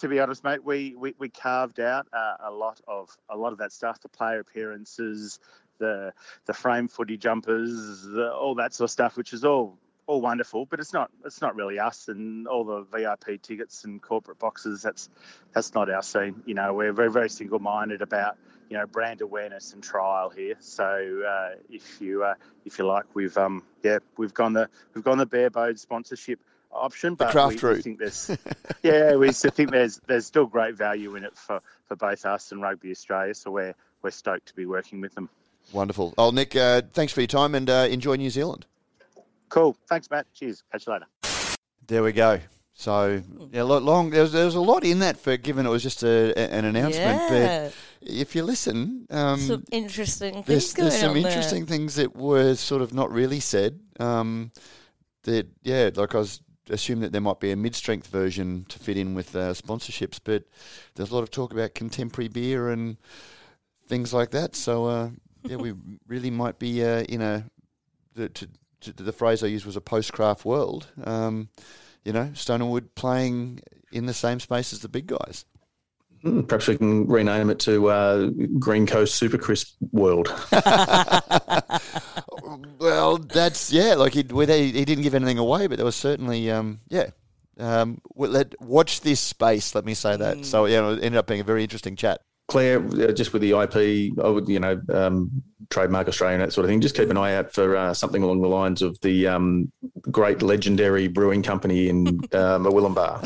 to 0.00 0.08
be 0.08 0.20
honest, 0.20 0.44
mate, 0.44 0.62
we, 0.62 0.94
we, 0.96 1.14
we 1.18 1.28
carved 1.28 1.80
out 1.80 2.06
uh, 2.12 2.36
a 2.44 2.50
lot 2.50 2.80
of 2.86 3.16
a 3.30 3.36
lot 3.36 3.52
of 3.52 3.58
that 3.58 3.72
stuff, 3.72 4.00
the 4.00 4.08
player 4.08 4.38
appearances, 4.38 5.40
the 5.78 6.12
the 6.46 6.52
frame 6.52 6.88
footy 6.88 7.16
jumpers, 7.16 8.02
the, 8.02 8.32
all 8.32 8.54
that 8.56 8.74
sort 8.74 8.88
of 8.88 8.92
stuff, 8.92 9.16
which 9.16 9.32
is 9.32 9.44
all 9.44 9.78
all 10.08 10.20
wonderful, 10.22 10.64
but 10.64 10.80
it's 10.80 10.92
not 10.92 11.10
it's 11.24 11.40
not 11.40 11.54
really 11.54 11.78
us 11.78 12.08
and 12.08 12.48
all 12.48 12.64
the 12.64 12.80
VIP 12.82 13.40
tickets 13.42 13.84
and 13.84 14.00
corporate 14.02 14.38
boxes. 14.38 14.82
That's 14.82 15.10
that's 15.52 15.74
not 15.74 15.90
our 15.90 16.02
scene. 16.02 16.42
You 16.46 16.54
know, 16.54 16.72
we're 16.72 16.92
very 16.92 17.10
very 17.10 17.30
single 17.30 17.58
minded 17.58 18.02
about 18.02 18.36
you 18.70 18.76
know 18.76 18.86
brand 18.86 19.20
awareness 19.20 19.74
and 19.74 19.82
trial 19.82 20.30
here. 20.30 20.56
So 20.60 21.22
uh, 21.28 21.56
if 21.70 22.00
you 22.00 22.24
uh, 22.24 22.34
if 22.64 22.78
you 22.78 22.86
like, 22.86 23.04
we've 23.14 23.36
um 23.36 23.62
yeah 23.82 23.98
we've 24.16 24.34
gone 24.34 24.54
the 24.54 24.68
we've 24.94 25.04
gone 25.04 25.18
the 25.18 25.26
Bareboat 25.26 25.78
sponsorship 25.78 26.40
option, 26.72 27.14
but 27.14 27.30
craft 27.30 27.62
we, 27.62 27.70
we, 27.70 27.82
think 27.82 27.98
there's 27.98 28.36
yeah 28.82 29.14
we 29.14 29.30
think 29.32 29.70
there's 29.70 30.00
there's 30.06 30.26
still 30.26 30.46
great 30.46 30.74
value 30.74 31.16
in 31.16 31.24
it 31.24 31.36
for, 31.36 31.60
for 31.86 31.96
both 31.96 32.24
us 32.24 32.50
and 32.52 32.62
Rugby 32.62 32.90
Australia. 32.90 33.34
So 33.34 33.50
we're 33.50 33.74
we're 34.02 34.10
stoked 34.10 34.46
to 34.46 34.54
be 34.54 34.64
working 34.64 35.00
with 35.00 35.14
them. 35.14 35.28
Wonderful. 35.72 36.14
Oh, 36.16 36.30
Nick, 36.30 36.56
uh, 36.56 36.82
thanks 36.92 37.12
for 37.12 37.20
your 37.20 37.28
time 37.28 37.54
and 37.54 37.68
uh, 37.68 37.86
enjoy 37.90 38.16
New 38.16 38.30
Zealand. 38.30 38.66
Cool. 39.48 39.76
Thanks, 39.88 40.10
Matt. 40.10 40.26
Cheers. 40.34 40.62
Catch 40.70 40.86
you 40.86 40.92
later. 40.94 41.06
There 41.86 42.02
we 42.02 42.12
go. 42.12 42.40
So 42.74 43.20
yeah, 43.50 43.62
long. 43.62 44.10
There 44.10 44.22
was, 44.22 44.32
there 44.32 44.44
was 44.44 44.54
a 44.54 44.60
lot 44.60 44.84
in 44.84 45.00
that 45.00 45.18
for 45.18 45.36
given 45.36 45.66
it 45.66 45.68
was 45.68 45.82
just 45.82 46.04
a, 46.04 46.32
an 46.38 46.64
announcement. 46.64 47.20
Yeah. 47.30 47.64
But 47.64 47.74
if 48.00 48.36
you 48.36 48.44
listen, 48.44 49.06
um, 49.10 49.40
some 49.40 49.64
interesting 49.72 50.44
things 50.44 50.46
there's, 50.46 50.74
there's 50.74 51.00
some 51.00 51.16
interesting 51.16 51.64
there. 51.64 51.76
things 51.76 51.96
that 51.96 52.14
were 52.14 52.54
sort 52.54 52.82
of 52.82 52.94
not 52.94 53.10
really 53.10 53.40
said. 53.40 53.80
Um, 53.98 54.52
that 55.24 55.48
yeah, 55.64 55.90
like 55.94 56.14
I 56.14 56.18
was 56.18 56.40
assume 56.70 57.00
that 57.00 57.10
there 57.10 57.20
might 57.20 57.40
be 57.40 57.50
a 57.50 57.56
mid-strength 57.56 58.06
version 58.08 58.66
to 58.68 58.78
fit 58.78 58.96
in 58.96 59.14
with 59.14 59.34
uh, 59.34 59.54
sponsorships, 59.54 60.20
but 60.22 60.44
there's 60.94 61.10
a 61.10 61.14
lot 61.14 61.22
of 61.22 61.30
talk 61.30 61.52
about 61.52 61.74
contemporary 61.74 62.28
beer 62.28 62.68
and 62.68 62.96
things 63.88 64.12
like 64.12 64.30
that. 64.30 64.54
So 64.54 64.84
uh, 64.84 65.10
yeah, 65.44 65.56
we 65.56 65.74
really 66.06 66.30
might 66.30 66.58
be 66.58 66.84
uh, 66.84 67.02
in 67.02 67.22
a 67.22 67.44
the, 68.14 68.28
to, 68.28 68.48
to, 68.80 68.92
the 68.92 69.12
phrase 69.12 69.42
I 69.42 69.46
used 69.46 69.66
was 69.66 69.76
a 69.76 69.80
post-craft 69.80 70.44
world. 70.44 70.88
Um, 71.04 71.48
you 72.04 72.12
know, 72.12 72.30
Stone 72.34 72.62
and 72.62 72.70
Wood 72.70 72.94
playing 72.94 73.60
in 73.92 74.06
the 74.06 74.14
same 74.14 74.40
space 74.40 74.72
as 74.72 74.80
the 74.80 74.88
big 74.88 75.06
guys. 75.06 75.44
Hmm, 76.22 76.42
perhaps 76.42 76.66
we 76.66 76.76
can 76.76 77.06
rename 77.06 77.48
it 77.48 77.60
to 77.60 77.90
uh, 77.90 78.30
Green 78.58 78.86
Coast 78.86 79.14
Super 79.14 79.38
Crisp 79.38 79.76
World. 79.92 80.26
well, 82.80 83.18
that's 83.18 83.72
yeah. 83.72 83.94
Like 83.94 84.14
he, 84.14 84.22
he 84.22 84.84
didn't 84.84 85.02
give 85.02 85.14
anything 85.14 85.38
away, 85.38 85.68
but 85.68 85.76
there 85.76 85.84
was 85.84 85.94
certainly 85.94 86.50
um, 86.50 86.80
yeah. 86.88 87.10
Um, 87.56 88.00
let 88.16 88.60
watch 88.60 89.00
this 89.02 89.20
space. 89.20 89.74
Let 89.74 89.84
me 89.84 89.94
say 89.94 90.16
that. 90.16 90.38
Mm. 90.38 90.44
So 90.44 90.66
yeah, 90.66 90.88
it 90.90 91.04
ended 91.04 91.16
up 91.16 91.26
being 91.28 91.40
a 91.40 91.44
very 91.44 91.62
interesting 91.62 91.94
chat. 91.94 92.20
Claire, 92.48 92.78
uh, 92.78 93.12
just 93.12 93.32
with 93.32 93.42
the 93.42 93.52
IP, 93.52 94.12
I 94.22 94.28
would, 94.28 94.48
you 94.48 94.58
know, 94.58 94.80
um, 94.92 95.42
trademark 95.70 96.08
Australia 96.08 96.36
and 96.36 96.42
that 96.42 96.52
sort 96.52 96.64
of 96.64 96.70
thing. 96.70 96.80
Just 96.80 96.96
keep 96.96 97.10
an 97.10 97.18
eye 97.18 97.34
out 97.34 97.52
for 97.52 97.76
uh, 97.76 97.92
something 97.92 98.22
along 98.22 98.40
the 98.40 98.48
lines 98.48 98.80
of 98.80 98.98
the 99.02 99.26
um, 99.26 99.70
great 100.10 100.40
legendary 100.40 101.08
brewing 101.08 101.42
company 101.42 101.88
in 101.90 102.06
uh, 102.32 102.58
Murwillumbah. 102.58 103.24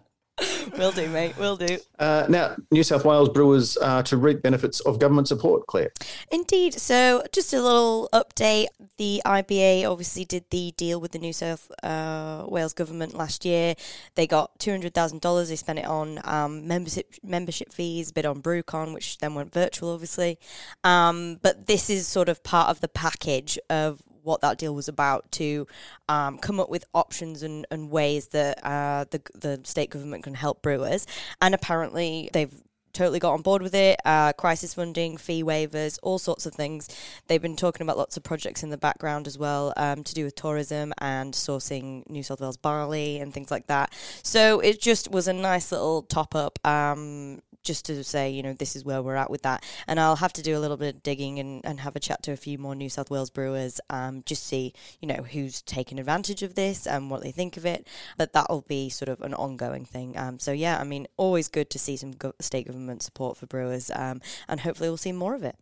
will 0.78 0.92
do, 0.92 1.08
mate. 1.08 1.36
Will 1.38 1.56
do. 1.56 1.78
Uh, 1.98 2.26
now, 2.28 2.56
New 2.70 2.82
South 2.82 3.04
Wales 3.04 3.28
brewers 3.28 3.76
are 3.76 4.02
to 4.04 4.16
reap 4.16 4.42
benefits 4.42 4.80
of 4.80 4.98
government 4.98 5.28
support, 5.28 5.66
Claire. 5.66 5.92
Indeed. 6.30 6.74
So, 6.74 7.24
just 7.32 7.52
a 7.52 7.62
little 7.62 8.08
update. 8.12 8.66
The 8.96 9.22
IBA 9.24 9.88
obviously 9.88 10.24
did 10.24 10.44
the 10.50 10.72
deal 10.76 11.00
with 11.00 11.12
the 11.12 11.18
New 11.18 11.32
South 11.32 11.70
uh, 11.82 12.44
Wales 12.48 12.72
government 12.72 13.14
last 13.14 13.44
year. 13.44 13.74
They 14.16 14.26
got 14.26 14.58
two 14.58 14.70
hundred 14.70 14.94
thousand 14.94 15.20
dollars. 15.20 15.48
They 15.48 15.56
spent 15.56 15.78
it 15.78 15.86
on 15.86 16.20
um, 16.24 16.66
membership 16.66 17.14
membership 17.22 17.72
fees, 17.72 18.10
a 18.10 18.12
bit 18.12 18.26
on 18.26 18.42
BrewCon, 18.42 18.92
which 18.92 19.18
then 19.18 19.34
went 19.34 19.52
virtual, 19.52 19.90
obviously. 19.90 20.38
Um, 20.82 21.38
but 21.42 21.66
this 21.66 21.88
is 21.88 22.08
sort 22.08 22.28
of 22.28 22.42
part 22.42 22.70
of 22.70 22.80
the 22.80 22.88
package 22.88 23.58
of 23.70 24.02
what 24.24 24.40
that 24.40 24.58
deal 24.58 24.74
was 24.74 24.88
about 24.88 25.30
to 25.32 25.66
um, 26.08 26.38
come 26.38 26.58
up 26.58 26.68
with 26.68 26.84
options 26.94 27.42
and, 27.42 27.66
and 27.70 27.90
ways 27.90 28.28
that 28.28 28.64
uh, 28.64 29.04
the 29.10 29.20
the 29.34 29.60
state 29.64 29.90
government 29.90 30.24
can 30.24 30.34
help 30.34 30.62
brewers. 30.62 31.06
And 31.40 31.54
apparently, 31.54 32.30
they've 32.32 32.52
totally 32.94 33.18
got 33.18 33.34
on 33.34 33.42
board 33.42 33.60
with 33.60 33.74
it. 33.74 34.00
Uh, 34.04 34.32
crisis 34.32 34.74
funding, 34.74 35.16
fee 35.16 35.42
waivers, 35.42 35.98
all 36.02 36.18
sorts 36.18 36.46
of 36.46 36.54
things. 36.54 36.88
They've 37.26 37.42
been 37.42 37.56
talking 37.56 37.84
about 37.84 37.98
lots 37.98 38.16
of 38.16 38.22
projects 38.22 38.62
in 38.62 38.70
the 38.70 38.78
background 38.78 39.26
as 39.26 39.36
well 39.36 39.72
um, 39.76 40.02
to 40.04 40.14
do 40.14 40.24
with 40.24 40.34
tourism 40.34 40.92
and 40.98 41.34
sourcing 41.34 42.08
New 42.08 42.22
South 42.22 42.40
Wales 42.40 42.56
barley 42.56 43.18
and 43.18 43.34
things 43.34 43.50
like 43.50 43.66
that. 43.66 43.92
So 44.22 44.60
it 44.60 44.80
just 44.80 45.10
was 45.10 45.28
a 45.28 45.32
nice 45.32 45.72
little 45.72 46.02
top 46.02 46.34
up. 46.34 46.58
Um, 46.66 47.40
just 47.64 47.86
to 47.86 48.04
say, 48.04 48.30
you 48.30 48.42
know, 48.42 48.52
this 48.52 48.76
is 48.76 48.84
where 48.84 49.02
we're 49.02 49.16
at 49.16 49.30
with 49.30 49.42
that. 49.42 49.64
And 49.88 49.98
I'll 49.98 50.16
have 50.16 50.32
to 50.34 50.42
do 50.42 50.56
a 50.56 50.60
little 50.60 50.76
bit 50.76 50.94
of 50.94 51.02
digging 51.02 51.38
and, 51.38 51.64
and 51.64 51.80
have 51.80 51.96
a 51.96 52.00
chat 52.00 52.22
to 52.24 52.32
a 52.32 52.36
few 52.36 52.58
more 52.58 52.74
New 52.74 52.90
South 52.90 53.10
Wales 53.10 53.30
brewers, 53.30 53.80
um, 53.90 54.22
just 54.26 54.46
see, 54.46 54.72
you 55.00 55.08
know, 55.08 55.22
who's 55.22 55.62
taken 55.62 55.98
advantage 55.98 56.42
of 56.42 56.54
this 56.54 56.86
and 56.86 57.10
what 57.10 57.22
they 57.22 57.32
think 57.32 57.56
of 57.56 57.66
it. 57.66 57.88
But 58.16 58.34
that'll 58.34 58.62
be 58.62 58.90
sort 58.90 59.08
of 59.08 59.22
an 59.22 59.34
ongoing 59.34 59.84
thing. 59.84 60.16
Um, 60.16 60.38
so, 60.38 60.52
yeah, 60.52 60.78
I 60.78 60.84
mean, 60.84 61.08
always 61.16 61.48
good 61.48 61.70
to 61.70 61.78
see 61.78 61.96
some 61.96 62.12
go- 62.12 62.34
state 62.38 62.66
government 62.66 62.83
support 63.00 63.36
for 63.36 63.46
brewers, 63.46 63.90
um, 63.94 64.20
and 64.48 64.60
hopefully 64.60 64.88
we'll 64.88 64.96
see 64.96 65.12
more 65.12 65.34
of 65.34 65.42
it. 65.42 65.56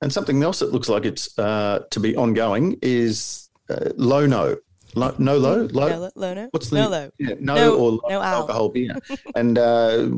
And 0.00 0.12
something 0.12 0.42
else 0.42 0.58
that 0.58 0.72
looks 0.72 0.88
like 0.88 1.04
it's 1.04 1.38
uh, 1.38 1.84
to 1.90 2.00
be 2.00 2.16
ongoing 2.16 2.78
is 2.82 3.48
uh, 3.70 3.90
Lono. 3.96 4.56
Lo, 4.96 5.12
no 5.18 5.36
low, 5.36 5.62
low, 5.72 5.88
no, 5.88 6.10
low, 6.14 6.34
no. 6.34 6.48
What's 6.52 6.70
the 6.70 6.76
no 6.76 6.88
low? 6.88 7.10
Yeah, 7.18 7.34
no, 7.40 7.54
no 7.54 7.76
or 7.76 8.00
no 8.08 8.22
alcohol 8.22 8.68
beer. 8.68 8.96
and 9.34 9.58
uh, 9.58 10.08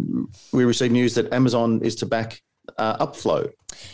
we 0.52 0.64
received 0.64 0.92
news 0.92 1.14
that 1.14 1.32
Amazon 1.32 1.80
is 1.82 1.96
to 1.96 2.06
back 2.06 2.42
uh, 2.76 3.06
Upflow. 3.06 3.50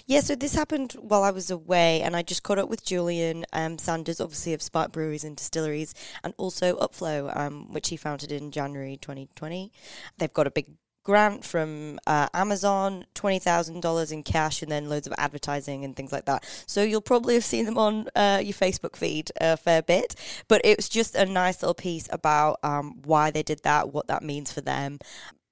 Yeah, 0.07 0.21
so 0.21 0.35
this 0.35 0.55
happened 0.55 0.93
while 0.95 1.23
I 1.23 1.31
was 1.31 1.51
away, 1.51 2.03
and 2.03 2.17
I 2.17 2.23
just 2.23 2.43
caught 2.43 2.59
up 2.59 2.69
with 2.69 2.85
Julian 2.85 3.45
um, 3.53 3.79
Sanders, 3.79 4.21
obviously 4.21 4.55
of 4.55 4.63
Spark 4.63 4.93
Breweries 4.93 5.25
and 5.25 5.37
Distilleries, 5.37 5.95
and 6.25 6.35
also 6.37 6.77
Upflow, 6.77 7.37
um, 7.37 7.73
which 7.73 7.89
he 7.89 7.97
founded 7.97 8.33
in 8.33 8.51
January 8.51 8.97
2020. 8.97 9.73
They've 10.19 10.33
got 10.33 10.47
a 10.47 10.51
big 10.51 10.71
grant 11.03 11.45
from 11.45 11.99
uh, 12.07 12.29
Amazon, 12.35 13.05
twenty 13.15 13.39
thousand 13.39 13.81
dollars 13.81 14.13
in 14.13 14.23
cash, 14.23 14.63
and 14.63 14.71
then 14.71 14.89
loads 14.89 15.07
of 15.07 15.13
advertising 15.19 15.85
and 15.85 15.97
things 15.97 16.13
like 16.13 16.27
that. 16.27 16.45
So 16.67 16.83
you'll 16.83 17.01
probably 17.01 17.35
have 17.35 17.45
seen 17.45 17.65
them 17.65 17.79
on 17.79 18.09
uh, 18.15 18.41
your 18.43 18.55
Facebook 18.55 18.97
feed 18.97 19.31
a 19.41 19.57
fair 19.57 19.83
bit. 19.83 20.15
But 20.49 20.61
it 20.65 20.77
was 20.77 20.89
just 20.89 21.15
a 21.15 21.27
nice 21.27 21.63
little 21.63 21.75
piece 21.75 22.09
about 22.13 22.59
um, 22.63 23.01
why 23.05 23.31
they 23.31 23.43
did 23.43 23.63
that, 23.63 23.93
what 23.93 24.07
that 24.07 24.23
means 24.23 24.53
for 24.53 24.61
them. 24.61 24.99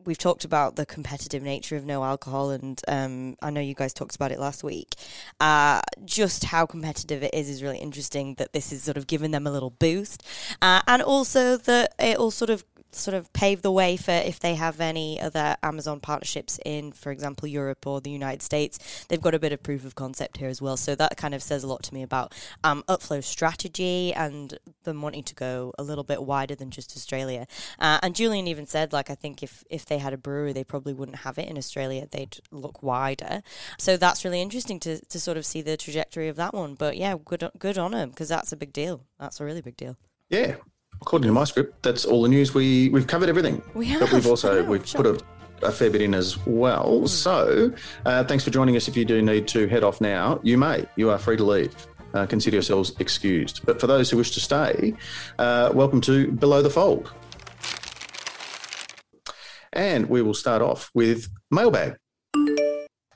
We've 0.02 0.16
talked 0.16 0.46
about 0.46 0.76
the 0.76 0.86
competitive 0.86 1.42
nature 1.42 1.76
of 1.76 1.84
no 1.84 2.02
alcohol, 2.02 2.50
and 2.50 2.80
um, 2.88 3.36
I 3.42 3.50
know 3.50 3.60
you 3.60 3.74
guys 3.74 3.92
talked 3.92 4.16
about 4.16 4.32
it 4.32 4.40
last 4.40 4.64
week. 4.64 4.94
Uh, 5.40 5.82
just 6.06 6.44
how 6.44 6.64
competitive 6.64 7.22
it 7.22 7.34
is 7.34 7.50
is 7.50 7.62
really 7.62 7.76
interesting. 7.76 8.34
That 8.36 8.54
this 8.54 8.72
is 8.72 8.82
sort 8.82 8.96
of 8.96 9.06
giving 9.06 9.30
them 9.30 9.46
a 9.46 9.50
little 9.50 9.70
boost, 9.70 10.26
uh, 10.62 10.80
and 10.86 11.02
also 11.02 11.58
that 11.58 11.94
it 11.98 12.16
all 12.16 12.30
sort 12.30 12.48
of 12.48 12.64
sort 12.92 13.14
of 13.14 13.32
pave 13.32 13.62
the 13.62 13.70
way 13.70 13.96
for 13.96 14.12
if 14.12 14.40
they 14.40 14.54
have 14.54 14.80
any 14.80 15.20
other 15.20 15.56
Amazon 15.62 16.00
partnerships 16.00 16.58
in, 16.64 16.92
for 16.92 17.12
example, 17.12 17.48
Europe 17.48 17.86
or 17.86 18.00
the 18.00 18.10
United 18.10 18.42
States. 18.42 19.04
They've 19.08 19.20
got 19.20 19.34
a 19.34 19.38
bit 19.38 19.52
of 19.52 19.62
proof 19.62 19.84
of 19.84 19.94
concept 19.94 20.38
here 20.38 20.48
as 20.48 20.60
well. 20.60 20.76
So 20.76 20.94
that 20.94 21.16
kind 21.16 21.34
of 21.34 21.42
says 21.42 21.62
a 21.62 21.66
lot 21.66 21.82
to 21.84 21.94
me 21.94 22.02
about 22.02 22.34
um, 22.64 22.82
Upflow's 22.88 23.26
strategy 23.26 24.12
and 24.14 24.58
them 24.84 25.02
wanting 25.02 25.24
to 25.24 25.34
go 25.34 25.72
a 25.78 25.82
little 25.82 26.04
bit 26.04 26.22
wider 26.22 26.54
than 26.54 26.70
just 26.70 26.96
Australia. 26.96 27.46
Uh, 27.78 27.98
and 28.02 28.14
Julian 28.14 28.46
even 28.46 28.66
said, 28.66 28.92
like, 28.92 29.10
I 29.10 29.14
think 29.14 29.42
if, 29.42 29.64
if 29.70 29.86
they 29.86 29.98
had 29.98 30.12
a 30.12 30.18
brewery, 30.18 30.52
they 30.52 30.64
probably 30.64 30.92
wouldn't 30.92 31.18
have 31.18 31.38
it 31.38 31.48
in 31.48 31.56
Australia. 31.56 32.06
They'd 32.10 32.38
look 32.50 32.82
wider. 32.82 33.42
So 33.78 33.96
that's 33.96 34.24
really 34.24 34.40
interesting 34.40 34.80
to, 34.80 35.00
to 35.06 35.20
sort 35.20 35.36
of 35.36 35.46
see 35.46 35.62
the 35.62 35.76
trajectory 35.76 36.28
of 36.28 36.36
that 36.36 36.54
one. 36.54 36.74
But 36.74 36.96
yeah, 36.96 37.16
good, 37.24 37.48
good 37.58 37.78
on 37.78 37.92
them 37.92 38.10
because 38.10 38.28
that's 38.28 38.52
a 38.52 38.56
big 38.56 38.72
deal. 38.72 39.04
That's 39.18 39.40
a 39.40 39.44
really 39.44 39.62
big 39.62 39.76
deal. 39.76 39.96
Yeah, 40.28 40.56
according 41.02 41.28
to 41.28 41.32
my 41.32 41.44
script, 41.44 41.82
that's 41.82 42.04
all 42.04 42.22
the 42.22 42.28
news. 42.28 42.54
We 42.54 42.88
we've 42.90 43.06
covered 43.06 43.28
everything. 43.28 43.62
We 43.74 43.86
have. 43.86 44.00
But 44.00 44.12
we've 44.12 44.26
also 44.26 44.62
we've 44.64 44.82
I'm 44.94 45.02
put 45.02 45.06
a, 45.06 45.66
a 45.66 45.72
fair 45.72 45.90
bit 45.90 46.02
in 46.02 46.14
as 46.14 46.38
well. 46.46 47.06
So 47.06 47.72
uh, 48.04 48.24
thanks 48.24 48.44
for 48.44 48.50
joining 48.50 48.76
us. 48.76 48.88
If 48.88 48.96
you 48.96 49.04
do 49.04 49.22
need 49.22 49.48
to 49.48 49.66
head 49.68 49.84
off 49.84 50.00
now, 50.00 50.40
you 50.42 50.58
may. 50.58 50.86
You 50.96 51.10
are 51.10 51.18
free 51.18 51.36
to 51.36 51.44
leave. 51.44 51.74
Uh, 52.12 52.26
consider 52.26 52.56
yourselves 52.56 52.92
excused. 52.98 53.64
But 53.64 53.80
for 53.80 53.86
those 53.86 54.10
who 54.10 54.16
wish 54.16 54.32
to 54.32 54.40
stay, 54.40 54.94
uh, 55.38 55.70
welcome 55.72 56.00
to 56.02 56.32
Below 56.32 56.60
the 56.60 56.70
Fold. 56.70 57.12
And 59.72 60.08
we 60.08 60.20
will 60.20 60.34
start 60.34 60.60
off 60.60 60.90
with 60.92 61.28
mailbag. 61.52 61.96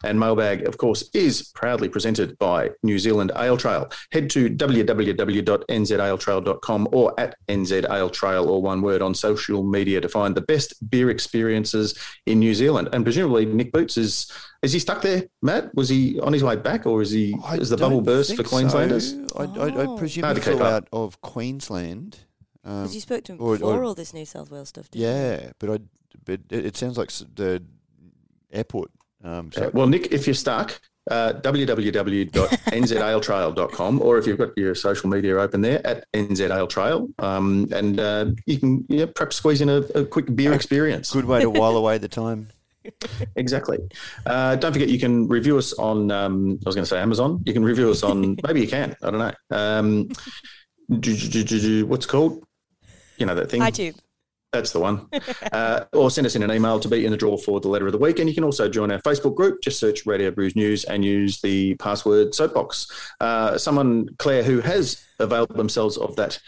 And 0.05 0.19
Mailbag, 0.21 0.67
of 0.69 0.77
course, 0.79 1.09
is 1.15 1.51
proudly 1.55 1.89
presented 1.89 2.37
by 2.39 2.71
New 2.83 2.99
Zealand 2.99 3.33
Ale 3.37 3.57
Trail. 3.57 3.89
Head 4.13 4.29
to 4.31 4.49
www.nzaletrail.com 4.51 6.89
or 6.93 7.19
at 7.21 7.37
nzaletrail 7.49 8.47
or 8.47 8.63
one 8.63 8.83
word 8.83 9.03
on 9.03 9.15
social 9.15 9.63
media 9.63 10.01
to 10.01 10.09
find 10.09 10.35
the 10.35 10.41
best 10.41 10.75
beer 10.91 11.11
experiences 11.11 11.99
in 12.27 12.39
New 12.39 12.55
Zealand. 12.55 12.89
And 12.93 13.05
presumably, 13.05 13.47
Nick 13.47 13.73
Boots 13.73 13.97
is 13.97 14.31
is 14.63 14.73
he 14.73 14.79
stuck 14.79 15.03
there, 15.03 15.25
Matt? 15.43 15.75
Was 15.75 15.89
he 15.91 16.19
on 16.21 16.33
his 16.33 16.43
way 16.43 16.57
back, 16.57 16.87
or 16.87 17.03
is 17.03 17.11
he 17.11 17.37
I 17.45 17.57
is 17.57 17.69
the 17.71 17.77
bubble 17.77 18.01
burst 18.01 18.35
for 18.37 18.43
Queenslanders? 18.45 19.13
so. 19.13 19.27
I, 19.37 19.45
I, 19.45 19.67
I 19.69 19.87
Oh. 19.87 19.97
presume 19.99 20.25
Hard 20.25 20.37
he 20.39 20.43
flew 20.43 20.63
out 20.63 20.89
of 20.93 21.21
Queensland. 21.21 22.21
Um, 22.65 22.83
Because 22.83 22.95
you 22.95 23.01
spoke 23.03 23.25
to 23.25 23.33
him 23.33 23.39
or- 23.43 23.59
before 23.59 23.81
or- 23.81 23.85
all 23.85 23.95
this 23.95 24.15
New 24.15 24.25
South 24.25 24.51
Wales 24.51 24.71
stuff, 24.71 24.91
didn't 24.91 25.03
you? 25.05 25.09
yeah, 25.11 25.51
but 25.59 25.71
I 25.71 25.79
but 26.25 26.41
it, 26.51 26.65
it 26.67 26.77
sounds 26.79 26.97
like 26.97 27.11
s- 27.11 27.25
the 27.35 27.63
airport. 28.51 28.91
Um, 29.25 29.51
so 29.53 29.67
Uh, 29.67 29.71
well, 29.73 29.87
Nick, 29.87 30.13
if 30.13 30.27
you're 30.27 30.35
stuck, 30.35 30.81
uh, 31.11 31.33
www.nzaletrail.com 31.35 34.01
or 34.03 34.19
if 34.19 34.27
you've 34.27 34.39
got 34.39 34.51
your 34.57 34.75
social 34.75 35.09
media 35.11 35.39
open 35.39 35.61
there 35.61 35.87
at 35.87 36.05
nzaletrail, 36.13 37.09
um, 37.23 37.69
and 37.73 38.01
uh, 38.01 38.27
you 38.47 38.59
can 38.59 38.85
yeah, 38.89 39.07
perhaps 39.15 39.37
squeeze 39.37 39.61
in 39.61 39.69
a, 39.69 39.77
a 39.95 40.05
quick 40.05 40.35
beer 40.37 40.53
experience. 40.53 41.13
good 41.13 41.25
way 41.25 41.41
to 41.41 41.51
while 41.61 41.77
away 41.77 41.99
the 41.99 42.09
time. 42.09 42.49
Exactly. 43.37 43.79
Uh, 44.27 44.57
don't 44.57 44.73
forget, 44.73 44.89
you 44.89 44.99
can 44.99 45.27
review 45.27 45.57
us 45.57 45.73
on. 45.75 46.11
Um, 46.11 46.59
I 46.65 46.69
was 46.69 46.75
going 46.75 46.85
to 46.85 46.89
say 46.89 47.01
Amazon. 47.01 47.43
You 47.47 47.55
can 47.55 47.65
review 47.65 47.89
us 47.91 48.03
on. 48.03 48.37
maybe 48.47 48.61
you 48.61 48.69
can. 48.69 48.95
I 49.03 49.11
don't 49.11 49.21
know. 49.21 49.33
Um, 49.51 50.09
do- 51.01 51.17
do- 51.17 51.29
do- 51.29 51.45
do- 51.45 51.61
do- 51.61 51.87
what's 51.87 52.05
it 52.05 52.09
called? 52.11 52.45
You 53.17 53.25
know 53.27 53.35
that 53.37 53.51
thing. 53.51 53.63
iTunes. 53.63 53.99
That's 54.55 54.71
the 54.71 54.79
one. 54.79 55.09
Uh, 55.53 55.85
or 55.93 56.13
send 56.13 56.29
us 56.29 56.37
in 56.37 56.43
an 56.45 56.53
email 56.53 56.79
to 56.79 56.89
be 56.89 57.05
in 57.05 57.11
the 57.11 57.17
draw 57.17 57.37
for 57.37 57.61
the 57.61 57.67
letter 57.67 57.87
of 57.87 57.93
the 57.93 57.99
week. 57.99 58.21
And 58.21 58.29
you 58.29 58.35
can 58.35 58.45
also 58.45 58.69
join 58.69 58.93
our 58.93 59.01
Facebook 59.01 59.35
group. 59.35 59.61
Just 59.63 59.81
search 59.81 60.07
Radio 60.07 60.31
Brews 60.31 60.55
News 60.55 60.85
and 60.85 61.05
use 61.05 61.41
the 61.41 61.75
password 61.75 62.37
soapbox. 62.37 62.87
Uh, 63.21 63.59
someone, 63.59 64.09
Claire, 64.19 64.45
who 64.45 64.61
has 64.61 65.05
availed 65.19 65.49
themselves 65.57 65.97
of 65.97 66.15
that 66.17 66.39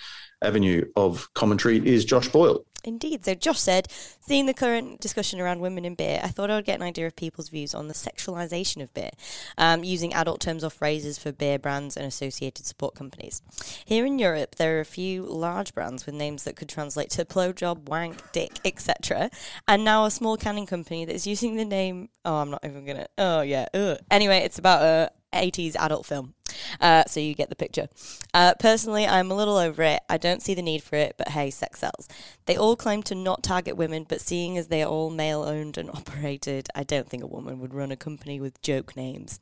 avenue 0.42 0.84
of 0.96 1.32
commentary 1.34 1.86
is 1.86 2.04
Josh 2.04 2.28
Boyle. 2.28 2.64
Indeed. 2.86 3.24
So 3.24 3.34
Josh 3.34 3.58
said, 3.58 3.88
seeing 4.20 4.46
the 4.46 4.54
current 4.54 5.00
discussion 5.00 5.40
around 5.40 5.60
women 5.60 5.84
in 5.84 5.96
beer, 5.96 6.20
I 6.22 6.28
thought 6.28 6.50
I 6.50 6.54
would 6.54 6.64
get 6.64 6.78
an 6.78 6.86
idea 6.86 7.06
of 7.06 7.16
people's 7.16 7.48
views 7.48 7.74
on 7.74 7.88
the 7.88 7.94
sexualization 7.94 8.80
of 8.80 8.94
beer, 8.94 9.10
um, 9.58 9.82
using 9.82 10.14
adult 10.14 10.40
terms 10.40 10.62
or 10.62 10.70
phrases 10.70 11.18
for 11.18 11.32
beer 11.32 11.58
brands 11.58 11.96
and 11.96 12.06
associated 12.06 12.64
support 12.64 12.94
companies. 12.94 13.42
Here 13.84 14.06
in 14.06 14.20
Europe, 14.20 14.54
there 14.54 14.78
are 14.78 14.80
a 14.80 14.84
few 14.84 15.24
large 15.24 15.74
brands 15.74 16.06
with 16.06 16.14
names 16.14 16.44
that 16.44 16.54
could 16.54 16.68
translate 16.68 17.10
to 17.10 17.24
blowjob, 17.24 17.88
wank, 17.88 18.20
dick, 18.30 18.60
etc. 18.64 19.30
And 19.66 19.84
now 19.84 20.04
a 20.04 20.10
small 20.10 20.36
canning 20.36 20.66
company 20.66 21.04
that 21.04 21.14
is 21.14 21.26
using 21.26 21.56
the 21.56 21.64
name. 21.64 22.08
Oh, 22.24 22.36
I'm 22.36 22.50
not 22.50 22.64
even 22.64 22.86
gonna. 22.86 23.08
Oh 23.18 23.40
yeah. 23.40 23.66
Ugh. 23.74 23.98
Anyway, 24.12 24.38
it's 24.38 24.60
about 24.60 24.82
a 24.82 25.10
80s 25.32 25.76
adult 25.76 26.06
film. 26.06 26.34
Uh, 26.80 27.04
so 27.06 27.20
you 27.20 27.34
get 27.34 27.48
the 27.48 27.56
picture. 27.56 27.88
Uh, 28.32 28.54
personally, 28.58 29.06
I'm 29.06 29.30
a 29.30 29.34
little 29.34 29.56
over 29.56 29.82
it. 29.82 30.00
I 30.08 30.16
don't 30.16 30.42
see 30.42 30.54
the 30.54 30.62
need 30.62 30.82
for 30.82 30.96
it, 30.96 31.16
but 31.18 31.28
hey, 31.28 31.50
sex 31.50 31.80
sells. 31.80 32.08
They 32.46 32.56
all 32.56 32.76
claim 32.76 33.02
to 33.04 33.14
not 33.14 33.42
target 33.42 33.76
women, 33.76 34.06
but 34.08 34.20
seeing 34.20 34.56
as 34.56 34.68
they 34.68 34.82
are 34.82 34.88
all 34.88 35.10
male 35.10 35.42
owned 35.42 35.78
and 35.78 35.90
operated, 35.94 36.68
I 36.74 36.84
don't 36.84 37.08
think 37.08 37.22
a 37.22 37.28
woman 37.28 37.60
would 37.60 37.74
run 37.74 37.92
a 37.92 37.96
company 37.96 38.40
with 38.40 38.60
joke 38.62 38.96
names. 38.96 39.40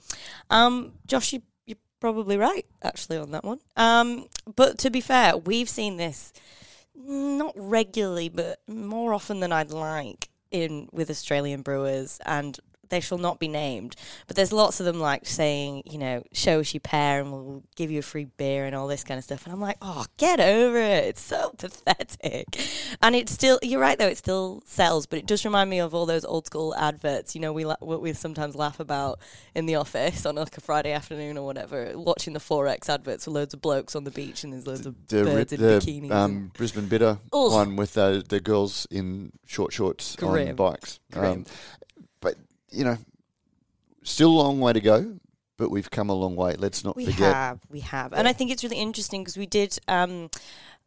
Um, 0.50 0.92
Josh, 1.06 1.32
you, 1.32 1.42
you're 1.66 1.78
probably 2.00 2.36
right, 2.36 2.66
actually, 2.82 3.18
on 3.18 3.30
that 3.32 3.44
one. 3.44 3.60
Um, 3.76 4.26
but 4.54 4.78
to 4.78 4.90
be 4.90 5.00
fair, 5.00 5.36
we've 5.36 5.68
seen 5.68 5.96
this 5.96 6.32
not 6.94 7.54
regularly, 7.56 8.28
but 8.28 8.60
more 8.68 9.12
often 9.12 9.40
than 9.40 9.52
I'd 9.52 9.70
like 9.70 10.28
in 10.50 10.88
with 10.92 11.10
Australian 11.10 11.62
brewers, 11.62 12.20
and 12.24 12.58
they 12.90 13.00
shall 13.00 13.18
not 13.18 13.38
be 13.38 13.48
named. 13.48 13.96
But 14.26 14.36
there's 14.36 14.52
lots 14.52 14.80
of 14.80 14.86
them 14.86 15.00
like 15.00 15.26
saying, 15.26 15.82
you 15.86 15.98
know, 15.98 16.22
show 16.32 16.60
us 16.60 16.72
your 16.74 16.80
pair 16.80 17.20
and 17.20 17.32
we'll 17.32 17.62
give 17.76 17.90
you 17.90 17.98
a 17.98 18.02
free 18.02 18.26
beer 18.36 18.64
and 18.64 18.74
all 18.74 18.86
this 18.86 19.04
kind 19.04 19.18
of 19.18 19.24
stuff. 19.24 19.44
And 19.44 19.52
I'm 19.52 19.60
like, 19.60 19.76
oh, 19.82 20.04
get 20.16 20.40
over 20.40 20.78
it. 20.78 21.04
It's 21.04 21.20
so 21.22 21.50
pathetic. 21.58 22.46
And 23.02 23.14
it's 23.14 23.32
still, 23.32 23.58
you're 23.62 23.80
right 23.80 23.98
though, 23.98 24.06
it 24.08 24.18
still 24.18 24.62
sells, 24.66 25.06
but 25.06 25.18
it 25.18 25.26
does 25.26 25.44
remind 25.44 25.70
me 25.70 25.80
of 25.80 25.94
all 25.94 26.06
those 26.06 26.24
old 26.24 26.46
school 26.46 26.74
adverts. 26.76 27.34
You 27.34 27.40
know, 27.40 27.52
we 27.52 27.64
la- 27.64 27.76
what 27.80 28.00
we 28.00 28.12
sometimes 28.12 28.54
laugh 28.54 28.80
about 28.80 29.18
in 29.54 29.66
the 29.66 29.74
office 29.76 30.26
on 30.26 30.36
like 30.36 30.56
a 30.56 30.60
Friday 30.60 30.92
afternoon 30.92 31.38
or 31.38 31.46
whatever, 31.46 31.92
watching 31.94 32.32
the 32.32 32.40
XXXX 32.40 32.88
adverts 32.88 33.26
with 33.26 33.34
loads 33.34 33.54
of 33.54 33.60
blokes 33.60 33.94
on 33.96 34.04
the 34.04 34.10
beach 34.10 34.44
and 34.44 34.52
there's 34.52 34.66
loads 34.66 34.86
of 34.86 34.94
The, 35.08 35.24
birds 35.24 35.52
in 35.52 35.60
the 35.60 35.66
bikinis. 35.78 36.10
um, 36.12 36.50
Brisbane 36.56 36.86
Bitter 36.88 37.18
Ugh. 37.32 37.52
one 37.52 37.76
with 37.76 37.96
uh, 37.98 38.22
the 38.28 38.40
girls 38.40 38.86
in 38.90 39.32
short 39.46 39.72
shorts 39.72 40.16
on 40.22 40.30
Grim. 40.32 40.56
bikes. 40.56 41.00
Um, 41.14 41.44
but 42.20 42.36
you 42.74 42.84
know, 42.84 42.98
still 44.02 44.30
a 44.30 44.38
long 44.42 44.60
way 44.60 44.72
to 44.72 44.80
go. 44.80 45.16
But 45.56 45.70
we've 45.70 45.88
come 45.88 46.10
a 46.10 46.14
long 46.14 46.34
way. 46.34 46.56
Let's 46.58 46.82
not 46.82 46.96
We 46.96 47.04
forget. 47.06 47.32
have, 47.32 47.60
we 47.70 47.78
have, 47.78 48.12
and 48.12 48.26
I 48.26 48.32
think 48.32 48.50
it's 48.50 48.64
really 48.64 48.78
interesting 48.78 49.22
because 49.22 49.36
we 49.36 49.46
did 49.46 49.78
um, 49.86 50.28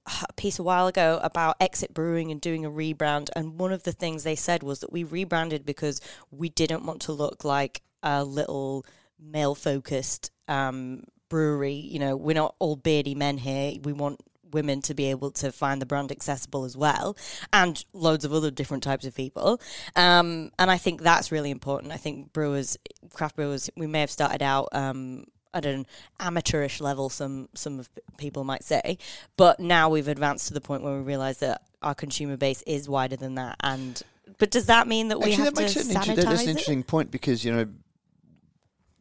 a 0.05 0.33
piece 0.33 0.59
a 0.59 0.63
while 0.63 0.87
ago 0.87 1.21
about 1.23 1.55
Exit 1.61 1.93
Brewing 1.93 2.31
and 2.31 2.41
doing 2.41 2.65
a 2.65 2.69
rebrand, 2.69 3.29
and 3.33 3.57
one 3.57 3.71
of 3.71 3.83
the 3.83 3.93
things 3.93 4.23
they 4.23 4.35
said 4.35 4.63
was 4.63 4.79
that 4.79 4.91
we 4.91 5.05
rebranded 5.05 5.65
because 5.65 6.01
we 6.31 6.49
didn't 6.49 6.85
want 6.85 6.99
to 7.03 7.13
look 7.13 7.45
like 7.45 7.81
a 8.03 8.25
little 8.25 8.85
male-focused 9.17 10.31
um, 10.49 11.05
brewery. 11.29 11.75
You 11.75 11.99
know, 11.99 12.17
we're 12.17 12.35
not 12.35 12.55
all 12.59 12.75
beardy 12.75 13.15
men 13.15 13.37
here. 13.37 13.79
We 13.81 13.93
want 13.93 14.19
women 14.51 14.81
to 14.83 14.93
be 14.93 15.05
able 15.09 15.31
to 15.31 15.51
find 15.51 15.81
the 15.81 15.85
brand 15.85 16.11
accessible 16.11 16.65
as 16.65 16.75
well, 16.77 17.15
and 17.53 17.83
loads 17.93 18.25
of 18.25 18.33
other 18.33 18.51
different 18.51 18.83
types 18.83 19.05
of 19.05 19.15
people. 19.15 19.59
Um, 19.95 20.51
and 20.59 20.69
I 20.71 20.77
think 20.77 21.01
that's 21.01 21.31
really 21.31 21.51
important. 21.51 21.91
I 21.93 21.97
think 21.97 22.33
brewers, 22.33 22.77
craft 23.13 23.35
brewers, 23.35 23.69
we 23.75 23.87
may 23.87 23.99
have 24.01 24.11
started 24.11 24.41
out. 24.43 24.69
Um, 24.71 25.25
at 25.53 25.65
an 25.65 25.87
amateurish 26.19 26.81
level, 26.81 27.09
some 27.09 27.47
some 27.55 27.79
of 27.79 27.89
people 28.17 28.43
might 28.43 28.63
say, 28.63 28.97
but 29.37 29.59
now 29.59 29.89
we've 29.89 30.09
advanced 30.09 30.49
to 30.49 30.53
the 30.53 30.61
point 30.61 30.83
where 30.83 30.93
we 30.97 31.01
realise 31.01 31.37
that 31.37 31.63
our 31.81 31.95
consumer 31.95 32.37
base 32.37 32.61
is 32.67 32.87
wider 32.87 33.15
than 33.15 33.35
that. 33.35 33.55
And 33.61 33.99
but 34.37 34.51
does 34.51 34.67
that 34.67 34.87
mean 34.87 35.07
that 35.07 35.17
we 35.19 35.31
Actually, 35.31 35.45
have 35.45 35.55
that 35.55 35.61
makes 35.61 35.73
to 35.73 35.79
it 35.79 35.85
an 35.85 35.91
inter- 35.91 36.01
sanitize 36.01 36.15
that- 36.17 36.25
that's 36.25 36.41
an 36.43 36.47
it? 36.47 36.51
interesting 36.51 36.83
point 36.83 37.09
because 37.11 37.43
you 37.45 37.53
know, 37.53 37.65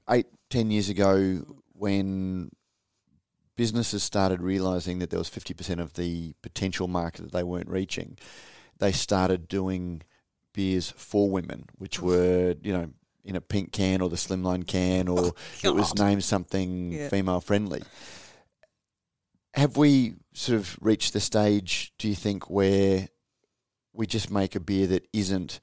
eight, 0.09 0.27
ten 0.49 0.71
years 0.71 0.89
ago, 0.89 1.45
when 1.75 2.51
businesses 3.57 4.03
started 4.03 4.43
realizing 4.43 4.99
that 4.99 5.11
there 5.11 5.19
was 5.19 5.29
fifty 5.29 5.55
percent 5.55 5.81
of 5.81 5.95
the 5.95 6.35
potential 6.43 6.89
market 6.89 7.23
that 7.23 7.33
they 7.33 7.43
weren't 7.43 7.69
reaching, 7.69 8.19
they 8.79 8.93
started 8.93 9.49
doing 9.49 10.03
beers 10.53 10.91
for 10.97 11.31
women, 11.31 11.67
which 11.77 12.01
were 12.01 12.55
you 12.63 12.73
know 12.73 12.91
in 13.25 13.35
a 13.37 13.41
pink 13.41 13.73
can 13.73 14.01
or 14.01 14.09
the 14.09 14.17
slimline 14.17 14.67
can, 14.67 15.09
oh, 15.09 15.17
or 15.17 15.33
it 15.65 15.75
was 15.75 15.95
named 15.97 16.23
something 16.23 16.93
Yeah. 16.93 17.09
female 17.09 17.41
friendly. 17.41 17.83
Have 19.55 19.77
we 19.77 20.15
sort 20.35 20.59
of 20.59 20.77
reached 20.81 21.13
the 21.13 21.21
stage? 21.21 21.93
Do 21.99 22.09
you 22.09 22.15
think 22.15 22.49
where 22.51 23.09
we 23.93 24.07
just 24.07 24.31
make 24.31 24.55
a 24.55 24.61
beer 24.61 24.87
that 24.89 25.09
isn't 25.13 25.59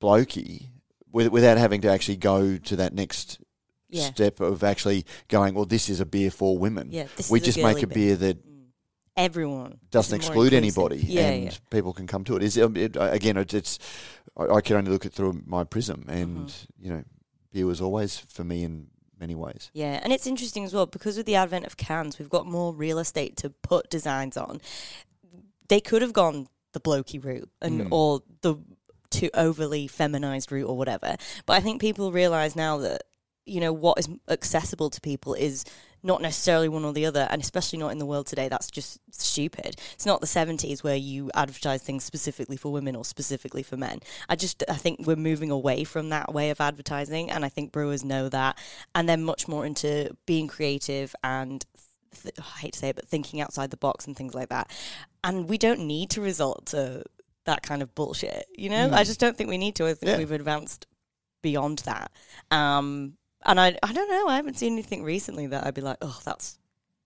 blokey 0.00 0.68
with, 1.10 1.28
without 1.28 1.58
having 1.58 1.80
to 1.80 1.88
actually 1.90 2.16
go 2.16 2.56
to 2.56 2.76
that 2.76 2.94
next 2.94 3.38
Yeah. 3.88 4.06
step 4.10 4.40
of 4.40 4.64
actually 4.64 5.04
going, 5.28 5.54
well, 5.54 5.64
this 5.64 5.88
is 5.88 6.00
a 6.00 6.06
beer 6.06 6.30
for 6.30 6.58
women. 6.58 6.88
Yeah, 6.90 7.06
this 7.16 7.30
we 7.30 7.38
is 7.38 7.44
a 7.44 7.46
just 7.52 7.58
make 7.62 7.82
a 7.82 7.86
beer 7.86 8.16
that 8.16 8.44
Mm. 8.44 8.52
Everyone 9.16 9.78
doesn't 9.90 10.18
This 10.18 10.26
is 10.28 10.34
more 10.34 10.44
exclude 10.44 10.56
anybody, 10.56 10.98
Yeah, 10.98 11.28
and 11.30 11.44
yeah. 11.44 11.50
people 11.70 11.94
can 11.94 12.06
come 12.06 12.22
to 12.24 12.36
it. 12.36 12.42
Is 12.42 12.56
it, 12.58 12.76
it 12.76 12.96
again? 13.00 13.38
It's, 13.38 13.54
it's 13.54 13.78
I, 14.36 14.56
I 14.56 14.60
can 14.60 14.76
only 14.76 14.90
look 14.90 15.06
at 15.06 15.12
through 15.14 15.40
my 15.46 15.64
prism, 15.64 16.04
and 16.08 16.48
Mm-hmm. 16.48 16.84
you 16.84 16.90
know, 16.92 17.04
beer 17.52 17.64
was 17.66 17.80
always 17.80 18.18
for 18.18 18.44
me 18.44 18.62
in 18.62 18.88
many 19.18 19.34
ways. 19.34 19.70
Yeah, 19.72 20.00
and 20.02 20.12
it's 20.12 20.26
interesting 20.26 20.64
as 20.66 20.74
well 20.74 20.84
because 20.84 21.16
with 21.16 21.24
the 21.24 21.36
advent 21.36 21.64
of 21.64 21.78
cans, 21.78 22.18
we've 22.18 22.28
got 22.28 22.44
more 22.46 22.74
real 22.74 22.98
estate 22.98 23.38
to 23.38 23.48
put 23.48 23.88
designs 23.88 24.36
on. 24.36 24.60
They 25.68 25.80
could 25.80 26.02
have 26.02 26.12
gone 26.12 26.48
the 26.72 26.80
blokey 26.80 27.24
route 27.24 27.48
and 27.62 27.80
Mm. 27.82 27.88
or 27.92 28.20
the 28.42 28.56
too 29.08 29.30
overly 29.32 29.86
feminized 29.86 30.52
route 30.52 30.68
or 30.68 30.76
whatever. 30.76 31.16
But 31.46 31.54
I 31.54 31.60
think 31.60 31.80
people 31.80 32.12
realize 32.12 32.54
now 32.54 32.76
that 32.78 33.04
you 33.46 33.60
know 33.60 33.72
what 33.72 33.98
is 33.98 34.08
accessible 34.28 34.90
to 34.90 35.00
people 35.00 35.34
is 35.34 35.64
not 36.02 36.20
necessarily 36.22 36.68
one 36.68 36.84
or 36.84 36.92
the 36.92 37.06
other, 37.06 37.26
and 37.30 37.42
especially 37.42 37.78
not 37.78 37.90
in 37.90 37.98
the 37.98 38.06
world 38.06 38.26
today. 38.26 38.48
That's 38.48 38.70
just 38.70 39.00
stupid. 39.10 39.76
It's 39.94 40.06
not 40.06 40.20
the 40.20 40.26
seventies 40.26 40.84
where 40.84 40.94
you 40.94 41.30
advertise 41.34 41.82
things 41.82 42.04
specifically 42.04 42.56
for 42.56 42.70
women 42.70 42.94
or 42.94 43.04
specifically 43.04 43.62
for 43.62 43.76
men. 43.76 44.00
I 44.28 44.36
just 44.36 44.62
I 44.68 44.74
think 44.74 45.00
we're 45.06 45.16
moving 45.16 45.50
away 45.50 45.84
from 45.84 46.10
that 46.10 46.32
way 46.34 46.50
of 46.50 46.60
advertising, 46.60 47.30
and 47.30 47.44
I 47.44 47.48
think 47.48 47.72
brewers 47.72 48.04
know 48.04 48.28
that, 48.28 48.58
and 48.94 49.08
they're 49.08 49.16
much 49.16 49.48
more 49.48 49.64
into 49.66 50.14
being 50.26 50.46
creative 50.48 51.14
and 51.24 51.64
th- 52.22 52.34
I 52.38 52.58
hate 52.60 52.74
to 52.74 52.78
say 52.78 52.88
it, 52.90 52.96
but 52.96 53.08
thinking 53.08 53.40
outside 53.40 53.70
the 53.70 53.76
box 53.76 54.06
and 54.06 54.16
things 54.16 54.34
like 54.34 54.50
that. 54.50 54.70
And 55.24 55.48
we 55.48 55.58
don't 55.58 55.80
need 55.86 56.10
to 56.10 56.20
resort 56.20 56.66
to 56.66 57.04
that 57.46 57.62
kind 57.62 57.82
of 57.82 57.94
bullshit. 57.94 58.46
You 58.56 58.70
know, 58.70 58.90
I 58.92 59.02
just 59.04 59.18
don't 59.20 59.36
think 59.36 59.50
we 59.50 59.58
need 59.58 59.74
to. 59.76 59.86
I 59.86 59.94
think 59.94 60.10
Yeah. 60.10 60.18
we've 60.18 60.30
advanced 60.32 60.86
beyond 61.42 61.78
that. 61.80 62.10
Um, 62.50 63.14
and 63.46 63.60
I, 63.60 63.78
I 63.82 63.92
don't 63.92 64.10
know. 64.10 64.28
I 64.28 64.36
haven't 64.36 64.58
seen 64.58 64.72
anything 64.72 65.02
recently 65.02 65.46
that 65.48 65.66
I'd 65.66 65.74
be 65.74 65.80
like, 65.80 65.98
oh, 66.02 66.20
that's 66.24 66.58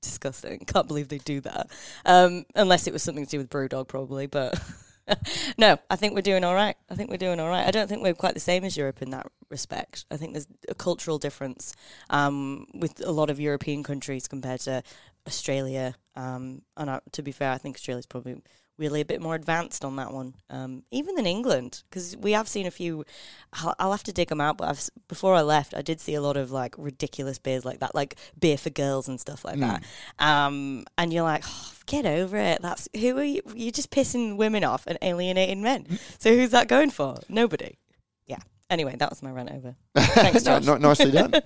disgusting. 0.02 0.58
Can't 0.66 0.88
believe 0.88 1.08
they 1.08 1.18
do 1.18 1.40
that. 1.42 1.68
Um, 2.04 2.44
unless 2.54 2.86
it 2.86 2.92
was 2.92 3.02
something 3.02 3.24
to 3.24 3.30
do 3.30 3.38
with 3.38 3.50
BrewDog, 3.50 3.88
probably. 3.88 4.26
But 4.26 4.60
no, 5.58 5.78
I 5.88 5.96
think 5.96 6.14
we're 6.14 6.22
doing 6.22 6.44
all 6.44 6.54
right. 6.54 6.76
I 6.90 6.94
think 6.94 7.10
we're 7.10 7.16
doing 7.16 7.40
all 7.40 7.48
right. 7.48 7.66
I 7.66 7.70
don't 7.70 7.88
think 7.88 8.02
we're 8.02 8.14
quite 8.14 8.34
the 8.34 8.40
same 8.40 8.64
as 8.64 8.76
Europe 8.76 9.02
in 9.02 9.10
that 9.10 9.26
respect. 9.48 10.04
I 10.10 10.16
think 10.16 10.32
there's 10.32 10.48
a 10.68 10.74
cultural 10.74 11.18
difference 11.18 11.74
um, 12.08 12.66
with 12.74 13.04
a 13.04 13.12
lot 13.12 13.30
of 13.30 13.40
European 13.40 13.82
countries 13.82 14.28
compared 14.28 14.60
to 14.60 14.82
Australia. 15.26 15.94
Um, 16.16 16.62
and 16.76 16.90
I, 16.90 17.00
to 17.12 17.22
be 17.22 17.32
fair, 17.32 17.52
I 17.52 17.58
think 17.58 17.76
Australia's 17.76 18.06
probably 18.06 18.42
really 18.80 19.00
a 19.00 19.04
bit 19.04 19.20
more 19.20 19.36
advanced 19.36 19.84
on 19.84 19.94
that 19.96 20.12
one, 20.12 20.34
um, 20.48 20.82
even 20.90 21.14
than 21.14 21.26
England, 21.26 21.84
because 21.88 22.16
we 22.16 22.32
have 22.32 22.48
seen 22.48 22.66
a 22.66 22.70
few. 22.72 23.04
I'll, 23.52 23.74
I'll 23.78 23.90
have 23.92 24.02
to 24.04 24.12
dig 24.12 24.28
them 24.28 24.40
out, 24.40 24.56
but 24.56 24.68
I've, 24.68 24.88
before 25.06 25.34
I 25.34 25.42
left, 25.42 25.74
I 25.76 25.82
did 25.82 26.00
see 26.00 26.14
a 26.14 26.22
lot 26.22 26.36
of 26.36 26.50
like 26.50 26.74
ridiculous 26.78 27.38
beers 27.38 27.64
like 27.64 27.78
that, 27.80 27.94
like 27.94 28.16
beer 28.40 28.56
for 28.58 28.70
girls 28.70 29.06
and 29.06 29.20
stuff 29.20 29.44
like 29.44 29.60
that. 29.60 29.84
Um, 30.18 30.84
and 30.98 31.12
you're 31.12 31.22
like, 31.22 31.44
oh, 31.46 31.72
get 31.86 32.06
over 32.06 32.36
it. 32.38 32.60
That's 32.62 32.88
who 32.98 33.16
are 33.18 33.22
you? 33.22 33.42
You're 33.54 33.70
just 33.70 33.90
pissing 33.90 34.36
women 34.36 34.64
off 34.64 34.86
and 34.86 34.98
alienating 35.02 35.62
men. 35.62 35.86
So 36.18 36.34
who's 36.34 36.50
that 36.50 36.66
going 36.66 36.90
for? 36.90 37.18
Nobody. 37.28 37.76
Yeah. 38.26 38.38
Anyway, 38.70 38.96
that 38.98 39.10
was 39.10 39.22
my 39.22 39.30
rant 39.30 39.50
over. 39.52 39.76
Thanks, 39.96 40.44
No, 40.44 40.58
Josh. 40.58 40.66
no, 40.66 40.76
nicely 40.78 41.10
done. 41.12 41.32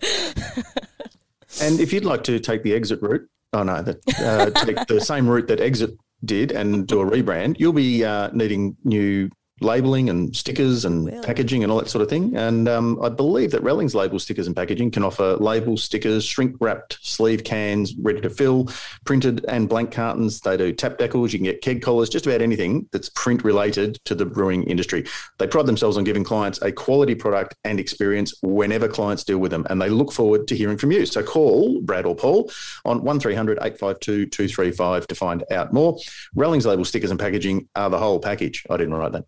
And 1.63 1.79
if 1.79 1.93
you'd 1.93 2.05
like 2.05 2.25
to 2.25 2.41
take 2.41 2.65
the 2.65 2.75
exit 2.75 3.01
route, 3.01 3.29
oh 3.53 3.63
no, 3.63 3.81
that, 3.81 4.01
uh, 4.19 4.51
take 4.65 4.87
the 4.89 5.01
same 5.01 5.29
route 5.29 5.47
that 5.47 5.61
exit 5.61 5.97
did 6.25 6.53
and 6.53 6.87
do 6.87 7.01
a 7.01 7.05
rebrand, 7.05 7.57
you'll 7.59 7.73
be 7.73 8.05
uh, 8.05 8.31
needing 8.33 8.77
new 8.85 9.31
labeling 9.61 10.11
and 10.11 10.35
stickers 10.35 10.85
and 10.85 11.23
packaging 11.23 11.63
and 11.63 11.71
all 11.71 11.79
that 11.79 11.89
sort 11.89 12.03
of 12.03 12.09
thing. 12.09 12.37
And 12.37 12.69
um, 12.69 13.01
I 13.01 13.09
believe 13.09 13.53
that 13.53 13.63
Rallings 13.63 13.95
label 13.95 14.19
stickers 14.19 14.47
and 14.47 14.57
packaging 14.57 14.91
can 14.91 15.05
offer 15.05 15.37
label 15.37 15.77
stickers, 15.77 16.25
shrink 16.25 16.57
wrapped 16.61 16.99
sleeve 17.03 17.45
cans, 17.45 17.95
ready 17.97 18.21
to 18.21 18.31
fill, 18.31 18.69
printed 19.05 19.45
and 19.49 19.69
blank 19.69 19.93
cartons. 19.93 20.41
They 20.41 20.57
do 20.57 20.73
tap 20.73 20.99
decals. 20.99 21.33
You 21.33 21.39
can 21.39 21.45
get 21.45 21.63
keg 21.63 21.83
collars, 21.83 22.09
just 22.09 22.27
about 22.27 22.43
anything 22.43 22.89
that's 22.91 23.09
print 23.11 23.45
related 23.45 23.99
to 24.05 24.15
the 24.15 24.27
brewing 24.27 24.65
industry. 24.65 25.07
They 25.39 25.47
pride 25.47 25.67
themselves 25.67 25.97
on 25.97 26.05
giving 26.05 26.25
clients 26.25 26.61
a 26.63 26.73
quality 26.73 27.15
product 27.15 27.55
and 27.65 27.79
experience 27.79 28.35
whenever 28.43 28.89
clients 28.89 29.23
deal 29.23 29.39
with 29.39 29.53
them. 29.53 29.67
And 29.71 29.81
they 29.81 29.89
look 29.89 30.13
forward 30.13 30.49
to 30.49 30.57
hearing 30.57 30.79
from 30.79 30.91
you. 30.91 31.07
So 31.07 31.23
call 31.23 31.81
Brad 31.81 32.07
or 32.07 32.17
Paul 32.17 32.51
on 32.85 33.03
1300 33.03 33.59
852 33.59 34.27
235 34.27 35.07
to 35.07 35.15
find 35.15 35.45
out 35.53 35.73
more. 35.73 35.97
Rallings 36.35 36.67
label 36.67 36.85
stickers 36.85 37.11
and 37.11 37.21
packaging 37.21 37.69
are 37.77 37.89
the 37.89 37.99
whole 37.99 38.19
package. 38.19 38.65
I 38.69 38.77
didn't 38.77 38.95
write 38.95 39.13
that. 39.13 39.25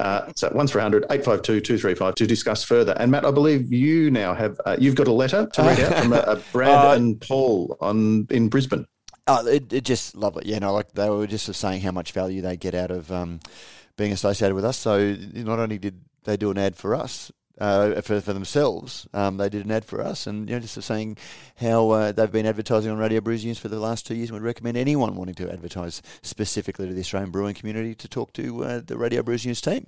Uh, 0.00 0.32
so 0.34 0.48
1300 0.48 1.04
852 1.04 1.60
235 1.60 2.14
to 2.16 2.26
discuss 2.26 2.64
further. 2.64 2.92
And 2.98 3.10
Matt, 3.10 3.24
I 3.24 3.30
believe 3.30 3.72
you 3.72 4.10
now 4.10 4.34
have, 4.34 4.60
uh, 4.64 4.76
you've 4.78 4.94
got 4.94 5.08
a 5.08 5.12
letter 5.12 5.46
to 5.52 5.62
read 5.62 5.80
out 5.80 6.02
from 6.02 6.12
uh, 6.12 6.38
Brad 6.52 6.98
and 6.98 7.20
Paul 7.20 7.76
on 7.80 8.26
in 8.30 8.48
Brisbane. 8.48 8.86
Oh, 9.26 9.46
it, 9.46 9.72
it 9.72 9.84
just 9.84 10.16
lovely. 10.16 10.44
Yeah, 10.46 10.58
no, 10.58 10.72
like 10.72 10.92
they 10.92 11.08
were 11.08 11.26
just 11.26 11.52
saying 11.54 11.82
how 11.82 11.92
much 11.92 12.12
value 12.12 12.42
they 12.42 12.56
get 12.56 12.74
out 12.74 12.90
of 12.90 13.12
um, 13.12 13.40
being 13.96 14.12
associated 14.12 14.54
with 14.54 14.64
us. 14.64 14.76
So 14.76 15.16
not 15.34 15.58
only 15.58 15.78
did 15.78 16.00
they 16.24 16.36
do 16.36 16.50
an 16.50 16.58
ad 16.58 16.76
for 16.76 16.94
us, 16.94 17.30
uh, 17.60 18.00
for, 18.00 18.20
for 18.20 18.32
themselves, 18.32 19.06
um, 19.12 19.36
they 19.36 19.48
did 19.48 19.64
an 19.64 19.70
ad 19.70 19.84
for 19.84 20.00
us, 20.00 20.26
and 20.26 20.48
you 20.48 20.54
know, 20.56 20.60
just 20.60 20.80
saying 20.82 21.16
how 21.60 21.90
uh, 21.90 22.10
they've 22.12 22.32
been 22.32 22.46
advertising 22.46 22.90
on 22.90 22.98
Radio 22.98 23.20
Brews 23.20 23.44
News 23.44 23.58
for 23.58 23.68
the 23.68 23.78
last 23.78 24.06
two 24.06 24.14
years. 24.14 24.30
and 24.30 24.34
Would 24.34 24.42
recommend 24.44 24.76
anyone 24.76 25.14
wanting 25.16 25.34
to 25.36 25.52
advertise 25.52 26.02
specifically 26.22 26.88
to 26.88 26.94
the 26.94 27.00
Australian 27.00 27.30
brewing 27.30 27.54
community 27.54 27.94
to 27.94 28.08
talk 28.08 28.32
to 28.34 28.64
uh, 28.64 28.80
the 28.84 28.96
Radio 28.96 29.22
Brews 29.22 29.44
News 29.46 29.60
team. 29.60 29.86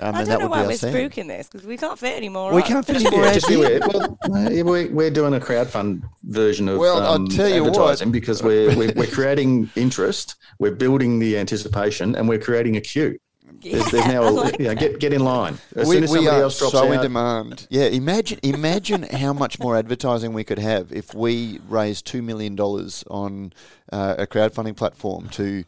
Um, 0.00 0.14
I 0.14 0.18
and 0.20 0.28
don't 0.28 0.28
that 0.28 0.38
know 0.40 0.44
would 0.46 0.50
why 0.50 0.62
be 0.62 0.66
we're 0.66 0.72
outstanding. 0.72 1.10
spooking 1.10 1.28
this 1.28 1.48
because 1.48 1.66
we 1.66 1.76
can't 1.76 1.98
fit 1.98 2.16
any 2.16 2.28
more. 2.28 2.52
We 2.52 2.62
on. 2.62 2.68
can't 2.68 2.86
fit 2.86 2.96
any 3.04 3.10
more 3.10 3.20
Yeah, 3.20 3.26
ads 3.30 3.34
just 3.36 3.48
be 3.48 3.54
in. 3.54 3.60
aware. 3.60 3.80
Well, 3.92 4.18
uh, 4.24 4.64
we're, 4.64 4.90
we're 4.90 5.10
doing 5.10 5.34
a 5.34 5.40
crowdfund 5.40 6.02
version 6.24 6.68
of 6.68 6.78
Well, 6.78 7.00
I'll 7.00 7.12
um, 7.14 7.28
tell 7.28 7.48
you 7.48 7.62
what. 7.62 7.70
advertising 7.74 8.10
because 8.12 8.42
we're, 8.42 8.76
we're 8.76 8.92
we're 8.96 9.06
creating 9.06 9.70
interest, 9.76 10.34
we're 10.58 10.74
building 10.74 11.20
the 11.20 11.38
anticipation, 11.38 12.14
and 12.16 12.28
we're 12.28 12.38
creating 12.38 12.76
a 12.76 12.80
queue. 12.80 13.18
There's, 13.62 13.90
there's 13.90 14.06
Yeah, 14.06 14.12
now 14.12 14.22
I 14.22 14.28
a, 14.28 14.30
like 14.30 14.58
you 14.58 14.74
get 14.74 14.98
get 14.98 15.12
in 15.12 15.24
line. 15.24 15.58
As 15.76 15.88
we, 15.88 15.94
soon 15.96 16.04
as 16.04 16.10
we 16.10 16.16
somebody 16.18 16.36
are 16.36 16.42
else 16.42 16.58
drops 16.58 16.72
so 16.72 16.92
in 16.92 17.00
demand. 17.00 17.66
Yeah, 17.70 17.84
imagine 17.84 18.38
imagine 18.42 19.02
how 19.04 19.32
much 19.32 19.58
more 19.58 19.76
advertising 19.76 20.32
we 20.32 20.44
could 20.44 20.58
have 20.58 20.92
if 20.92 21.14
we 21.14 21.60
raised 21.68 22.06
two 22.06 22.22
million 22.22 22.56
dollars 22.56 23.04
on 23.10 23.52
uh, 23.92 24.16
a 24.18 24.26
crowdfunding 24.26 24.76
platform 24.76 25.28
to 25.30 25.64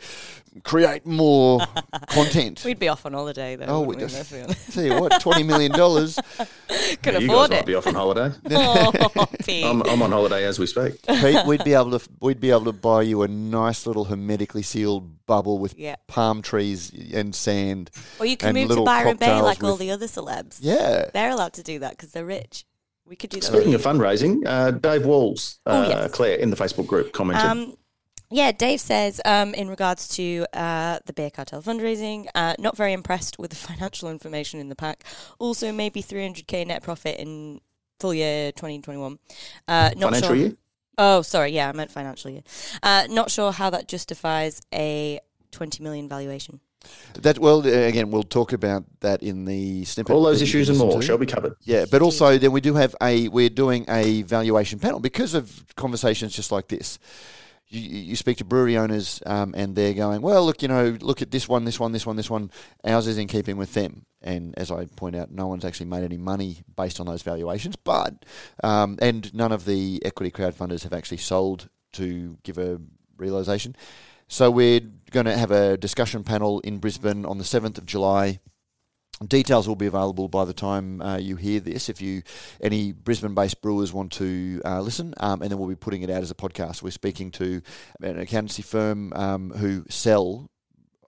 create 0.65 1.07
more 1.07 1.61
content. 2.09 2.63
We'd 2.65 2.79
be 2.79 2.89
off 2.89 3.05
on 3.07 3.13
holiday 3.13 3.57
though. 3.57 3.67
Oh, 3.67 3.81
wouldn't 3.81 3.89
we 3.99 4.05
we, 4.05 4.11
just- 4.11 4.33
let's 4.33 4.67
be. 4.67 4.73
Tell 4.73 4.85
you 4.85 5.01
what, 5.01 5.21
twenty 5.21 5.43
million 5.43 5.73
dollars. 5.73 6.19
Can 7.03 7.15
Yeah, 7.15 7.19
you 7.21 7.29
guys 7.29 7.35
afford 7.35 7.51
might 7.51 7.67
be 7.67 7.75
off 7.75 7.87
on 7.87 7.95
holiday. 7.95 8.35
Oh, 8.51 9.27
I'm, 9.49 9.83
I'm 9.83 10.03
on 10.03 10.11
holiday 10.13 10.45
as 10.45 10.59
we 10.59 10.67
speak. 10.67 11.01
Pete, 11.07 11.47
we'd 11.47 11.65
be 11.65 11.75
able 11.75 11.99
to 11.99 12.09
we'd 12.21 12.41
be 12.41 12.51
able 12.51 12.65
to 12.65 12.73
buy 12.73 13.03
you 13.03 13.23
a 13.23 13.29
nice 13.29 13.87
little 13.87 14.05
hermetically 14.07 14.63
sealed 14.63 15.25
bubble 15.27 15.59
with 15.59 15.77
Yeah. 15.79 15.97
palm 16.07 16.43
trees 16.43 16.93
and 17.15 17.35
sand. 17.35 17.91
or 18.19 18.27
you 18.27 18.37
can 18.37 18.55
move 18.55 18.69
to 18.71 18.83
Byron 18.85 19.17
Bay 19.17 19.27
cocktails 19.27 19.43
like 19.45 19.65
all 19.65 19.77
the 19.77 19.91
other 19.91 20.07
celebs. 20.07 20.59
Yeah. 20.61 21.11
They're 21.13 21.31
allowed 21.31 21.55
to 21.55 21.63
do 21.63 21.79
that 21.81 21.91
because 21.93 22.13
they're 22.13 22.25
rich. 22.27 22.65
We 23.07 23.15
could 23.17 23.31
do 23.31 23.39
that. 23.41 23.47
Speaking 23.47 23.75
of 23.75 23.83
fundraising, 23.83 24.43
uh, 24.47 24.73
Dave 24.73 25.05
Walls, 25.07 25.61
uh, 25.65 25.85
Oh, 25.87 25.89
yes. 25.89 26.11
Claire, 26.13 26.39
in 26.39 26.51
the 26.51 26.57
Facebook 26.57 26.89
group 26.89 27.13
commented. 27.13 27.45
Um, 27.49 27.77
yeah, 28.31 28.53
Dave 28.53 28.81
says 28.81 29.21
um, 29.25 29.55
in 29.55 29.69
regards 29.69 30.09
to 30.17 30.47
uh, 30.53 30.99
the 31.07 31.13
Beer 31.13 31.31
Cartel 31.31 31.63
fundraising, 31.63 32.27
uh, 32.35 32.55
not 32.59 32.77
very 32.77 32.93
impressed 32.93 33.39
with 33.39 33.51
the 33.51 33.57
financial 33.69 34.11
information 34.11 34.61
in 34.61 34.69
the 34.69 34.77
pack. 34.77 35.05
Also, 35.39 35.73
maybe 35.73 36.03
300k 36.03 36.67
net 36.67 36.83
profit 36.83 37.19
in 37.19 37.61
full 38.01 38.15
year 38.15 38.53
2021. 38.53 39.19
Uh, 39.69 39.91
not 39.97 40.13
Financial 40.13 40.29
sure. 40.29 40.37
year? 40.37 40.57
Oh, 40.99 41.23
sorry. 41.23 41.53
Yeah, 41.53 41.69
I 41.69 41.73
meant 41.73 41.91
financial 41.91 42.31
year. 42.31 42.43
Uh, 42.83 43.07
not 43.11 43.31
sure 43.31 43.53
how 43.53 43.71
that 43.71 43.87
justifies 43.87 44.63
a 44.73 45.21
20 45.53 45.83
million 45.83 46.09
valuation. 46.09 46.61
That 47.23 47.39
well, 47.39 47.67
uh, 47.67 47.71
again, 47.71 48.11
we'll 48.11 48.23
talk 48.23 48.53
about 48.53 48.85
that 49.01 49.23
in 49.23 49.45
the 49.45 49.85
snippet. 49.85 50.15
All 50.15 50.23
those 50.23 50.39
that 50.39 50.47
you 50.47 50.53
can 50.53 50.61
issues 50.61 50.69
and 50.69 50.79
more 50.79 51.01
to. 51.01 51.07
shall 51.07 51.19
be 51.19 51.27
covered. 51.27 51.55
Yeah, 51.63 51.85
but 51.91 52.01
also 52.01 52.39
then 52.39 52.53
we 52.53 52.61
do 52.61 52.75
have 52.75 52.95
a 53.03 53.29
we're 53.29 53.49
doing 53.49 53.85
a 53.89 54.23
valuation 54.23 54.79
panel 54.79 55.01
because 55.01 55.35
of 55.35 55.65
conversations 55.75 56.35
just 56.35 56.53
like 56.53 56.69
this. 56.69 56.99
You, 57.69 57.81
you 57.81 58.17
speak 58.17 58.39
to 58.39 58.45
brewery 58.45 58.77
owners 58.77 59.23
um, 59.27 59.55
and 59.57 59.75
they're 59.75 59.95
going, 59.95 60.23
well, 60.23 60.45
look, 60.45 60.63
you 60.63 60.69
know, 60.69 60.97
look 61.01 61.23
at 61.23 61.31
this 61.31 61.49
one, 61.49 61.65
this 61.65 61.81
one, 61.81 61.93
this 61.93 62.07
one, 62.07 62.17
this 62.17 62.31
one. 62.31 62.51
Ours 62.85 63.07
is 63.07 63.19
in 63.19 63.27
keeping 63.27 63.57
with 63.57 63.75
them. 63.75 64.07
And 64.23 64.55
as 64.57 64.71
I 64.71 64.87
point 64.87 65.17
out, 65.17 65.31
no 65.31 65.47
one's 65.47 65.65
actually 65.65 65.87
made 65.87 66.05
any 66.05 66.17
money 66.17 66.59
based 66.77 67.01
on 67.01 67.07
those 67.07 67.23
valuations. 67.23 67.77
But 67.77 68.25
um, 68.63 68.99
and 69.01 69.33
none 69.35 69.53
of 69.53 69.65
the 69.65 70.03
equity 70.05 70.31
crowdfunders 70.31 70.83
have 70.85 70.93
actually 70.93 71.19
sold 71.19 71.69
to 71.95 72.39
give 72.43 72.59
a 72.59 72.81
realization. 73.19 73.77
So 74.29 74.51
we're 74.51 74.81
going 75.11 75.27
to 75.27 75.37
have 75.37 75.53
a 75.53 75.77
discussion 75.77 76.25
panel 76.25 76.61
in 76.61 76.79
Brisbane 76.79 77.25
on 77.25 77.39
the 77.39 77.45
seventh 77.45 77.79
of 77.79 77.87
July. 77.87 78.41
Details 79.27 79.67
will 79.67 79.77
be 79.77 79.87
available 79.87 80.29
by 80.29 80.45
the 80.45 80.53
time 80.53 81.01
uh, 81.01 81.17
you 81.17 81.37
hear 81.37 81.59
this. 81.59 81.89
If 81.89 82.03
you 82.03 82.23
any 82.61 82.93
Brisbane-based 82.93 83.63
brewers 83.63 83.91
want 83.91 84.13
to 84.13 84.61
uh, 84.63 84.81
listen, 84.83 85.15
um, 85.19 85.41
and 85.41 85.51
then 85.51 85.59
we'll 85.59 85.69
be 85.69 85.75
putting 85.75 86.03
it 86.03 86.11
out 86.11 86.23
as 86.23 86.31
a 86.31 86.35
podcast. 86.35 86.83
We're 86.83 86.91
speaking 86.91 87.31
to 87.33 87.63
an 88.03 88.19
accountancy 88.19 88.61
firm 88.63 89.15
um, 89.15 89.51
who 89.51 89.87
sell 89.89 90.51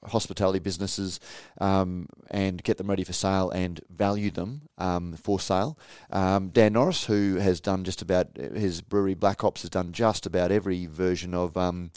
hospitality 0.04 0.58
businesses 0.58 1.20
um, 1.60 2.08
and 2.30 2.62
get 2.62 2.78
them 2.78 2.88
ready 2.88 3.04
for 3.04 3.12
sale 3.12 3.50
and 3.50 3.80
value 3.90 4.30
them 4.30 4.62
um, 4.78 5.14
for 5.14 5.38
sale. 5.38 5.78
Um, 6.10 6.48
Dan 6.48 6.72
Norris, 6.72 7.04
who 7.04 7.36
has 7.36 7.60
done 7.60 7.84
just 7.84 8.00
about 8.00 8.36
his 8.36 8.80
brewery 8.80 9.14
Black 9.14 9.42
Hops, 9.42 9.62
has 9.62 9.70
done 9.70 9.92
just 9.92 10.24
about 10.24 10.50
every 10.50 10.86
version 10.86 11.34
of 11.34 11.56
um, 11.56 11.90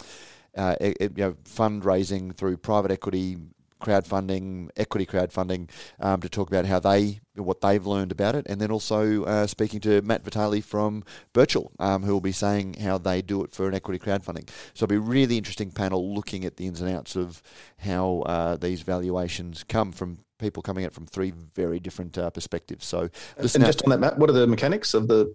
uh, 0.58 0.76
you 0.82 1.10
know, 1.16 1.34
fundraising 1.46 2.36
through 2.36 2.58
private 2.58 2.92
equity, 2.92 3.38
crowdfunding, 3.82 4.70
equity 4.78 5.06
crowdfunding, 5.06 5.70
um, 6.00 6.22
to 6.22 6.30
talk 6.30 6.48
about 6.48 6.66
how 6.66 6.80
they, 6.80 7.20
what 7.36 7.62
they've 7.62 7.86
learned 7.86 8.12
about 8.12 8.36
it, 8.36 8.46
and 8.48 8.62
then 8.62 8.72
also 8.72 9.24
uh, 9.26 9.48
speaking 9.48 9.80
to 9.82 10.02
Matt 10.02 10.24
Vitale 10.24 10.62
from 10.62 11.04
Birchal, 11.34 11.72
um, 11.80 12.04
who 12.04 12.14
will 12.14 12.22
be 12.22 12.32
saying 12.32 12.76
how 12.76 12.98
they 12.98 13.22
do 13.22 13.44
it 13.44 13.52
for 13.52 13.68
an 13.68 13.76
equity 13.76 14.00
crowdfunding. 14.00 14.50
So 14.74 14.84
it'll 14.84 14.88
be 14.88 14.96
a 14.96 15.00
really 15.00 15.38
interesting 15.38 15.72
panel 15.72 16.14
looking 16.14 16.46
at 16.46 16.58
the 16.58 16.68
ins 16.68 16.82
and 16.82 16.96
outs 16.96 17.16
of 17.16 17.42
how 17.80 18.24
uh, 18.26 18.56
these 18.56 18.82
valuations 18.82 19.64
come 19.64 19.92
from 19.92 20.20
people 20.38 20.64
coming 20.64 20.84
at 20.84 20.94
from 20.94 21.06
three 21.06 21.32
very 21.56 21.80
different 21.80 22.18
uh, 22.18 22.30
perspectives. 22.30 22.86
So 22.86 23.10
And 23.38 23.66
just 23.66 23.84
on 23.84 23.92
that, 23.92 24.00
Matt, 24.00 24.18
what 24.18 24.30
are 24.30 24.34
the 24.34 24.48
mechanics 24.48 24.94
of 24.94 25.08
the 25.08 25.34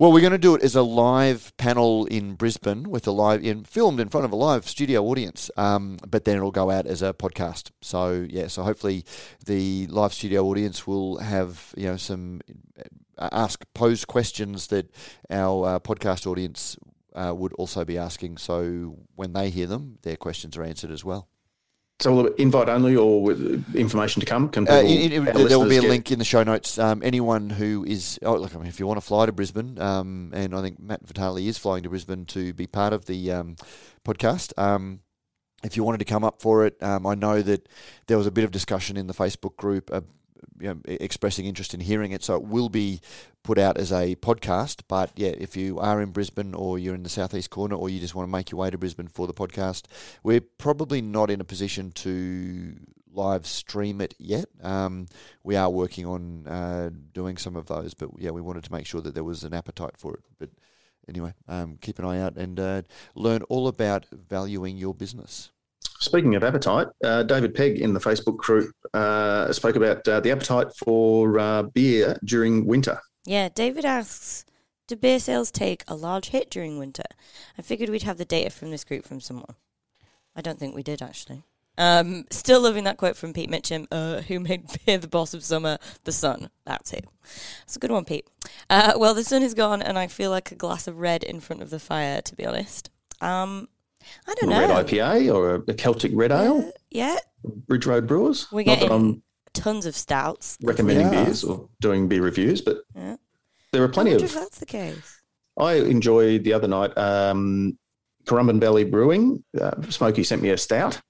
Well, 0.00 0.12
we're 0.12 0.20
going 0.20 0.30
to 0.30 0.38
do 0.38 0.54
it 0.54 0.62
as 0.62 0.76
a 0.76 0.82
live 0.82 1.52
panel 1.56 2.06
in 2.06 2.34
Brisbane 2.34 2.88
with 2.88 3.08
a 3.08 3.10
live, 3.10 3.44
in, 3.44 3.64
filmed 3.64 3.98
in 3.98 4.08
front 4.08 4.24
of 4.24 4.30
a 4.30 4.36
live 4.36 4.68
studio 4.68 5.04
audience, 5.04 5.50
um, 5.56 5.98
but 6.06 6.24
then 6.24 6.36
it'll 6.36 6.52
go 6.52 6.70
out 6.70 6.86
as 6.86 7.02
a 7.02 7.12
podcast. 7.12 7.72
So 7.80 8.24
yeah, 8.30 8.46
so 8.46 8.62
hopefully 8.62 9.04
the 9.44 9.88
live 9.88 10.14
studio 10.14 10.46
audience 10.46 10.86
will 10.86 11.18
have 11.18 11.74
you 11.76 11.86
know 11.86 11.96
some 11.96 12.42
uh, 13.18 13.28
ask 13.32 13.64
pose 13.74 14.04
questions 14.04 14.68
that 14.68 14.88
our 15.30 15.66
uh, 15.66 15.78
podcast 15.80 16.28
audience 16.28 16.76
uh, 17.16 17.34
would 17.36 17.52
also 17.54 17.84
be 17.84 17.98
asking. 17.98 18.36
So 18.36 18.98
when 19.16 19.32
they 19.32 19.50
hear 19.50 19.66
them, 19.66 19.98
their 20.02 20.16
questions 20.16 20.56
are 20.56 20.62
answered 20.62 20.92
as 20.92 21.04
well. 21.04 21.28
So 22.00 22.26
invite 22.34 22.68
only 22.68 22.94
or 22.94 23.20
with 23.22 23.74
information 23.74 24.20
to 24.20 24.26
come? 24.26 24.48
Can 24.50 24.68
Uh, 24.68 24.82
it- 24.84 25.12
it- 25.12 25.48
there 25.48 25.58
will 25.58 25.68
be 25.68 25.78
a 25.78 25.80
get- 25.80 25.90
link 25.90 26.12
in 26.12 26.20
the 26.20 26.24
show 26.24 26.44
notes. 26.44 26.78
Um, 26.78 27.02
anyone 27.04 27.50
who 27.50 27.84
is, 27.84 28.20
oh, 28.22 28.36
look, 28.36 28.54
I 28.54 28.58
mean, 28.58 28.68
if 28.68 28.78
you 28.78 28.86
want 28.86 28.98
to 28.98 29.04
fly 29.06 29.26
to 29.26 29.32
Brisbane, 29.32 29.80
um, 29.80 30.30
and 30.32 30.54
I 30.54 30.62
think 30.62 30.78
Matt 30.78 31.04
Vitale 31.04 31.38
is 31.48 31.58
flying 31.58 31.82
to 31.82 31.88
Brisbane 31.88 32.24
to 32.26 32.52
be 32.54 32.68
part 32.68 32.92
of 32.92 33.06
the 33.06 33.32
um, 33.32 33.56
podcast. 34.06 34.52
Um, 34.56 35.00
if 35.64 35.76
you 35.76 35.82
wanted 35.82 35.98
to 35.98 36.04
come 36.04 36.22
up 36.22 36.40
for 36.40 36.64
it, 36.64 36.80
um, 36.80 37.04
I 37.04 37.16
know 37.16 37.42
that 37.42 37.68
there 38.06 38.16
was 38.16 38.28
a 38.28 38.30
bit 38.30 38.44
of 38.44 38.52
discussion 38.52 38.96
in 38.96 39.08
the 39.08 39.14
Facebook 39.14 39.56
group. 39.56 39.90
You 40.60 40.74
know, 40.74 40.80
expressing 40.84 41.46
interest 41.46 41.74
in 41.74 41.80
hearing 41.80 42.12
it, 42.12 42.22
so 42.22 42.36
it 42.36 42.42
will 42.42 42.68
be 42.68 43.00
put 43.42 43.58
out 43.58 43.78
as 43.78 43.92
a 43.92 44.16
podcast. 44.16 44.82
But 44.88 45.12
yeah, 45.16 45.34
if 45.38 45.56
you 45.56 45.78
are 45.78 46.00
in 46.00 46.10
Brisbane 46.10 46.54
or 46.54 46.78
you're 46.78 46.94
in 46.94 47.02
the 47.02 47.08
southeast 47.08 47.50
corner, 47.50 47.76
or 47.76 47.88
you 47.88 48.00
just 48.00 48.14
want 48.14 48.28
to 48.28 48.32
make 48.32 48.50
your 48.50 48.60
way 48.60 48.70
to 48.70 48.78
Brisbane 48.78 49.08
for 49.08 49.26
the 49.26 49.34
podcast, 49.34 49.84
we're 50.22 50.40
probably 50.40 51.00
not 51.00 51.30
in 51.30 51.40
a 51.40 51.44
position 51.44 51.92
to 51.92 52.76
live 53.12 53.46
stream 53.46 54.00
it 54.00 54.14
yet. 54.18 54.46
Um, 54.62 55.06
we 55.42 55.56
are 55.56 55.70
working 55.70 56.06
on 56.06 56.46
uh, 56.46 56.90
doing 57.12 57.36
some 57.36 57.56
of 57.56 57.66
those, 57.66 57.94
but 57.94 58.10
yeah, 58.18 58.30
we 58.30 58.40
wanted 58.40 58.64
to 58.64 58.72
make 58.72 58.86
sure 58.86 59.00
that 59.00 59.14
there 59.14 59.24
was 59.24 59.44
an 59.44 59.54
appetite 59.54 59.96
for 59.96 60.14
it. 60.14 60.20
But 60.38 60.50
anyway, 61.08 61.34
um, 61.48 61.78
keep 61.80 61.98
an 61.98 62.04
eye 62.04 62.20
out 62.20 62.36
and 62.36 62.58
uh, 62.60 62.82
learn 63.14 63.42
all 63.44 63.68
about 63.68 64.06
valuing 64.12 64.76
your 64.76 64.94
business. 64.94 65.50
Speaking 66.00 66.36
of 66.36 66.44
appetite, 66.44 66.86
uh, 67.02 67.24
David 67.24 67.54
Pegg 67.54 67.80
in 67.80 67.92
the 67.92 68.00
Facebook 68.00 68.36
group 68.36 68.72
uh, 68.94 69.52
spoke 69.52 69.74
about 69.74 70.06
uh, 70.06 70.20
the 70.20 70.30
appetite 70.30 70.68
for 70.76 71.38
uh, 71.38 71.62
beer 71.64 72.16
during 72.24 72.66
winter. 72.66 73.00
Yeah, 73.24 73.48
David 73.48 73.84
asks, 73.84 74.44
do 74.86 74.96
beer 74.96 75.18
sales 75.18 75.50
take 75.50 75.82
a 75.88 75.96
large 75.96 76.28
hit 76.28 76.50
during 76.50 76.78
winter? 76.78 77.02
I 77.58 77.62
figured 77.62 77.90
we'd 77.90 78.04
have 78.04 78.16
the 78.16 78.24
data 78.24 78.50
from 78.50 78.70
this 78.70 78.84
group 78.84 79.04
from 79.04 79.20
someone. 79.20 79.56
I 80.36 80.40
don't 80.40 80.58
think 80.58 80.74
we 80.74 80.84
did, 80.84 81.02
actually. 81.02 81.42
Um, 81.76 82.26
still 82.30 82.60
loving 82.60 82.84
that 82.84 82.96
quote 82.96 83.16
from 83.16 83.32
Pete 83.32 83.50
Mitchum, 83.50 83.86
uh, 83.90 84.22
who 84.22 84.40
made 84.40 84.66
beer 84.86 84.98
the 84.98 85.08
boss 85.08 85.34
of 85.34 85.44
summer, 85.44 85.78
the 86.04 86.12
sun. 86.12 86.50
That's 86.64 86.92
it. 86.92 87.06
It's 87.64 87.76
a 87.76 87.78
good 87.80 87.90
one, 87.90 88.04
Pete. 88.04 88.26
Uh, 88.70 88.94
well, 88.96 89.14
the 89.14 89.24
sun 89.24 89.42
is 89.42 89.54
gone, 89.54 89.82
and 89.82 89.98
I 89.98 90.06
feel 90.06 90.30
like 90.30 90.52
a 90.52 90.56
glass 90.56 90.86
of 90.86 90.98
red 90.98 91.22
in 91.22 91.40
front 91.40 91.60
of 91.60 91.70
the 91.70 91.78
fire, 91.80 92.20
to 92.22 92.34
be 92.36 92.46
honest. 92.46 92.90
Um, 93.20 93.68
I 94.26 94.34
don't 94.34 94.50
know. 94.50 94.60
Red 94.60 94.86
IPA 94.86 95.34
or 95.34 95.54
a, 95.56 95.62
a 95.68 95.74
Celtic 95.74 96.12
Red 96.14 96.32
Ale, 96.32 96.58
Uh, 96.68 96.70
yeah, 96.90 97.16
Bridge 97.44 97.86
Road 97.86 98.06
Brewers. 98.06 98.50
We're 98.52 98.64
Not 98.64 98.80
that 98.80 98.90
I'm 98.92 99.22
tons 99.54 99.86
of 99.86 99.94
stouts. 99.96 100.56
recommending 100.62 101.12
Yeah. 101.12 101.24
beers 101.24 101.44
or 101.44 101.68
doing 101.80 102.08
beer 102.08 102.22
reviews, 102.22 102.60
but 102.60 102.78
Yeah. 102.94 103.16
there 103.72 103.82
are 103.82 103.88
plenty 103.88 104.12
of 104.12 104.22
if 104.22 104.34
that's 104.34 104.58
the 104.58 104.66
case. 104.66 105.20
I 105.58 105.74
enjoyed 105.74 106.44
the 106.44 106.52
other 106.52 106.68
night. 106.68 106.96
Um, 106.96 107.78
Currumbin 108.26 108.60
Valley 108.60 108.84
Brewing. 108.84 109.42
Uh, 109.58 109.72
Smokey 109.88 110.22
sent 110.22 110.42
me 110.42 110.50
a 110.50 110.58
stout 110.58 111.00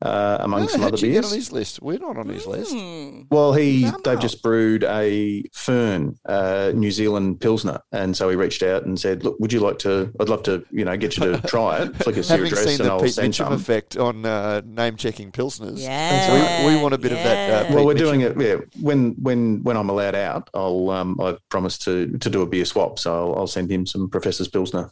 uh, 0.00 0.38
among 0.40 0.68
some 0.68 0.80
how'd 0.82 0.94
other 0.94 1.06
you 1.06 1.12
get 1.12 1.22
beers. 1.22 1.32
on 1.32 1.38
his 1.38 1.52
list? 1.52 1.82
We're 1.82 1.98
not 1.98 2.16
on 2.16 2.28
his 2.28 2.46
list. 2.46 2.72
Hmm. 2.72 3.22
Well, 3.30 3.52
he 3.52 3.82
Come 3.90 4.00
they've 4.04 4.16
on. 4.16 4.20
just 4.20 4.42
brewed 4.42 4.84
a 4.84 5.42
Fern 5.52 6.18
uh, 6.26 6.72
New 6.74 6.90
Zealand 6.90 7.40
Pilsner, 7.40 7.80
and 7.92 8.16
so 8.16 8.28
he 8.28 8.36
reached 8.36 8.62
out 8.62 8.84
and 8.84 8.98
said, 8.98 9.24
"Look, 9.24 9.38
would 9.40 9.52
you 9.52 9.60
like 9.60 9.78
to? 9.80 10.12
I'd 10.20 10.28
love 10.28 10.42
to, 10.44 10.64
you 10.70 10.84
know, 10.84 10.96
get 10.96 11.16
you 11.16 11.32
to 11.36 11.40
try 11.48 11.82
it. 11.82 11.96
Flick 11.96 12.16
us 12.18 12.28
your 12.28 12.38
Having 12.38 12.52
address, 12.52 12.64
seen 12.64 12.80
and 12.80 12.88
the 12.88 12.92
I'll 12.92 13.00
Pete 13.00 13.14
send 13.14 13.32
Mitchum 13.34 13.36
some." 13.36 13.52
effect 13.54 13.96
on 13.96 14.24
uh, 14.24 14.62
name 14.64 14.96
checking 14.96 15.32
pilsners, 15.32 15.78
Yeah. 15.80 16.64
we, 16.66 16.74
we 16.76 16.80
want 16.82 16.94
a 16.94 16.98
bit 16.98 17.12
of 17.12 17.18
that. 17.18 17.26
Uh, 17.26 17.52
yeah. 17.52 17.62
Pete 17.66 17.74
Well, 17.74 17.86
we're 17.86 17.94
Mitchum. 17.94 17.98
doing 17.98 18.20
it. 18.20 18.40
Yeah, 18.40 18.56
when 18.80 19.12
when 19.20 19.62
when 19.64 19.76
I'm 19.76 19.88
allowed 19.90 20.14
out, 20.14 20.48
I'll 20.54 20.90
um, 20.90 21.20
I've 21.20 21.38
promised 21.48 21.82
to 21.82 22.16
to 22.18 22.30
do 22.30 22.42
a 22.42 22.46
beer 22.46 22.64
swap, 22.64 22.98
so 22.98 23.12
I'll, 23.32 23.40
I'll 23.40 23.46
send 23.46 23.70
him 23.70 23.84
some 23.86 24.08
Professor's 24.08 24.48
Pilsner. 24.48 24.90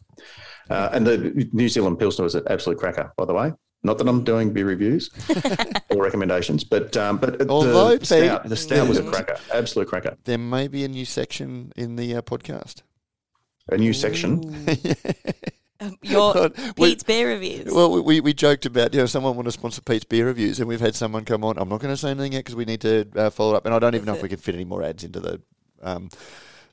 Uh, 0.68 0.88
and 0.92 1.06
the 1.06 1.48
New 1.52 1.68
Zealand 1.68 1.96
Pilsner 2.00 2.24
was 2.24 2.34
an 2.34 2.42
absolute 2.50 2.76
cracker, 2.78 3.12
by 3.16 3.24
the 3.24 3.32
way. 3.32 3.52
Not 3.86 3.98
that 3.98 4.08
I'm 4.08 4.24
doing 4.24 4.52
beer 4.52 4.66
reviews 4.66 5.10
or 5.90 6.02
recommendations, 6.02 6.64
but 6.64 6.96
um, 6.96 7.18
but 7.18 7.48
Although, 7.48 7.96
the 7.96 8.04
stout, 8.04 8.42
Pete- 8.42 8.50
the 8.50 8.56
stout 8.56 8.88
was 8.88 8.98
a 8.98 9.02
cracker, 9.10 9.36
absolute 9.54 9.88
cracker. 9.88 10.16
There 10.24 10.38
may 10.38 10.66
be 10.68 10.84
a 10.84 10.88
new 10.88 11.04
section 11.04 11.72
in 11.76 11.96
the 11.96 12.16
uh, 12.16 12.22
podcast. 12.22 12.82
A 13.68 13.76
new 13.76 13.92
section. 13.92 14.66
Um, 15.78 15.94
your 16.00 16.32
God, 16.32 16.54
we- 16.78 16.88
Pete's 16.88 17.02
beer 17.02 17.28
reviews. 17.28 17.70
Well, 17.70 18.02
we, 18.02 18.20
we 18.20 18.32
joked 18.32 18.64
about 18.64 18.94
you 18.94 19.00
know 19.00 19.04
someone 19.06 19.36
want 19.36 19.44
to 19.44 19.52
sponsor 19.52 19.82
Pete's 19.82 20.06
beer 20.06 20.24
reviews, 20.24 20.58
and 20.58 20.66
we've 20.66 20.80
had 20.80 20.94
someone 20.94 21.26
come 21.26 21.44
on. 21.44 21.58
I'm 21.58 21.68
not 21.68 21.80
going 21.80 21.92
to 21.92 21.98
say 21.98 22.10
anything 22.12 22.32
yet 22.32 22.38
because 22.38 22.54
we 22.56 22.64
need 22.64 22.80
to 22.80 23.06
uh, 23.14 23.28
follow 23.28 23.54
up, 23.54 23.66
and 23.66 23.74
I 23.74 23.78
don't 23.78 23.94
even 23.94 24.06
know 24.06 24.14
if 24.14 24.22
we 24.22 24.30
can 24.30 24.38
fit 24.38 24.54
any 24.54 24.64
more 24.64 24.82
ads 24.82 25.04
into 25.04 25.20
the. 25.20 25.42
Um, 25.82 26.08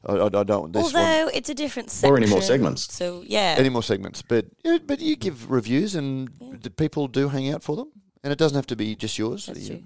I, 0.06 0.14
I, 0.14 0.26
I 0.26 0.44
don't 0.44 0.74
this 0.74 0.94
one 0.94 1.04
Although 1.04 1.30
it's 1.34 1.50
a 1.50 1.54
different 1.54 1.90
section. 1.90 2.14
Or 2.14 2.18
any 2.18 2.28
more 2.28 2.42
segments. 2.42 2.94
So, 2.94 3.24
yeah. 3.26 3.56
any 3.58 3.70
more 3.70 3.84
segments, 3.84 4.22
but 4.22 4.46
yeah, 4.64 4.78
but 4.86 5.00
you 5.00 5.16
give 5.16 5.50
reviews, 5.50 5.96
and 5.96 6.30
Yeah. 6.40 6.58
the 6.62 6.70
people 6.70 7.08
do 7.08 7.30
hang 7.30 7.50
out 7.54 7.64
for 7.64 7.76
them, 7.76 7.92
and 8.24 8.32
it 8.34 8.38
doesn't 8.40 8.56
have 8.56 8.68
to 8.68 8.76
be 8.76 8.96
just 8.96 9.18
yours. 9.18 9.46
That's 9.48 9.62
You- 9.62 9.68
true. 9.78 9.84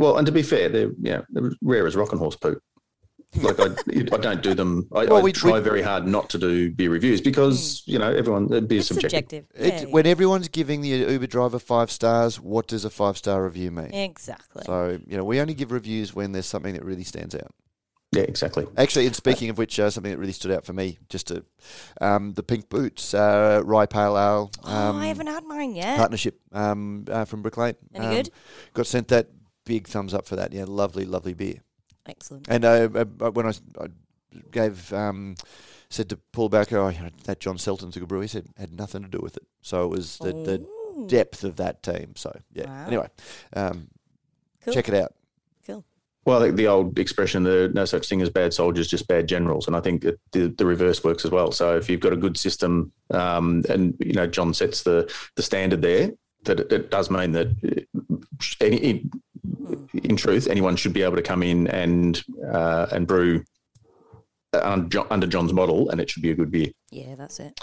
Well, 0.00 0.16
and 0.16 0.26
to 0.26 0.32
be 0.32 0.42
fair, 0.42 0.68
they're 0.68 0.92
yeah, 1.00 1.22
they're 1.30 1.50
rare 1.62 1.86
as 1.86 1.96
rock 1.96 2.12
and 2.12 2.20
horse 2.20 2.36
poop. 2.36 2.62
Like 3.42 3.60
I, 3.60 3.66
I 3.66 4.16
don't 4.16 4.42
do 4.42 4.54
them. 4.54 4.88
I, 4.92 5.04
Well, 5.04 5.16
I 5.18 5.20
we- 5.22 5.32
try 5.32 5.52
we- 5.54 5.60
very 5.60 5.82
hard 5.82 6.06
not 6.06 6.30
to 6.30 6.38
do 6.38 6.70
beer 6.70 6.88
reviews 6.90 7.20
because 7.20 7.82
you 7.84 7.98
know 7.98 8.10
everyone 8.10 8.44
uh, 8.52 8.60
beer 8.60 8.78
It's 8.78 8.88
subjective. 8.88 9.44
subjective. 9.52 9.82
It, 9.82 9.82
Yeah, 9.86 9.92
When 9.92 10.06
everyone's 10.06 10.48
giving 10.48 10.80
the 10.80 10.88
Uber 10.88 11.26
driver 11.26 11.58
five 11.58 11.90
stars, 11.90 12.40
what 12.40 12.66
does 12.68 12.84
a 12.84 12.90
five 12.90 13.18
star 13.18 13.44
review 13.44 13.70
mean? 13.70 13.92
Exactly. 13.92 14.62
So 14.64 14.98
you 15.06 15.16
know, 15.16 15.24
we 15.24 15.40
only 15.40 15.54
give 15.54 15.72
reviews 15.72 16.14
when 16.14 16.32
there's 16.32 16.46
something 16.46 16.72
that 16.74 16.84
really 16.84 17.04
stands 17.04 17.34
out. 17.34 17.52
Yeah, 18.12 18.22
exactly. 18.22 18.66
Actually, 18.78 19.06
and 19.06 19.14
speaking 19.14 19.50
of 19.50 19.58
which, 19.58 19.78
uh, 19.78 19.90
something 19.90 20.10
that 20.10 20.18
really 20.18 20.32
stood 20.32 20.50
out 20.50 20.64
for 20.64 20.72
me, 20.72 20.98
just 21.10 21.26
to, 21.28 21.44
um, 22.00 22.32
the 22.32 22.42
Pink 22.42 22.68
Boots 22.70 23.12
uh, 23.12 23.60
Rye 23.64 23.84
Pale 23.86 24.16
Ale 24.18 24.50
um, 24.64 24.96
oh, 24.96 24.98
I 24.98 25.06
haven't 25.06 25.26
had 25.26 25.44
mine 25.44 25.74
yet. 25.76 25.98
partnership 25.98 26.40
um, 26.52 27.04
uh, 27.10 27.26
from 27.26 27.42
Brick 27.42 27.56
Lane. 27.58 27.74
Any 27.94 28.06
Um, 28.06 28.14
good? 28.14 28.30
Got 28.72 28.86
sent 28.86 29.08
that 29.08 29.28
big 29.66 29.86
thumbs 29.86 30.14
up 30.14 30.26
for 30.26 30.36
that. 30.36 30.54
Yeah, 30.54 30.64
lovely, 30.66 31.04
lovely 31.04 31.34
beer. 31.34 31.56
Excellent. 32.06 32.46
And 32.48 32.64
uh, 32.64 32.88
uh, 32.94 33.30
when 33.30 33.44
I, 33.44 33.50
s- 33.50 33.60
I 33.78 33.88
gave 34.52 34.90
um, 34.94 35.34
said 35.90 36.08
to 36.08 36.16
Paul 36.16 36.48
Bowker, 36.48 36.78
oh, 36.78 36.90
that 37.24 37.40
John 37.40 37.58
Seltin's 37.58 37.94
a 37.96 38.00
good 38.00 38.08
brewer. 38.08 38.22
He 38.22 38.28
said 38.28 38.46
had 38.56 38.72
nothing 38.72 39.02
to 39.02 39.08
do 39.08 39.20
with 39.22 39.36
it. 39.36 39.46
So 39.60 39.84
it 39.84 39.90
was 39.90 40.16
the, 40.16 40.32
the 40.32 41.04
depth 41.08 41.44
of 41.44 41.56
that 41.56 41.82
team. 41.82 42.14
So 42.16 42.34
yeah. 42.54 42.66
Wow. 42.68 42.86
Anyway, 42.86 43.08
um, 43.54 43.88
Cool. 44.64 44.72
check 44.72 44.88
it 44.88 44.94
out. 44.94 45.12
Well, 46.28 46.42
I 46.42 46.44
think 46.44 46.56
the 46.56 46.66
old 46.66 46.98
expression, 46.98 47.42
"the 47.42 47.70
no 47.72 47.86
such 47.86 48.06
thing 48.06 48.20
as 48.20 48.28
bad 48.28 48.52
soldiers, 48.52 48.86
just 48.86 49.08
bad 49.08 49.26
generals," 49.26 49.66
and 49.66 49.74
I 49.74 49.80
think 49.80 50.02
the, 50.32 50.48
the 50.48 50.66
reverse 50.66 51.02
works 51.02 51.24
as 51.24 51.30
well. 51.30 51.52
So 51.52 51.74
if 51.74 51.88
you've 51.88 52.00
got 52.00 52.12
a 52.12 52.18
good 52.18 52.36
system, 52.36 52.92
um, 53.10 53.64
and 53.70 53.94
you 53.98 54.12
know 54.12 54.26
John 54.26 54.52
sets 54.52 54.82
the 54.82 55.10
the 55.36 55.42
standard 55.42 55.80
there, 55.80 56.10
that 56.44 56.60
it, 56.60 56.70
it 56.70 56.90
does 56.90 57.08
mean 57.08 57.32
that 57.32 57.46
uh, 57.64 58.16
any, 58.60 58.76
in, 58.76 59.10
in 59.94 60.16
truth, 60.16 60.48
anyone 60.48 60.76
should 60.76 60.92
be 60.92 61.00
able 61.00 61.16
to 61.16 61.22
come 61.22 61.42
in 61.42 61.66
and 61.68 62.22
uh, 62.52 62.88
and 62.92 63.06
brew 63.06 63.42
under, 64.52 65.10
under 65.10 65.26
John's 65.26 65.54
model, 65.54 65.88
and 65.88 65.98
it 65.98 66.10
should 66.10 66.22
be 66.22 66.32
a 66.32 66.34
good 66.34 66.50
beer. 66.50 66.68
Yeah, 66.90 67.14
that's 67.14 67.40
it. 67.40 67.58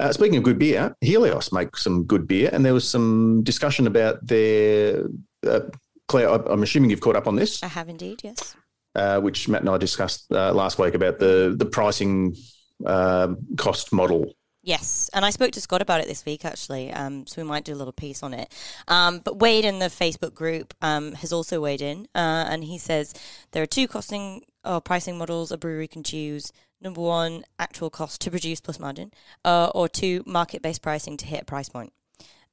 Uh, 0.00 0.10
speaking 0.10 0.38
of 0.38 0.42
good 0.42 0.58
beer, 0.58 0.96
Helios 1.02 1.52
make 1.52 1.76
some 1.76 2.04
good 2.04 2.26
beer, 2.26 2.48
and 2.50 2.64
there 2.64 2.72
was 2.72 2.88
some 2.88 3.42
discussion 3.42 3.86
about 3.86 4.26
their. 4.26 5.04
Uh, 5.46 5.60
Claire, 6.08 6.28
I'm 6.28 6.62
assuming 6.62 6.90
you've 6.90 7.00
caught 7.00 7.16
up 7.16 7.26
on 7.26 7.36
this, 7.36 7.62
I 7.62 7.68
have 7.68 7.88
indeed, 7.88 8.22
yes. 8.24 8.56
uh, 8.94 9.20
which 9.20 9.48
Matt 9.48 9.60
and 9.60 9.70
I 9.70 9.76
discussed 9.76 10.26
uh, 10.32 10.52
last 10.52 10.78
week 10.78 10.94
about 10.94 11.18
the 11.18 11.54
the 11.56 11.66
pricing 11.66 12.36
uh, 12.84 13.34
cost 13.56 13.92
model. 13.92 14.32
Yes, 14.62 15.08
and 15.14 15.24
I 15.24 15.30
spoke 15.30 15.52
to 15.52 15.60
Scott 15.60 15.82
about 15.82 16.00
it 16.00 16.08
this 16.08 16.26
week 16.26 16.44
actually, 16.44 16.92
um, 16.92 17.26
so 17.26 17.40
we 17.40 17.48
might 17.48 17.64
do 17.64 17.72
a 17.72 17.76
little 17.76 17.92
piece 17.92 18.22
on 18.22 18.34
it. 18.34 18.52
Um, 18.88 19.20
but 19.20 19.38
Wade 19.38 19.64
in 19.64 19.78
the 19.78 19.86
Facebook 19.86 20.34
group 20.34 20.74
um, 20.82 21.12
has 21.12 21.32
also 21.32 21.60
weighed 21.60 21.80
in, 21.80 22.08
uh, 22.14 22.46
and 22.50 22.64
he 22.64 22.76
says 22.76 23.14
there 23.52 23.62
are 23.62 23.66
two 23.66 23.86
costing 23.86 24.42
or 24.64 24.80
pricing 24.80 25.16
models 25.16 25.52
a 25.52 25.58
brewery 25.58 25.88
can 25.88 26.02
choose. 26.02 26.52
Number 26.80 27.00
one, 27.00 27.44
actual 27.58 27.90
cost 27.90 28.20
to 28.22 28.30
produce 28.30 28.60
plus 28.60 28.78
margin, 28.78 29.10
uh, 29.44 29.70
or 29.74 29.88
two, 29.88 30.22
market 30.26 30.62
based 30.62 30.82
pricing 30.82 31.16
to 31.16 31.26
hit 31.26 31.42
a 31.42 31.44
price 31.44 31.68
point. 31.68 31.92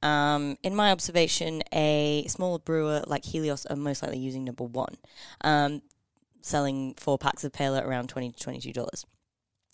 Um, 0.02 0.56
in 0.62 0.74
my 0.74 0.92
observation, 0.92 1.62
a 1.72 2.26
smaller 2.28 2.58
brewer 2.58 3.02
like 3.06 3.24
Helios 3.24 3.66
are 3.66 3.76
most 3.76 4.02
likely 4.02 4.18
using 4.18 4.44
number 4.44 4.64
one, 4.64 4.96
um, 5.40 5.82
selling 6.42 6.94
four 6.96 7.18
packs 7.18 7.44
of 7.44 7.52
pale 7.52 7.74
at 7.74 7.84
around 7.84 8.08
twenty 8.08 8.30
to 8.30 8.38
twenty 8.38 8.60
two 8.60 8.72
dollars. 8.72 9.04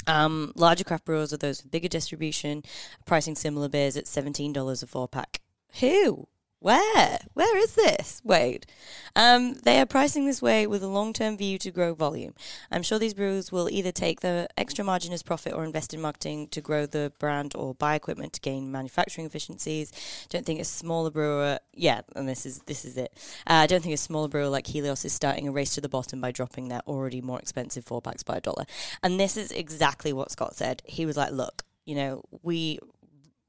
Um, 0.06 0.52
larger 0.56 0.84
craft 0.84 1.04
brewers 1.04 1.32
are 1.32 1.36
those 1.36 1.62
with 1.62 1.70
bigger 1.70 1.88
distribution, 1.88 2.62
pricing 3.04 3.34
similar 3.34 3.68
beers 3.68 3.96
at 3.96 4.06
seventeen 4.06 4.52
dollars 4.52 4.82
a 4.82 4.86
four 4.86 5.08
pack. 5.08 5.40
Who? 5.80 6.28
Where? 6.62 7.18
Where 7.34 7.56
is 7.58 7.74
this? 7.74 8.22
Wait. 8.22 8.66
Um, 9.16 9.54
they 9.64 9.80
are 9.80 9.84
pricing 9.86 10.26
this 10.26 10.40
way 10.40 10.64
with 10.64 10.84
a 10.84 10.86
long 10.86 11.12
term 11.12 11.36
view 11.36 11.58
to 11.58 11.72
grow 11.72 11.92
volume. 11.92 12.34
I'm 12.70 12.84
sure 12.84 13.00
these 13.00 13.14
brewers 13.14 13.50
will 13.50 13.68
either 13.68 13.90
take 13.90 14.20
the 14.20 14.48
extra 14.56 14.84
margin 14.84 15.12
as 15.12 15.24
profit 15.24 15.54
or 15.54 15.64
invest 15.64 15.92
in 15.92 16.00
marketing 16.00 16.46
to 16.52 16.60
grow 16.60 16.86
the 16.86 17.12
brand 17.18 17.56
or 17.56 17.74
buy 17.74 17.96
equipment 17.96 18.34
to 18.34 18.40
gain 18.40 18.70
manufacturing 18.70 19.26
efficiencies. 19.26 19.90
Don't 20.28 20.46
think 20.46 20.60
a 20.60 20.64
smaller 20.64 21.10
brewer, 21.10 21.58
yeah, 21.74 22.02
and 22.14 22.28
this 22.28 22.46
is 22.46 22.60
this 22.66 22.84
is 22.84 22.96
it. 22.96 23.12
Uh, 23.44 23.54
I 23.54 23.66
don't 23.66 23.82
think 23.82 23.94
a 23.94 23.98
smaller 23.98 24.28
brewer 24.28 24.48
like 24.48 24.68
Helios 24.68 25.04
is 25.04 25.12
starting 25.12 25.48
a 25.48 25.52
race 25.52 25.74
to 25.74 25.80
the 25.80 25.88
bottom 25.88 26.20
by 26.20 26.30
dropping 26.30 26.68
their 26.68 26.82
already 26.86 27.20
more 27.20 27.40
expensive 27.40 27.84
four 27.84 28.00
packs 28.00 28.22
by 28.22 28.36
a 28.36 28.40
dollar. 28.40 28.66
And 29.02 29.18
this 29.18 29.36
is 29.36 29.50
exactly 29.50 30.12
what 30.12 30.30
Scott 30.30 30.54
said. 30.54 30.80
He 30.86 31.06
was 31.06 31.16
like, 31.16 31.32
"Look, 31.32 31.64
you 31.86 31.96
know, 31.96 32.22
we 32.42 32.78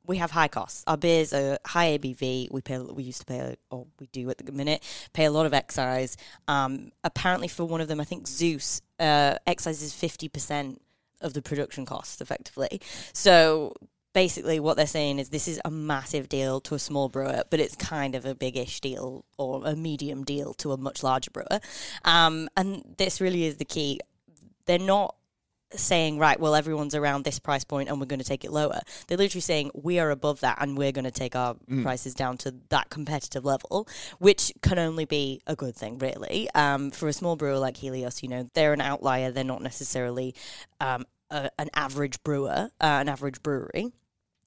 we 0.06 0.18
have 0.18 0.32
high 0.32 0.48
costs. 0.48 0.84
Our 0.88 0.98
beers 0.98 1.34
are 1.34 1.58
high 1.66 1.98
ABV. 1.98 2.52
We 2.52 2.62
pay. 2.62 2.78
We 2.78 3.04
used 3.04 3.20
to 3.20 3.26
pay, 3.26 3.56
or 3.70 3.88
we 4.00 4.08
do 4.08 4.30
at 4.30 4.38
the 4.38 4.52
minute, 4.52 4.84
pay 5.14 5.26
a 5.26 5.32
lot 5.32 5.46
of 5.46 5.54
excise. 5.54 6.18
Um, 6.48 6.92
apparently, 7.04 7.48
for 7.48 7.66
one 7.66 7.82
of 7.82 7.88
them, 7.88 8.00
I 8.00 8.04
think 8.04 8.28
Zeus, 8.28 8.82
uh, 9.00 9.36
excise 9.48 9.82
is 9.82 9.94
fifty 9.94 10.28
percent 10.28 10.82
of 11.22 11.34
the 11.34 11.42
production 11.42 11.86
cost, 11.86 12.22
effectively. 12.22 12.82
So 13.14 13.74
basically, 14.14 14.60
what 14.60 14.76
they're 14.76 14.86
saying 14.86 15.20
is 15.20 15.30
this 15.30 15.48
is 15.48 15.62
a 15.64 15.72
massive 15.72 16.28
deal 16.28 16.60
to 16.62 16.76
a 16.76 16.80
small 16.80 17.08
brewer, 17.08 17.44
but 17.50 17.60
it's 17.60 17.76
kind 17.76 18.14
of 18.14 18.26
a 18.26 18.36
big-ish 18.36 18.82
deal 18.82 19.24
or 19.38 19.66
a 19.66 19.76
medium 19.76 20.24
deal 20.24 20.54
to 20.56 20.74
a 20.74 20.78
much 20.78 21.02
larger 21.02 21.32
brewer. 21.32 21.60
Um, 22.04 22.50
and 22.58 22.84
this 22.98 23.22
really 23.22 23.46
is 23.46 23.58
the 23.58 23.66
key. 23.66 24.02
They're 24.66 24.80
not 24.80 25.16
saying, 25.76 26.20
right, 26.20 26.40
well, 26.40 26.56
everyone's 26.56 26.96
around 26.96 27.24
this 27.24 27.40
price 27.40 27.64
point 27.64 27.90
and 27.90 28.00
we're 28.00 28.06
going 28.06 28.20
to 28.20 28.26
take 28.26 28.44
it 28.44 28.52
lower. 28.52 28.82
They're 29.08 29.18
literally 29.18 29.42
saying, 29.42 29.72
we 29.74 30.00
are 30.00 30.12
above 30.12 30.42
that 30.42 30.58
and 30.62 30.78
we're 30.78 30.92
going 30.92 31.06
to 31.06 31.12
take 31.12 31.36
our 31.36 31.56
prices 31.82 32.14
down 32.14 32.38
to 32.40 32.54
that 32.70 32.90
competitive 32.90 33.46
level, 33.46 33.88
which 34.20 34.52
can 34.62 34.80
only 34.80 35.06
be 35.06 35.42
a 35.48 35.56
good 35.56 35.76
thing, 35.76 35.98
really. 35.98 36.50
Um, 36.56 36.92
for 36.92 37.08
a 37.08 37.14
small 37.14 37.36
brewer 37.36 37.60
like 37.60 37.78
Helios, 37.78 38.24
you 38.24 38.30
know, 38.30 38.50
they're 38.54 38.74
an 38.74 38.82
outlier. 38.82 39.32
They're 39.32 39.44
not 39.44 39.62
necessarily 39.62 40.36
um, 40.80 41.06
a, 41.30 41.50
an 41.58 41.70
average 41.74 42.24
brewer, 42.24 42.70
uh, 42.80 42.86
an 43.02 43.10
average 43.10 43.42
brewery. 43.42 43.92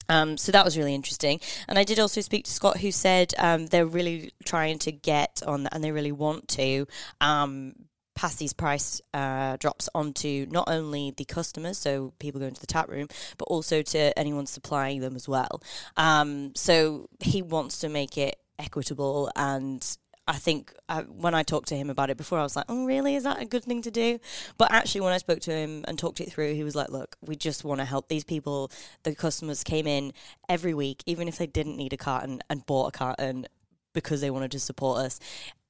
Um, 0.09 0.37
so 0.37 0.51
that 0.51 0.63
was 0.63 0.77
really 0.77 0.95
interesting. 0.95 1.39
And 1.67 1.77
I 1.77 1.83
did 1.83 1.99
also 1.99 2.21
speak 2.21 2.45
to 2.45 2.51
Scott, 2.51 2.77
who 2.77 2.91
said 2.91 3.33
um, 3.37 3.67
they're 3.67 3.85
really 3.85 4.31
trying 4.45 4.79
to 4.79 4.91
get 4.91 5.41
on, 5.45 5.67
and 5.67 5.83
they 5.83 5.91
really 5.91 6.13
want 6.13 6.47
to 6.49 6.87
um, 7.19 7.73
pass 8.17 8.35
these 8.35 8.51
price 8.51 8.99
uh, 9.13 9.57
drops 9.57 9.87
on 9.93 10.11
to 10.11 10.47
not 10.47 10.67
only 10.67 11.13
the 11.15 11.23
customers, 11.23 11.77
so 11.77 12.13
people 12.17 12.41
going 12.41 12.55
to 12.55 12.59
the 12.59 12.67
tap 12.67 12.89
room, 12.89 13.07
but 13.37 13.45
also 13.45 13.83
to 13.83 14.17
anyone 14.17 14.47
supplying 14.47 15.01
them 15.01 15.15
as 15.15 15.29
well. 15.29 15.61
Um, 15.95 16.55
so 16.55 17.09
he 17.19 17.43
wants 17.43 17.77
to 17.79 17.89
make 17.89 18.17
it 18.17 18.37
equitable 18.57 19.31
and 19.35 19.97
I 20.29 20.35
think 20.35 20.73
uh, 20.89 21.03
when 21.03 21.33
I 21.33 21.43
talked 21.43 21.69
to 21.69 21.77
him 21.77 21.89
about 21.89 22.09
it 22.09 22.17
before, 22.17 22.37
I 22.37 22.43
was 22.43 22.57
like, 22.57 22.65
"Oh, 22.67 22.85
really? 22.85 23.15
Is 23.15 23.23
that 23.23 23.41
a 23.41 23.45
good 23.45 23.63
thing 23.63 23.81
to 23.83 23.91
do?" 23.91 24.19
But 24.57 24.73
actually, 24.73 24.99
when 24.99 25.13
I 25.13 25.19
spoke 25.19 25.39
to 25.41 25.53
him 25.53 25.85
and 25.87 25.97
talked 25.97 26.19
it 26.19 26.29
through, 26.29 26.53
he 26.53 26.65
was 26.65 26.75
like, 26.75 26.89
"Look, 26.89 27.15
we 27.21 27.37
just 27.37 27.63
want 27.63 27.79
to 27.79 27.85
help 27.85 28.09
these 28.09 28.25
people. 28.25 28.69
The 29.03 29.15
customers 29.15 29.63
came 29.63 29.87
in 29.87 30.11
every 30.49 30.73
week, 30.73 31.01
even 31.05 31.29
if 31.29 31.37
they 31.37 31.47
didn't 31.47 31.77
need 31.77 31.93
a 31.93 31.97
carton, 31.97 32.41
and 32.49 32.65
bought 32.65 32.93
a 32.93 32.97
carton 32.97 33.47
because 33.93 34.19
they 34.19 34.29
wanted 34.29 34.51
to 34.51 34.59
support 34.59 34.97
us." 34.97 35.21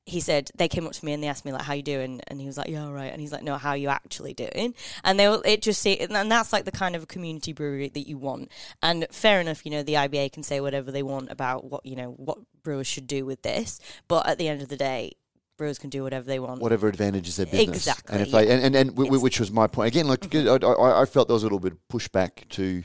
He 0.08 0.20
said 0.20 0.50
they 0.56 0.68
came 0.68 0.88
up 0.88 0.94
to 0.94 1.06
me 1.06 1.14
and 1.14 1.22
they 1.22 1.28
asked 1.28 1.46
me 1.46 1.52
like 1.52 1.64
how 1.64 1.74
you 1.74 1.84
doing? 1.84 2.22
And 2.28 2.40
he 2.40 2.48
was 2.48 2.58
like 2.58 2.70
yeah 2.70 2.86
all 2.86 2.94
right. 2.94 3.12
And 3.12 3.22
he's 3.22 3.32
like 3.32 3.44
no 3.44 3.58
how 3.58 3.74
you 3.74 3.90
actually 3.90 4.34
doing? 4.34 4.74
And 5.04 5.20
they 5.20 5.28
will 5.28 5.42
it 5.46 5.62
just 5.62 5.82
say 5.82 5.98
and 5.98 6.32
that's 6.32 6.54
like 6.54 6.66
the 6.66 6.72
kind 6.72 6.96
of 6.96 7.08
community 7.08 7.54
brewery 7.54 7.90
that 7.90 8.08
you 8.08 8.18
want. 8.18 8.52
And 8.82 9.06
fair 9.12 9.42
enough 9.42 9.66
you 9.66 9.72
know 9.72 9.84
the 9.84 9.94
IBA 9.94 10.32
can 10.32 10.44
say 10.44 10.62
whatever 10.62 10.92
they 10.92 11.04
want 11.04 11.32
about 11.32 11.66
what 11.66 11.86
you 11.86 11.96
know 11.96 12.12
what 12.12 12.40
brewers 12.64 12.88
should 12.88 13.08
do 13.08 13.26
with 13.26 13.42
this. 13.42 13.80
But 14.08 14.28
at 14.28 14.38
the 14.38 14.48
end 14.48 14.62
of 14.62 14.70
the 14.70 14.78
day 14.78 15.14
brewers 15.58 15.80
can 15.80 15.90
do 15.90 16.04
whatever 16.04 16.26
they 16.26 16.40
want 16.40 16.62
whatever 16.62 16.88
advantages 16.88 17.36
their 17.38 17.46
business. 17.48 17.78
Exactly, 17.78 18.14
And 18.14 18.22
if 18.22 18.30
yeah. 18.34 18.42
they 18.42 18.50
and 18.52 18.64
and, 18.64 18.76
and 18.76 18.96
w- 18.96 19.20
which 19.20 19.40
was 19.40 19.52
my 19.52 19.68
point 19.68 19.88
again. 19.88 20.08
Like 20.08 20.22
Mm-hmm. 20.22 20.66
I, 20.66 20.68
I, 20.70 21.02
I 21.02 21.06
felt 21.06 21.28
there 21.28 21.34
was 21.34 21.44
a 21.44 21.46
little 21.48 21.60
bit 21.60 21.74
of 21.74 21.80
pushback 21.90 22.48
to 22.50 22.84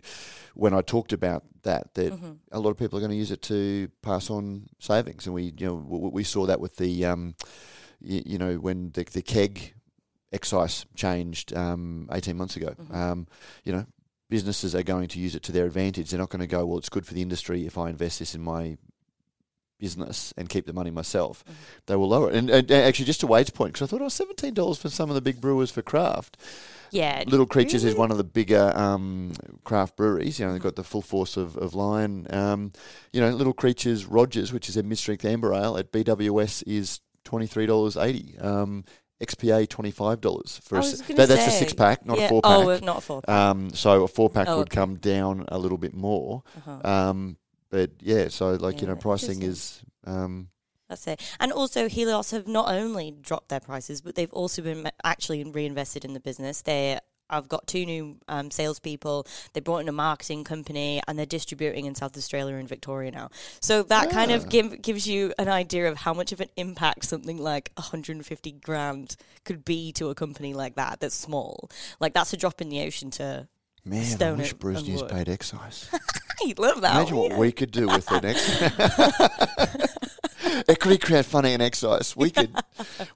when 0.54 0.74
I 0.74 0.82
talked 0.82 1.12
about 1.12 1.44
that 1.62 1.94
that 1.94 2.12
Mm-hmm. 2.12 2.32
a 2.50 2.58
lot 2.58 2.70
of 2.70 2.78
people 2.78 2.98
are 2.98 3.00
going 3.00 3.10
to 3.12 3.16
use 3.16 3.30
it 3.30 3.42
to 3.42 3.88
pass 4.02 4.30
on 4.30 4.68
savings, 4.78 5.26
and 5.26 5.34
we 5.34 5.52
you 5.56 5.66
know 5.66 5.74
we, 5.74 6.08
we 6.08 6.24
saw 6.24 6.46
that 6.46 6.60
with 6.60 6.76
the 6.76 7.04
um, 7.04 7.34
you, 8.00 8.22
you 8.26 8.38
know 8.38 8.56
when 8.56 8.90
the 8.92 9.04
the 9.04 9.22
keg 9.22 9.74
excise 10.32 10.86
changed 10.94 11.54
um, 11.54 12.08
eighteen 12.12 12.36
months 12.36 12.56
ago. 12.56 12.68
Mm-hmm. 12.80 12.94
Um, 12.94 13.26
you 13.64 13.72
know. 13.72 13.86
Businesses 14.30 14.74
are 14.74 14.82
going 14.82 15.08
to 15.08 15.18
use 15.18 15.34
it 15.34 15.42
to 15.42 15.52
their 15.52 15.66
advantage. 15.66 16.08
They're 16.08 16.18
not 16.18 16.30
going 16.30 16.40
to 16.40 16.46
go, 16.46 16.64
well, 16.64 16.78
it's 16.78 16.88
good 16.88 17.04
for 17.04 17.12
the 17.12 17.20
industry 17.20 17.66
if 17.66 17.76
I 17.76 17.90
invest 17.90 18.18
this 18.18 18.34
in 18.34 18.40
my 18.40 18.78
business 19.82 20.32
and 20.38 20.48
keep 20.48 20.64
the 20.66 20.72
money 20.72 20.90
myself, 20.90 21.44
Mm-hmm. 21.44 21.52
they 21.86 21.96
will 21.96 22.08
lower 22.08 22.30
it. 22.30 22.36
And, 22.36 22.48
and 22.50 22.70
actually, 22.70 23.04
just 23.06 23.20
to 23.20 23.26
Wade's 23.26 23.50
point, 23.50 23.72
because 23.74 23.86
I 23.86 23.90
thought, 23.90 24.02
oh, 24.04 24.08
seventeen 24.08 24.54
dollars 24.54 24.78
for 24.78 24.88
some 24.88 25.10
of 25.10 25.14
the 25.14 25.20
big 25.20 25.40
brewers 25.40 25.70
for 25.70 25.82
craft. 25.82 26.36
yeah 26.90 27.24
Little 27.26 27.46
Creatures 27.46 27.84
is 27.84 27.94
one 27.94 28.10
of 28.10 28.16
the 28.16 28.24
bigger 28.40 28.72
um, 28.76 29.32
craft 29.64 29.96
breweries. 29.96 30.38
You 30.38 30.46
know, 30.46 30.52
they've 30.52 30.62
got 30.62 30.76
the 30.76 30.84
full 30.92 31.02
force 31.02 31.36
of, 31.36 31.56
of 31.56 31.74
Lion. 31.74 32.26
Um, 32.30 32.72
you 33.12 33.20
know, 33.20 33.30
Little 33.30 33.52
Creatures 33.62 34.06
Rogers, 34.06 34.52
which 34.52 34.68
is 34.68 34.76
a 34.76 34.82
mid-strength 34.82 35.24
amber 35.24 35.52
ale 35.52 35.76
at 35.76 35.90
BWS, 35.92 36.62
is 36.66 37.00
twenty 37.24 37.46
three 37.46 37.66
dollars 37.66 37.96
eighty. 37.96 38.38
Um, 38.38 38.84
XPA 39.22 39.68
twenty 39.68 39.92
five 39.92 40.20
dollars 40.20 40.60
for 40.64 40.74
a, 40.76 40.78
was 40.78 41.00
that, 41.02 41.28
that's 41.28 41.46
a 41.46 41.50
six 41.50 41.72
pack, 41.72 42.04
not 42.04 42.18
yeah. 42.18 42.24
a 42.24 42.28
four 42.28 42.42
pack. 42.42 42.58
oh 42.58 42.70
uh, 42.70 42.80
not 42.82 42.98
a 42.98 43.00
four 43.00 43.22
pack 43.22 43.30
Um, 43.34 43.70
so 43.70 44.02
a 44.02 44.08
four 44.08 44.28
pack 44.28 44.48
Oh, 44.48 44.58
would 44.58 44.66
okay. 44.68 44.74
come 44.74 44.96
down 44.96 45.44
a 45.48 45.58
little 45.60 45.78
bit 45.78 45.94
more. 45.94 46.42
uh-huh. 46.66 46.80
Um, 47.10 47.36
but 47.72 47.90
yeah, 48.00 48.28
so 48.28 48.50
like 48.52 48.80
you 48.82 48.86
know, 48.86 48.94
pricing 48.94 49.42
is 49.42 49.82
um, 50.06 50.48
That's 50.88 51.06
it. 51.08 51.20
And 51.40 51.50
also, 51.50 51.88
Helios 51.88 52.30
have 52.30 52.46
not 52.46 52.68
only 52.72 53.10
dropped 53.10 53.48
their 53.48 53.60
prices, 53.60 54.00
but 54.02 54.14
they've 54.14 54.32
also 54.32 54.62
been 54.62 54.88
actually 55.02 55.42
reinvested 55.42 56.04
in 56.04 56.12
the 56.12 56.20
business. 56.20 56.60
They, 56.62 56.98
I've 57.30 57.48
got 57.48 57.66
two 57.66 57.86
new 57.86 58.18
um, 58.28 58.50
salespeople. 58.50 59.26
They 59.54 59.60
brought 59.60 59.78
in 59.78 59.88
a 59.88 59.92
marketing 59.92 60.44
company, 60.44 61.00
and 61.08 61.18
they're 61.18 61.24
distributing 61.24 61.86
in 61.86 61.94
South 61.94 62.14
Australia 62.14 62.56
and 62.56 62.68
Victoria 62.68 63.10
now. 63.10 63.30
So 63.60 63.82
that 63.84 64.10
kind 64.10 64.30
Ah. 64.30 64.34
of 64.34 64.50
give, 64.50 64.82
gives 64.82 65.06
you 65.06 65.32
an 65.38 65.48
idea 65.48 65.88
of 65.90 65.96
how 65.96 66.12
much 66.12 66.30
of 66.32 66.40
an 66.42 66.50
impact 66.58 67.06
something 67.06 67.38
like 67.38 67.72
150 67.78 68.52
grand 68.62 69.16
could 69.46 69.64
be 69.64 69.92
to 69.92 70.10
a 70.10 70.14
company 70.14 70.52
like 70.52 70.74
that. 70.76 71.00
That's 71.00 71.14
small. 71.14 71.70
Like 72.00 72.12
that's 72.12 72.34
a 72.34 72.36
drop 72.36 72.60
in 72.60 72.68
the 72.68 72.82
ocean 72.82 73.10
to. 73.12 73.48
man. 73.86 74.00
I 74.02 74.04
Stone 74.04 74.38
wish 74.38 74.50
it 74.52 74.58
Brews 74.58 74.86
News 74.86 75.02
paid 75.04 75.30
excise. 75.30 75.88
Love 76.58 76.80
that. 76.80 76.94
Imagine 76.96 77.16
what 77.16 77.38
we 77.38 77.52
could 77.52 77.70
do 77.70 77.86
with 77.86 78.10
an 78.10 78.24
excise. 78.24 78.72
Equity 80.68 80.98
crowdfunding 80.98 81.54
and 81.54 81.62
excise. 81.62 82.16
We 82.16 82.30
could 82.30 82.54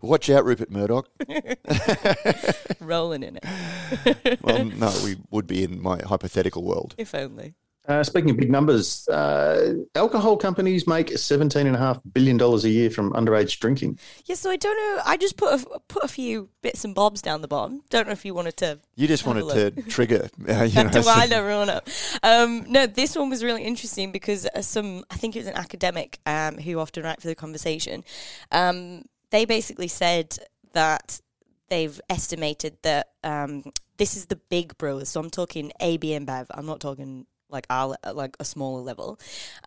watch 0.00 0.30
out, 0.30 0.44
Rupert 0.44 0.70
Murdoch. 0.70 1.08
rolling 2.80 3.22
in 3.22 3.38
it. 3.42 4.38
Well, 4.42 4.64
no, 4.64 4.92
we 5.04 5.16
would 5.30 5.46
be 5.46 5.62
in 5.64 5.82
my 5.82 6.00
hypothetical 6.02 6.62
world. 6.64 6.94
If 6.98 7.14
only. 7.14 7.54
Uh, 7.88 8.02
speaking 8.02 8.30
of 8.30 8.36
big 8.36 8.50
numbers, 8.50 9.06
uh, 9.08 9.74
alcohol 9.94 10.36
companies 10.36 10.86
make 10.86 11.08
$17.5 11.08 12.00
billion 12.12 12.40
a 12.40 12.56
year 12.68 12.90
from 12.90 13.12
underage 13.12 13.58
drinking. 13.60 13.98
Yeah, 14.24 14.34
so 14.34 14.50
I 14.50 14.56
don't 14.56 14.76
know. 14.76 15.02
I 15.04 15.16
just 15.16 15.36
put 15.36 15.60
a, 15.60 15.80
put 15.88 16.02
a 16.02 16.08
few 16.08 16.48
bits 16.62 16.84
and 16.84 16.94
bobs 16.94 17.22
down 17.22 17.42
the 17.42 17.48
bottom. 17.48 17.82
Don't 17.90 18.06
know 18.06 18.12
if 18.12 18.24
you 18.24 18.34
wanted 18.34 18.56
to. 18.58 18.80
You 18.96 19.06
just 19.06 19.24
wanted 19.24 19.74
to 19.74 19.82
trigger, 19.88 20.28
uh, 20.48 20.64
you 20.64 20.82
know, 20.82 20.90
to 20.90 21.02
wind 21.02 21.32
everyone 21.32 21.70
up. 21.70 21.88
Um, 22.22 22.64
no, 22.68 22.86
this 22.86 23.14
one 23.14 23.30
was 23.30 23.44
really 23.44 23.62
interesting 23.62 24.10
because 24.10 24.46
uh, 24.46 24.62
some, 24.62 25.04
I 25.10 25.16
think 25.16 25.36
it 25.36 25.40
was 25.40 25.48
an 25.48 25.56
academic 25.56 26.18
um, 26.26 26.58
who 26.58 26.78
often 26.80 27.04
write 27.04 27.20
for 27.20 27.28
the 27.28 27.36
conversation. 27.36 28.02
Um, 28.50 29.04
they 29.30 29.44
basically 29.44 29.88
said 29.88 30.38
that 30.72 31.20
they've 31.68 32.00
estimated 32.10 32.78
that 32.82 33.10
um, 33.22 33.64
this 33.96 34.16
is 34.16 34.26
the 34.26 34.36
big 34.36 34.76
brewers. 34.78 35.08
So 35.10 35.20
I'm 35.20 35.30
talking 35.30 35.72
AB 35.80 36.08
InBev. 36.10 36.46
I'm 36.50 36.66
not 36.66 36.80
talking 36.80 37.26
like 37.50 37.66
our 37.70 37.96
like 38.12 38.36
a 38.40 38.44
smaller 38.44 38.80
level. 38.82 39.18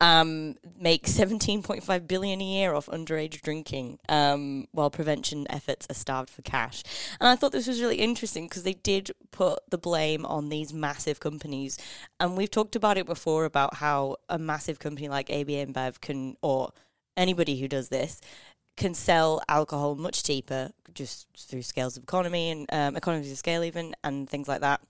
Um, 0.01 0.55
make 0.79 1.05
17.5 1.05 2.07
billion 2.07 2.41
a 2.41 2.43
year 2.43 2.73
off 2.73 2.87
underage 2.87 3.41
drinking, 3.41 3.99
um, 4.09 4.67
while 4.71 4.89
prevention 4.89 5.45
efforts 5.49 5.87
are 5.89 5.95
starved 5.95 6.29
for 6.29 6.41
cash. 6.41 6.83
And 7.19 7.27
I 7.27 7.35
thought 7.35 7.51
this 7.51 7.67
was 7.67 7.81
really 7.81 7.97
interesting 7.97 8.47
because 8.47 8.63
they 8.63 8.73
did 8.73 9.11
put 9.31 9.59
the 9.69 9.77
blame 9.77 10.25
on 10.25 10.49
these 10.49 10.73
massive 10.73 11.19
companies, 11.19 11.77
and 12.19 12.37
we've 12.37 12.51
talked 12.51 12.75
about 12.75 12.97
it 12.97 13.05
before 13.05 13.45
about 13.45 13.75
how 13.75 14.17
a 14.29 14.37
massive 14.37 14.79
company 14.79 15.09
like 15.09 15.29
AB 15.29 15.53
InBev 15.53 16.01
can, 16.01 16.35
or 16.41 16.71
anybody 17.15 17.59
who 17.59 17.67
does 17.67 17.89
this, 17.89 18.21
can 18.77 18.93
sell 18.93 19.41
alcohol 19.49 19.95
much 19.95 20.23
cheaper 20.23 20.71
just 20.93 21.27
through 21.37 21.61
scales 21.61 21.97
of 21.97 22.03
economy 22.03 22.49
and 22.49 22.65
um, 22.71 22.95
economies 22.95 23.31
of 23.31 23.37
scale 23.37 23.63
even 23.63 23.93
and 24.03 24.29
things 24.29 24.47
like 24.47 24.61
that 24.61 24.81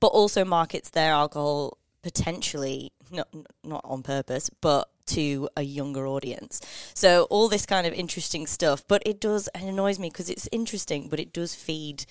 but 0.00 0.08
also 0.08 0.44
markets 0.44 0.90
their 0.90 1.12
alcohol 1.12 1.78
potentially 2.02 2.92
not 3.10 3.28
not 3.64 3.80
on 3.84 4.02
purpose 4.02 4.50
but 4.60 4.88
to 5.06 5.48
a 5.56 5.62
younger 5.62 6.06
audience 6.06 6.60
so 6.94 7.24
all 7.30 7.48
this 7.48 7.66
kind 7.66 7.86
of 7.86 7.92
interesting 7.92 8.46
stuff 8.46 8.84
but 8.88 9.02
it 9.06 9.20
does 9.20 9.48
it 9.54 9.62
annoys 9.62 9.98
me 9.98 10.08
because 10.08 10.30
it's 10.30 10.48
interesting 10.52 11.08
but 11.08 11.20
it 11.20 11.32
does 11.32 11.54
feed 11.54 12.04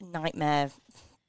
nightmare 0.00 0.70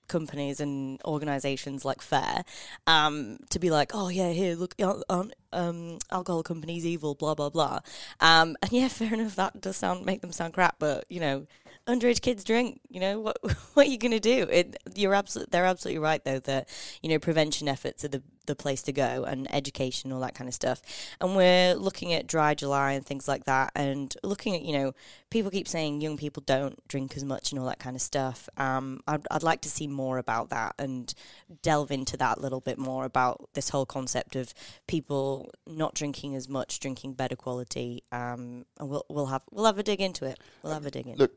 companies 0.08 0.60
and 0.60 1.02
organizations 1.04 1.84
like 1.84 2.02
FARE 2.02 2.44
um 2.86 3.38
to 3.50 3.58
be 3.58 3.72
like 3.72 3.92
oh 3.94 4.10
yeah 4.10 4.32
here 4.32 4.56
look 4.56 4.76
aren't, 5.10 5.34
um, 5.56 5.98
alcohol 6.12 6.44
companies 6.44 6.86
evil, 6.86 7.16
blah 7.16 7.34
blah 7.34 7.50
blah. 7.50 7.80
Um, 8.20 8.56
and 8.62 8.72
yeah, 8.72 8.88
fair 8.90 9.14
enough. 9.14 9.36
That 9.36 9.62
does 9.62 9.78
sound 9.78 10.06
make 10.06 10.22
them 10.22 10.32
sound 10.32 10.54
crap, 10.54 10.76
but 10.78 11.06
you 11.10 11.20
know, 11.20 11.48
underage 11.88 12.22
kids 12.22 12.44
drink. 12.44 12.82
You 12.90 13.00
know 13.00 13.20
what? 13.20 13.38
What 13.76 13.88
are 13.88 13.90
you 13.90 13.98
going 13.98 14.12
to 14.14 14.22
do? 14.22 14.48
It, 14.50 14.78
you're 14.96 15.14
absolutely. 15.14 15.52
They're 15.52 15.66
absolutely 15.66 16.00
right 16.00 16.24
though 16.24 16.40
that 16.40 16.70
you 17.04 17.10
know 17.10 17.20
prevention 17.20 17.68
efforts 17.68 18.06
are 18.06 18.08
the 18.08 18.24
the 18.46 18.56
place 18.56 18.82
to 18.84 18.94
go 18.94 19.24
and 19.24 19.54
education 19.54 20.12
all 20.12 20.20
that 20.22 20.36
kind 20.36 20.48
of 20.48 20.54
stuff. 20.54 20.82
And 21.20 21.36
we're 21.36 21.74
looking 21.76 22.14
at 22.14 22.28
dry 22.28 22.54
July 22.54 22.94
and 22.94 23.06
things 23.06 23.28
like 23.28 23.44
that, 23.46 23.72
and 23.76 24.16
looking 24.24 24.56
at 24.56 24.62
you 24.62 24.74
know 24.74 24.94
people 25.30 25.52
keep 25.52 25.68
saying 25.68 26.00
young 26.00 26.16
people 26.16 26.42
don't 26.46 26.88
drink 26.88 27.18
as 27.18 27.26
much 27.26 27.52
and 27.52 27.60
all 27.60 27.68
that 27.68 27.80
kind 27.80 27.98
of 27.98 28.02
stuff. 28.02 28.48
Um, 28.56 29.02
I'd 29.08 29.26
I'd 29.30 29.44
like 29.44 29.60
to 29.62 29.70
see 29.70 29.88
more 29.88 30.18
about 30.18 30.50
that 30.52 30.76
and 30.80 31.14
delve 31.62 31.92
into 31.92 32.16
that 32.18 32.38
a 32.38 32.42
little 32.42 32.62
bit 32.62 32.78
more 32.78 33.04
about 33.04 33.50
this 33.56 33.70
whole 33.70 33.86
concept 33.86 34.38
of 34.38 34.54
people 34.88 35.52
not 35.68 35.94
drinking 35.94 36.36
as 36.36 36.48
much, 36.48 36.80
drinking 36.80 37.14
better 37.14 37.36
quality. 37.36 38.04
Um, 38.14 38.66
and 38.80 38.90
we'll 38.90 39.06
we'll 39.10 39.26
have 39.28 39.42
we'll 39.52 39.66
have 39.66 39.80
a 39.80 39.84
dig 39.84 40.00
into 40.00 40.26
it. 40.26 40.40
We'll 40.64 40.74
have 40.74 40.86
a 40.86 40.92
dig 40.92 41.08
in. 41.08 41.18
Look, 41.18 41.34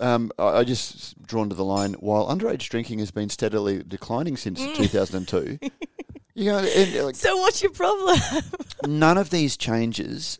um, 0.00 0.30
I, 0.38 0.58
I 0.58 0.64
just 0.64 1.20
drawn 1.26 1.48
to 1.48 1.54
the 1.54 1.64
line. 1.64 1.94
While 1.94 2.26
underage 2.28 2.68
drinking 2.68 2.98
has 3.00 3.10
been 3.10 3.28
steadily 3.28 3.82
declining 3.86 4.36
since 4.36 4.60
2002, 4.76 5.58
you 6.34 6.44
know, 6.50 6.58
and, 6.58 7.04
like, 7.04 7.14
so 7.16 7.36
what's 7.36 7.62
your 7.62 7.72
problem? 7.72 8.18
none 8.86 9.18
of 9.18 9.30
these 9.30 9.56
changes, 9.56 10.38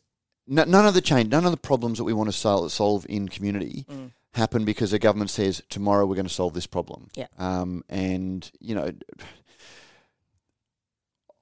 n- 0.49 0.71
none 0.71 0.87
of 0.87 0.95
the 0.95 1.01
change, 1.01 1.31
none 1.31 1.45
of 1.45 1.51
the 1.51 1.57
problems 1.57 1.99
that 1.99 2.05
we 2.05 2.13
want 2.13 2.29
to 2.29 2.33
sol- 2.37 2.69
solve 2.69 3.07
in 3.09 3.29
community 3.29 3.85
Mm. 3.89 4.13
happen 4.35 4.65
because 4.65 4.91
the 4.93 4.99
government 4.99 5.31
says 5.31 5.63
tomorrow 5.69 6.07
we're 6.07 6.15
going 6.15 6.27
to 6.27 6.33
solve 6.33 6.55
this 6.55 6.67
problem. 6.67 7.09
Yeah. 7.17 7.27
Um, 7.39 7.83
and 7.89 8.51
you 8.61 8.75
know, 8.75 8.91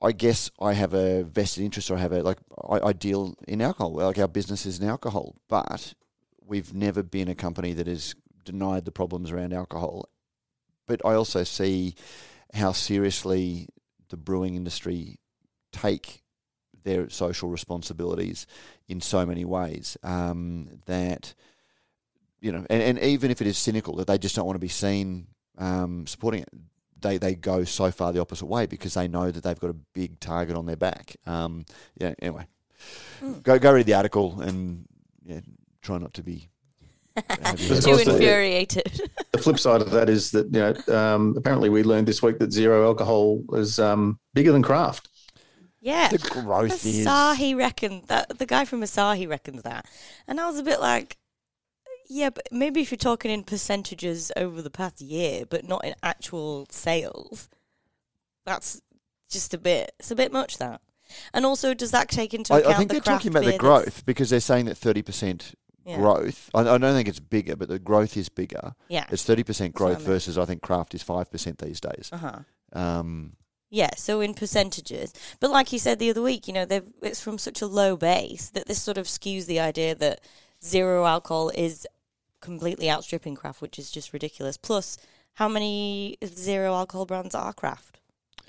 I 0.01 0.12
guess 0.12 0.51
I 0.61 0.75
have 0.75 0.95
a 0.95 1.25
vested 1.25 1.64
interest, 1.64 1.91
or 1.91 1.97
I 1.97 2.01
have 2.01 2.12
a 2.12 2.23
like 2.23 2.39
I, 2.69 2.79
I 2.89 2.93
deal 2.93 3.35
in 3.49 3.61
alcohol. 3.61 3.95
Like 3.95 4.19
our 4.19 4.29
business 4.29 4.64
is 4.64 4.79
in 4.79 4.89
alcohol, 4.89 5.35
but 5.49 5.95
we've 6.49 6.74
never 6.74 7.03
been 7.03 7.28
a 7.28 7.34
company 7.34 7.72
that 7.74 7.86
has 7.86 8.14
denied 8.44 8.84
the 8.84 8.90
problems 8.92 9.30
around 9.30 9.53
alcohol. 9.53 10.09
But 10.86 11.03
I 11.05 11.14
also 11.14 11.44
see 11.44 11.94
how 12.55 12.72
seriously 12.72 13.68
the 14.09 14.16
brewing 14.16 14.55
industry 14.57 15.18
take 15.72 16.22
their 16.82 17.11
social 17.11 17.51
responsibilities 17.51 18.46
in 18.88 19.01
so 19.01 19.26
many 19.26 19.44
ways 19.44 19.99
um, 20.03 20.68
that 20.86 21.34
you 22.40 22.53
know, 22.53 22.64
and, 22.70 22.82
and 22.82 22.99
even 23.01 23.30
if 23.30 23.40
it 23.40 23.46
is 23.46 23.59
cynical 23.59 23.96
that 23.96 24.07
they 24.07 24.16
just 24.16 24.36
don't 24.36 24.46
want 24.46 24.55
to 24.55 24.61
be 24.61 24.68
seen 24.68 25.26
um, 25.59 26.07
supporting 26.07 26.42
it, 26.42 26.49
they 27.01 27.18
they 27.18 27.34
go 27.34 27.64
so 27.64 27.90
far 27.90 28.12
the 28.12 28.20
opposite 28.20 28.46
way 28.46 28.64
because 28.66 28.94
they 28.94 29.09
know 29.09 29.30
that 29.30 29.42
they've 29.42 29.59
got 29.61 29.70
a 29.70 29.76
big 29.92 30.18
target 30.20 30.57
on 30.57 30.64
their 30.64 30.76
back. 30.76 31.16
Um, 31.26 31.64
yeah. 31.96 32.14
Anyway, 32.22 32.46
Mm. 33.20 33.42
go 33.42 33.59
go 33.59 33.72
read 33.72 33.86
the 33.86 33.94
article 33.94 34.40
and 34.40 34.86
yeah, 35.24 35.40
try 35.89 35.99
not 35.99 36.12
to 36.14 36.22
be. 36.22 36.51
have 37.30 37.59
your 37.61 37.78
Of 37.78 37.84
Too 37.84 37.91
course, 37.91 38.05
the- 38.05 38.12
infuriated. 38.12 39.01
The 39.32 39.39
flip 39.45 39.59
side 39.59 39.82
of 39.82 39.91
that 39.93 40.09
is 40.09 40.32
that 40.32 40.47
you 40.47 40.61
know 40.61 40.74
um, 40.97 41.34
apparently 41.36 41.68
we 41.68 41.82
learned 41.82 42.09
this 42.09 42.22
week 42.22 42.39
that 42.41 42.53
zero 42.53 42.84
alcohol 42.86 43.41
is 43.53 43.78
um, 43.78 44.18
bigger 44.34 44.51
than 44.53 44.62
craft. 44.62 45.09
yeah. 45.80 46.09
the 46.09 46.18
growth 46.18 46.84
is. 46.84 47.07
Asahi 47.07 47.57
reckoned 47.57 48.05
that 48.09 48.39
the 48.39 48.47
guy 48.47 48.64
from 48.64 48.80
Asahi 48.82 49.28
reckons 49.28 49.62
that, 49.62 49.86
and 50.26 50.41
I 50.41 50.47
was 50.47 50.59
a 50.59 50.62
bit 50.64 50.80
like, 50.80 51.18
yeah, 52.09 52.30
but 52.30 52.49
maybe 52.51 52.80
if 52.80 52.91
you're 52.91 52.99
talking 52.99 53.30
in 53.30 53.45
percentages 53.45 54.32
over 54.36 54.61
the 54.61 54.70
past 54.70 55.01
year, 55.01 55.45
but 55.49 55.68
not 55.68 55.84
in 55.84 55.95
actual 56.03 56.66
sales, 56.70 57.49
that's 58.45 58.80
just 59.30 59.55
a 59.55 59.59
bit. 59.59 59.93
It's 60.01 60.11
a 60.11 60.16
bit 60.16 60.32
much 60.32 60.59
that. 60.59 60.80
And 61.32 61.47
also, 61.47 61.74
does 61.74 61.93
that 61.93 62.09
take 62.09 62.34
into 62.34 62.55
I, 62.55 62.59
account 62.59 62.74
I 62.74 62.78
think 62.78 62.89
the 62.89 62.95
they're 62.95 63.03
craft 63.03 63.22
talking 63.24 63.36
about 63.36 63.51
the 63.51 63.57
growth 63.59 64.05
because 64.05 64.30
they're 64.30 64.41
saying 64.41 64.64
that 64.66 64.76
thirty 64.76 65.03
percent 65.03 65.55
Yeah. 65.89 65.97
growth. 65.97 66.51
I, 66.55 66.61
I 66.61 66.78
don't 66.78 66.95
think 66.95 67.09
it's 67.09 67.20
bigger, 67.20 67.57
but 67.57 67.68
the 67.68 67.78
growth 67.78 68.16
is 68.16 68.28
bigger. 68.28 68.74
Yeah. 68.89 69.07
It's 69.11 69.24
thirty 69.24 69.43
percent 69.43 69.74
what 69.74 69.91
I 69.91 69.95
growth 69.95 70.05
versus 70.07 70.36
I 70.39 70.45
think 70.45 70.62
craft 70.62 70.95
is 70.95 71.03
five 71.03 71.30
percent 71.30 71.59
these 71.59 71.80
days. 71.80 72.11
Uh 72.12 72.16
huh. 72.18 72.39
Um, 72.72 73.32
Yeah, 73.70 73.91
so 73.97 74.20
in 74.20 74.34
percentages. 74.34 75.12
But 75.41 75.51
like 75.51 75.72
you 75.72 75.78
said 75.78 75.99
the 75.99 76.11
other 76.11 76.22
week, 76.22 76.47
you 76.47 76.55
know, 76.55 76.64
they've, 76.64 76.89
it's 77.03 77.20
from 77.20 77.39
such 77.39 77.62
a 77.62 77.66
low 77.66 77.97
base 77.97 78.51
that 78.51 78.66
this 78.66 78.80
sort 78.82 78.99
of 78.99 79.07
skews 79.07 79.47
the 79.47 79.61
idea 79.61 79.95
that 79.95 80.20
zero 80.62 81.07
alcohol 81.07 81.51
is 81.51 81.86
completely 82.41 82.91
outstripping 82.91 83.34
craft, 83.34 83.61
which 83.62 83.78
is 83.78 83.91
just 83.91 84.12
ridiculous. 84.12 84.57
Plus, 84.57 84.97
how 85.34 85.49
many 85.49 86.16
zero 86.24 86.74
alcohol 86.74 87.07
brands 87.07 87.34
are 87.34 87.53
craft? 87.53 87.99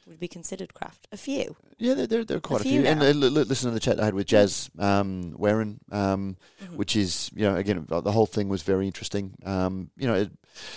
Would 0.09 0.19
be 0.19 0.27
considered 0.27 0.73
craft? 0.73 1.07
A 1.11 1.17
few. 1.17 1.55
yeah, 1.77 1.93
there, 1.93 2.07
there, 2.07 2.25
there 2.25 2.37
are 2.37 2.41
quite 2.41 2.61
a, 2.61 2.63
few 2.63 2.81
few. 2.81 2.89
And 2.89 2.99
uh, 3.01 3.05
li- 3.05 3.29
li- 3.29 3.43
listen 3.43 3.69
to 3.69 3.73
the 3.73 3.79
chat 3.79 3.99
I 3.99 4.05
had 4.05 4.15
with 4.15 4.25
Jazz 4.27 4.69
um, 4.79 5.35
Warren, 5.37 5.79
um, 5.91 6.35
Mhm. 6.63 6.75
which 6.77 6.95
is 6.95 7.29
you 7.35 7.43
know 7.45 7.55
again 7.55 7.85
the 7.87 8.01
the 8.01 8.11
whole 8.11 8.25
thing 8.25 8.49
was 8.49 8.63
very 8.63 8.87
interesting. 8.87 9.35
Um, 9.45 9.91
you 9.97 10.07
know, 10.07 10.15
it, 10.15 10.31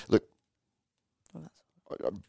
look, 0.09 0.23
Well, 1.33 1.51
I- 1.91 2.07
I've 2.09 2.21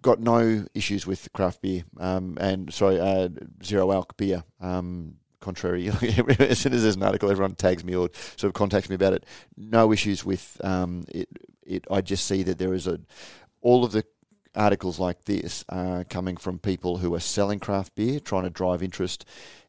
got 0.00 0.20
no 0.20 0.64
issues 0.74 1.06
with 1.06 1.28
craft 1.32 1.60
beer 1.62 1.84
um, 2.00 2.36
and 2.40 2.72
sorry, 2.72 2.98
uh, 2.98 3.28
zero 3.62 3.92
alc 3.92 4.16
beer. 4.16 4.42
Um, 4.60 5.18
contrary, 5.40 5.88
as 6.38 6.58
soon 6.58 6.72
as 6.72 6.82
there's 6.82 6.96
an 6.96 7.02
article, 7.02 7.30
everyone 7.30 7.54
tags 7.56 7.84
me 7.84 7.94
or 7.94 8.08
sort 8.36 8.48
of 8.48 8.54
contacts 8.54 8.88
me 8.88 8.94
about 8.94 9.12
it. 9.12 9.26
No 9.56 9.92
issues 9.92 10.24
with 10.24 10.58
um, 10.64 11.04
it. 11.08 11.28
It. 11.66 11.84
I 11.90 12.00
just 12.00 12.26
see 12.26 12.42
that 12.44 12.56
there 12.58 12.72
is 12.74 12.86
a 12.86 12.98
all 13.60 13.84
of 13.84 13.92
the 13.92 14.04
articles 14.54 14.98
like 14.98 15.24
this 15.24 15.64
are 15.68 16.04
coming 16.04 16.36
from 16.36 16.58
people 16.58 16.98
who 16.98 17.14
are 17.14 17.20
selling 17.20 17.58
craft 17.60 17.94
beer, 17.94 18.20
trying 18.20 18.44
to 18.44 18.50
drive 18.50 18.82
interest. 18.82 19.24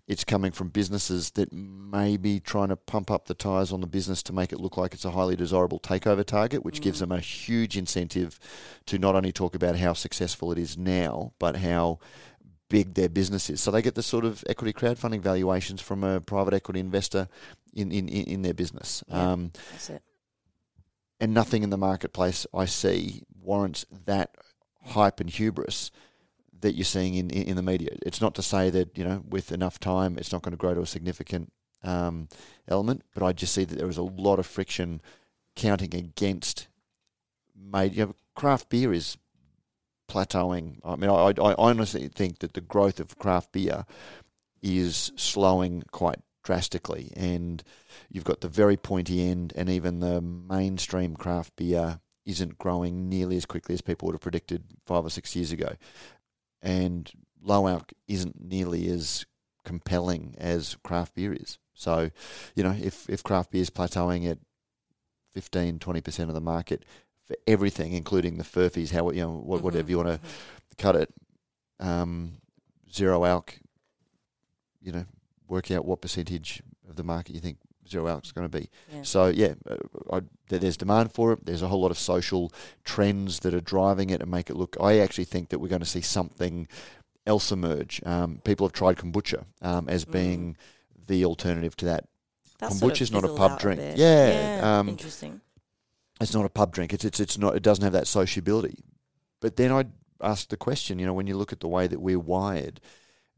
It's 0.05 0.25
coming 0.25 0.51
from 0.51 0.67
businesses 0.67 1.31
that 1.31 1.53
may 1.53 2.17
be 2.17 2.41
trying 2.41 2.67
to 2.67 2.75
pump 2.75 3.09
up 3.09 3.25
the 3.27 3.33
tyres 3.33 3.71
on 3.71 3.79
the 3.79 3.87
business 3.87 4.21
to 4.23 4.33
make 4.33 4.51
it 4.51 4.59
look 4.59 4.75
like 4.75 4.93
it's 4.93 5.05
a 5.05 5.11
highly 5.11 5.37
desirable 5.37 5.79
takeover 5.79 6.25
target, 6.25 6.65
which 6.65 6.81
gives 6.81 6.97
Mm. 6.97 7.01
them 7.01 7.11
a 7.13 7.19
huge 7.21 7.77
incentive 7.77 8.37
to 8.87 8.99
not 8.99 9.15
only 9.15 9.31
talk 9.31 9.55
about 9.55 9.77
how 9.77 9.93
successful 9.93 10.51
it 10.51 10.57
is 10.57 10.77
now, 10.77 11.31
but 11.39 11.55
how 11.57 11.99
big 12.69 12.95
their 12.95 13.07
business 13.07 13.49
is. 13.49 13.61
So 13.61 13.71
they 13.71 13.81
get 13.81 13.95
the 13.95 14.03
sort 14.03 14.25
of 14.25 14.43
equity 14.49 14.73
crowdfunding 14.73 15.21
valuations 15.21 15.79
from 15.79 16.03
a 16.03 16.19
private 16.19 16.53
equity 16.53 16.81
investor 16.81 17.29
in, 17.73 17.91
in, 17.91 18.09
in 18.09 18.23
in 18.25 18.41
their 18.41 18.53
business. 18.53 19.03
Yeah. 19.07 19.31
Um, 19.31 19.51
That's 19.71 19.89
it. 19.89 20.01
and 21.21 21.33
nothing 21.33 21.63
in 21.63 21.69
the 21.69 21.77
marketplace 21.77 22.45
I 22.53 22.65
see 22.65 23.23
warrants 23.41 23.85
that 24.05 24.35
hype 24.85 25.19
and 25.19 25.29
hubris 25.29 25.91
that 26.61 26.75
you're 26.75 26.85
seeing 26.85 27.15
in, 27.15 27.29
in, 27.29 27.43
in 27.43 27.55
the 27.55 27.61
media. 27.61 27.89
It's 28.05 28.21
not 28.21 28.35
to 28.35 28.41
say 28.41 28.69
that, 28.69 28.97
you 28.97 29.03
know, 29.03 29.23
with 29.27 29.51
enough 29.51 29.79
time 29.79 30.17
it's 30.17 30.31
not 30.31 30.41
going 30.41 30.51
to 30.51 30.57
grow 30.57 30.73
to 30.73 30.81
a 30.81 30.87
significant 30.87 31.51
um, 31.83 32.29
element, 32.67 33.03
but 33.13 33.23
I 33.23 33.33
just 33.33 33.53
see 33.53 33.65
that 33.65 33.77
there 33.77 33.89
is 33.89 33.97
a 33.97 34.03
lot 34.03 34.39
of 34.39 34.45
friction 34.45 35.01
counting 35.55 35.93
against 35.93 36.67
made 37.55 37.95
you 37.95 38.05
know, 38.05 38.15
craft 38.35 38.69
beer 38.69 38.93
is 38.93 39.17
plateauing. 40.09 40.79
I 40.83 40.95
mean, 40.95 41.09
I, 41.09 41.33
I 41.41 41.55
honestly 41.57 42.07
think 42.07 42.39
that 42.39 42.53
the 42.53 42.61
growth 42.61 42.99
of 42.99 43.17
craft 43.17 43.51
beer 43.51 43.85
is 44.61 45.11
slowing 45.15 45.83
quite 45.91 46.19
drastically, 46.43 47.11
and 47.15 47.63
you've 48.09 48.23
got 48.23 48.41
the 48.41 48.49
very 48.49 48.77
pointy 48.77 49.29
end, 49.29 49.53
and 49.55 49.69
even 49.69 49.99
the 49.99 50.21
mainstream 50.21 51.15
craft 51.15 51.55
beer 51.55 51.99
isn't 52.25 52.57
growing 52.57 53.09
nearly 53.09 53.37
as 53.37 53.45
quickly 53.45 53.73
as 53.73 53.81
people 53.81 54.05
would 54.07 54.15
have 54.15 54.21
predicted 54.21 54.63
five 54.85 55.05
or 55.05 55.09
six 55.09 55.35
years 55.35 55.51
ago, 55.51 55.73
and 56.61 57.11
low 57.41 57.67
alc 57.67 57.91
isn't 58.07 58.41
nearly 58.41 58.89
as 58.89 59.25
compelling 59.65 60.35
as 60.37 60.77
craft 60.83 61.15
beer 61.15 61.33
is. 61.33 61.57
So, 61.73 62.11
you 62.55 62.63
know, 62.63 62.75
if 62.81 63.09
if 63.09 63.23
craft 63.23 63.51
beer 63.51 63.61
is 63.61 63.69
plateauing 63.69 64.29
at 64.29 64.39
15, 65.31 65.79
20 65.79 66.01
percent 66.01 66.29
of 66.29 66.35
the 66.35 66.41
market 66.41 66.85
for 67.25 67.35
everything, 67.47 67.93
including 67.93 68.37
the 68.37 68.43
furfies, 68.43 68.91
how 68.91 69.09
you 69.11 69.21
know 69.21 69.31
what, 69.31 69.59
Mhm, 69.61 69.63
whatever 69.63 69.89
you 69.89 69.97
want 69.97 70.09
to 70.09 70.19
cut 70.77 70.95
it, 70.95 71.13
um, 71.79 72.33
zero 72.91 73.25
alc, 73.25 73.59
you 74.81 74.91
know, 74.91 75.05
work 75.47 75.71
out 75.71 75.85
what 75.85 76.01
percentage 76.01 76.61
of 76.89 76.95
the 76.95 77.03
market 77.03 77.33
you 77.33 77.41
think 77.41 77.57
zero 77.89 78.07
alc 78.07 78.25
is 78.25 78.31
going 78.31 78.49
to 78.49 78.57
be. 78.59 78.69
Yeah. 78.91 79.01
So 79.03 79.27
yeah, 79.27 79.53
uh, 79.69 79.77
I, 80.11 80.21
there's 80.49 80.77
demand 80.77 81.11
for 81.11 81.33
it. 81.33 81.45
There's 81.45 81.61
a 81.61 81.67
whole 81.67 81.81
lot 81.81 81.91
of 81.91 81.97
social 81.97 82.51
trends 82.83 83.39
that 83.41 83.53
are 83.53 83.61
driving 83.61 84.09
it 84.09 84.21
and 84.21 84.29
make 84.31 84.49
it 84.49 84.55
look. 84.55 84.75
I 84.81 84.99
actually 84.99 85.25
think 85.25 85.49
that 85.49 85.59
we're 85.59 85.67
going 85.69 85.81
to 85.81 85.85
see 85.87 86.01
something 86.01 86.67
else 87.25 87.51
emerge. 87.51 88.01
Um, 88.05 88.41
people 88.43 88.67
have 88.67 88.73
tried 88.73 88.97
kombucha 88.97 89.45
um, 89.61 89.87
as 89.89 90.05
Mm. 90.05 90.11
being 90.11 90.57
the 91.07 91.25
alternative 91.25 91.75
to 91.77 91.85
that. 91.85 92.05
Kombucha 92.61 92.69
sort 92.71 92.73
of 92.73 92.89
kombucha's 92.91 93.11
not 93.11 93.23
a 93.25 93.33
pub 93.35 93.59
drink. 93.59 93.79
bit. 93.79 93.97
Yeah, 93.97 94.79
um, 94.79 94.89
interesting. 94.89 95.41
It's 96.21 96.33
not 96.33 96.45
a 96.45 96.49
pub 96.49 96.73
drink. 96.73 96.93
It's 96.93 97.03
it's 97.03 97.19
it's 97.19 97.37
not. 97.37 97.55
It 97.55 97.63
doesn't 97.63 97.83
have 97.83 97.93
that 97.93 98.07
sociability. 98.07 98.83
But 99.41 99.57
then 99.57 99.71
I'd 99.71 99.91
ask 100.21 100.47
the 100.49 100.57
question. 100.57 100.99
You 100.99 101.05
know, 101.05 101.13
when 101.13 101.27
you 101.27 101.35
look 101.35 101.51
at 101.51 101.59
the 101.59 101.67
way 101.67 101.87
that 101.87 101.99
we're 101.99 102.19
wired, 102.19 102.79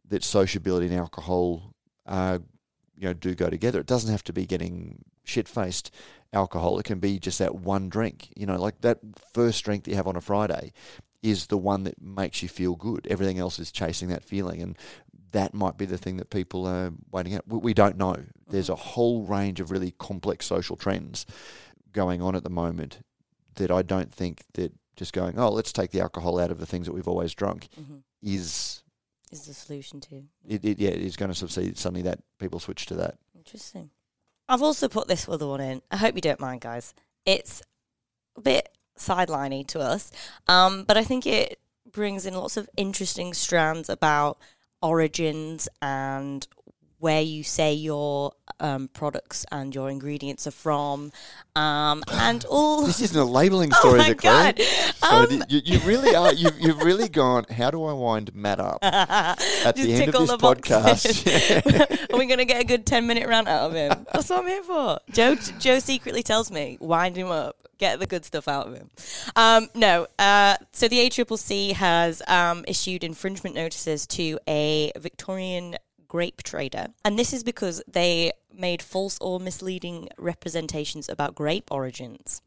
that 0.10 0.24
sociability 0.24 0.88
and 0.88 0.96
alcohol, 0.96 1.74
uh, 2.06 2.40
you 2.98 3.08
know, 3.08 3.14
do 3.14 3.36
go 3.36 3.50
together. 3.50 3.80
It 3.80 3.88
doesn't 3.88 4.12
have 4.12 4.24
to 4.26 4.34
be 4.34 4.46
getting 4.46 5.04
shit 5.24 5.48
faced 5.48 5.92
alcohol. 6.34 6.80
It 6.80 6.86
can 6.86 7.00
be 7.00 7.20
just 7.20 7.40
that 7.40 7.56
one 7.56 7.90
drink. 7.90 8.30
You 8.36 8.46
know, 8.46 8.60
like 8.60 8.82
that 8.82 9.00
first 9.34 9.64
drink 9.64 9.84
that 9.84 9.92
you 9.92 9.98
have 9.98 10.08
on 10.08 10.16
a 10.16 10.22
Friday 10.22 10.74
is 11.22 11.48
the 11.48 11.58
one 11.58 11.84
that 11.84 12.02
makes 12.02 12.44
you 12.44 12.50
feel 12.50 12.76
good. 12.76 13.08
Everything 13.10 13.40
else 13.40 13.58
is 13.60 13.72
chasing 13.72 14.10
that 14.10 14.24
feeling. 14.24 14.62
And 14.62 14.78
that 15.32 15.54
might 15.54 15.78
be 15.78 15.86
the 15.86 15.98
thing 15.98 16.18
that 16.18 16.30
people 16.30 16.68
are 16.68 16.92
waiting 17.12 17.34
at. 17.34 17.48
We, 17.48 17.74
don't 17.74 17.98
know. 17.98 18.16
There's 18.48 18.70
a 18.70 18.76
whole 18.76 19.24
range 19.24 19.60
of 19.60 19.72
really 19.72 19.92
complex 19.98 20.46
social 20.46 20.76
trends 20.76 21.26
going 21.92 22.22
on 22.22 22.36
at 22.36 22.44
the 22.44 22.50
moment 22.50 23.00
that 23.56 23.72
I 23.72 23.82
don't 23.82 24.14
think 24.14 24.44
that 24.54 24.74
just 24.96 25.14
going, 25.14 25.40
oh, 25.40 25.50
let's 25.50 25.74
take 25.74 25.92
the 25.92 26.00
alcohol 26.00 26.40
out 26.40 26.52
of 26.52 26.60
the 26.60 26.66
things 26.66 26.86
that 26.86 26.94
we've 26.94 27.08
always 27.08 27.34
drunk 27.34 27.70
hmm 27.76 27.98
is 28.26 28.82
Is 29.32 29.48
the 29.48 29.54
solution 29.54 30.00
to 30.02 30.24
it, 30.48 30.64
it 30.64 30.80
yeah, 30.80 30.92
is 30.92 31.16
going 31.16 31.32
to 31.32 31.36
succeed 31.36 31.78
suddenly 31.78 32.04
that 32.04 32.20
people 32.40 32.60
switch 32.60 32.86
to 32.88 32.96
that. 32.96 33.18
Interesting. 33.36 33.90
I've 34.48 34.62
also 34.62 34.88
put 34.88 35.08
this 35.08 35.28
other 35.28 35.48
one 35.48 35.62
in. 35.62 35.82
I 35.90 35.98
hope 35.98 36.16
you 36.16 36.22
don't 36.22 36.40
mind, 36.40 36.62
guys. 36.62 36.94
It's 37.26 37.64
a 38.38 38.42
bit 38.42 38.70
sideliney 38.98 39.66
to 39.68 39.80
us, 39.80 40.12
um, 40.48 40.84
but 40.84 40.98
I 40.98 41.04
think 41.04 41.26
it 41.26 41.60
brings 41.92 42.26
in 42.26 42.36
lots 42.36 42.56
of 42.56 42.70
interesting 42.78 43.34
strands 43.34 43.90
about 43.90 44.38
origins 44.82 45.68
and 45.82 46.48
where 47.06 47.22
you 47.22 47.44
say 47.44 47.72
your 47.72 48.32
um, 48.60 48.88
products 48.88 49.46
and 49.52 49.76
your 49.76 49.92
ingredients 49.92 50.48
are 50.48 50.52
from, 50.52 51.12
um, 51.56 52.04
and 52.12 52.44
all. 52.50 52.84
This 52.84 53.00
isn't 53.00 53.20
a 53.20 53.24
labelling 53.24 53.70
oh 53.76 53.78
story, 53.78 54.00
my 54.00 54.06
is 54.06 54.10
it, 54.10 54.18
Claire? 54.18 54.54
god! 54.54 54.62
So 54.96 55.08
Um, 55.08 55.44
you, 55.48 55.62
you 55.64 55.80
really 55.82 56.16
are. 56.16 56.34
You, 56.34 56.50
you've 56.60 56.82
really 56.82 57.08
gone. 57.08 57.46
How 57.52 57.70
do 57.70 57.84
I 57.84 57.94
wind 57.94 58.34
Matt 58.34 58.60
up 58.60 58.80
at 58.82 59.36
the 59.76 59.94
end 59.94 60.16
of 60.16 60.28
this 60.28 60.32
podcast? 60.38 62.10
Are 62.12 62.18
we 62.18 62.26
going 62.26 62.40
to 62.40 62.46
get 62.46 62.60
a 62.60 62.66
good 62.66 62.88
10 62.88 63.06
minute 63.06 63.28
rant 63.28 63.48
out 63.48 63.70
of 63.70 63.74
him? 63.76 64.08
That's 64.12 64.28
what 64.32 64.40
I'm 64.40 64.48
here 64.48 64.64
for. 64.64 65.00
Joe, 65.12 65.36
Joe 65.60 65.78
secretly 65.78 66.24
tells 66.24 66.50
me, 66.50 66.80
wind 66.82 67.18
him 67.18 67.28
up, 67.28 67.70
get 67.78 68.00
the 68.00 68.08
good 68.08 68.26
stuff 68.26 68.48
out 68.48 68.66
of 68.66 68.74
him. 68.74 68.90
Um, 69.36 69.70
no, 69.76 70.08
uh, 70.18 70.58
so 70.72 70.88
the 70.88 71.08
ACCC 71.08 71.74
has 71.74 72.24
um, 72.28 72.66
issued 72.68 73.04
infringement 73.04 73.56
notices 73.56 74.08
to 74.08 74.40
a 74.48 74.92
Victorian 74.98 75.76
grape 76.16 76.44
trader. 76.44 76.88
And 77.04 77.20
this 77.20 77.34
is 77.34 77.44
because 77.44 77.84
they 77.92 78.32
made 78.54 78.82
false 78.82 79.18
or 79.20 79.38
misleading 79.38 80.08
representations 80.18 81.10
about 81.10 81.36
grape 81.36 81.70
origins. 81.70 82.42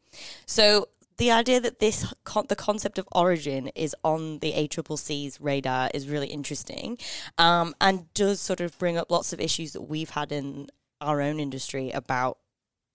So 0.47 0.87
the 1.17 1.29
idea 1.29 1.59
that 1.59 1.77
this 1.77 2.11
con- 2.23 2.47
the 2.49 2.55
concept 2.55 2.97
of 2.97 3.07
origin 3.11 3.67
is 3.75 3.95
on 4.03 4.39
the 4.39 4.53
ACCC's 4.53 5.39
radar 5.39 5.91
is 5.93 6.09
really 6.09 6.29
interesting, 6.29 6.97
um, 7.37 7.75
and 7.79 8.11
does 8.15 8.41
sort 8.41 8.59
of 8.59 8.75
bring 8.79 8.97
up 8.97 9.11
lots 9.11 9.33
of 9.33 9.39
issues 9.39 9.73
that 9.73 9.83
we've 9.83 10.09
had 10.09 10.31
in 10.31 10.67
our 10.99 11.21
own 11.21 11.39
industry 11.39 11.91
about 11.91 12.39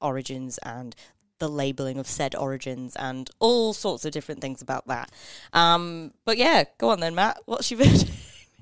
origins 0.00 0.58
and 0.58 0.96
the 1.38 1.48
labeling 1.48 1.98
of 1.98 2.08
said 2.08 2.34
origins 2.34 2.96
and 2.96 3.30
all 3.38 3.72
sorts 3.72 4.04
of 4.04 4.10
different 4.10 4.40
things 4.40 4.60
about 4.60 4.88
that. 4.88 5.12
Um, 5.52 6.14
but 6.24 6.36
yeah, 6.36 6.64
go 6.78 6.88
on 6.88 6.98
then, 6.98 7.14
Matt. 7.14 7.38
What's 7.44 7.70
your 7.70 7.78
verdict? 7.84 8.10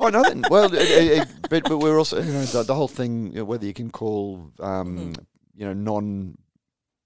Oh, 0.03 0.09
nothing. 0.09 0.45
Well, 0.51 0.65
it, 0.75 0.81
it, 0.83 1.29
but 1.49 1.65
but 1.65 1.79
we're 1.79 1.97
also 1.97 2.21
you 2.21 2.33
know 2.33 2.45
the, 2.45 2.63
the 2.65 2.75
whole 2.75 2.89
thing 2.89 3.29
you 3.29 3.39
know, 3.39 3.45
whether 3.45 3.65
you 3.65 3.75
can 3.75 3.91
call 3.91 4.51
um, 4.61 4.97
hmm. 4.97 5.13
you 5.55 5.67
know 5.67 5.73
non 5.73 6.37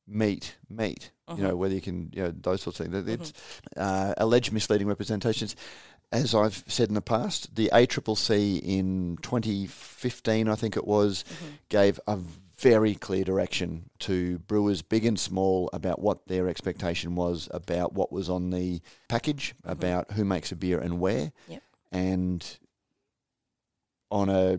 meat 0.08 0.56
meat 0.70 1.10
you 1.34 1.42
know 1.42 1.48
uh-huh. 1.48 1.56
whether 1.56 1.74
you 1.74 1.80
can 1.80 2.10
you 2.12 2.22
know 2.22 2.32
those 2.40 2.62
sorts 2.62 2.80
of 2.80 2.86
things. 2.86 3.04
That 3.04 3.12
It's 3.12 3.32
uh-huh. 3.76 3.84
uh, 3.84 4.14
alleged 4.18 4.52
misleading 4.52 4.86
representations. 4.86 5.56
As 6.12 6.34
I've 6.34 6.62
said 6.68 6.88
in 6.88 6.94
the 6.94 7.02
past, 7.02 7.56
the 7.56 7.68
ACCC 7.72 8.60
in 8.62 9.18
2015, 9.22 10.48
I 10.48 10.54
think 10.54 10.76
it 10.76 10.86
was, 10.86 11.24
mm-hmm. 11.24 11.46
gave 11.68 11.98
a 12.06 12.20
very 12.58 12.94
clear 12.94 13.24
direction 13.24 13.90
to 13.98 14.38
brewers, 14.38 14.82
big 14.82 15.04
and 15.04 15.18
small, 15.18 15.68
about 15.72 16.00
what 16.00 16.28
their 16.28 16.48
expectation 16.48 17.16
was 17.16 17.48
about 17.52 17.92
what 17.92 18.12
was 18.12 18.30
on 18.30 18.50
the 18.50 18.80
package, 19.08 19.54
mm-hmm. 19.58 19.72
about 19.72 20.12
who 20.12 20.24
makes 20.24 20.52
a 20.52 20.56
beer 20.56 20.78
and 20.78 21.00
where. 21.00 21.32
Yep. 21.48 21.62
And 21.90 22.58
on 24.10 24.28
a 24.28 24.58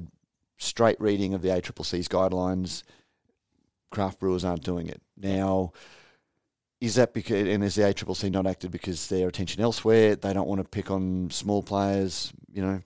straight 0.57 0.99
reading 0.99 1.33
of 1.33 1.41
the 1.41 1.49
ACCC's 1.49 2.07
guidelines, 2.07 2.83
craft 3.91 4.19
brewers 4.19 4.43
aren't 4.43 4.63
doing 4.63 4.87
it. 4.87 5.01
Now, 5.15 5.71
is 6.81 6.95
that 6.95 7.13
because, 7.13 7.47
and 7.47 7.63
is 7.63 7.75
the 7.75 7.83
ACCC 7.83 8.31
not 8.31 8.45
acted 8.47 8.71
because 8.71 9.07
their 9.07 9.27
attention 9.27 9.61
elsewhere? 9.61 10.15
They 10.15 10.33
don't 10.33 10.47
want 10.47 10.61
to 10.61 10.67
pick 10.67 10.91
on 10.91 11.29
small 11.31 11.63
players, 11.63 12.31
you 12.51 12.61
know. 12.61 12.81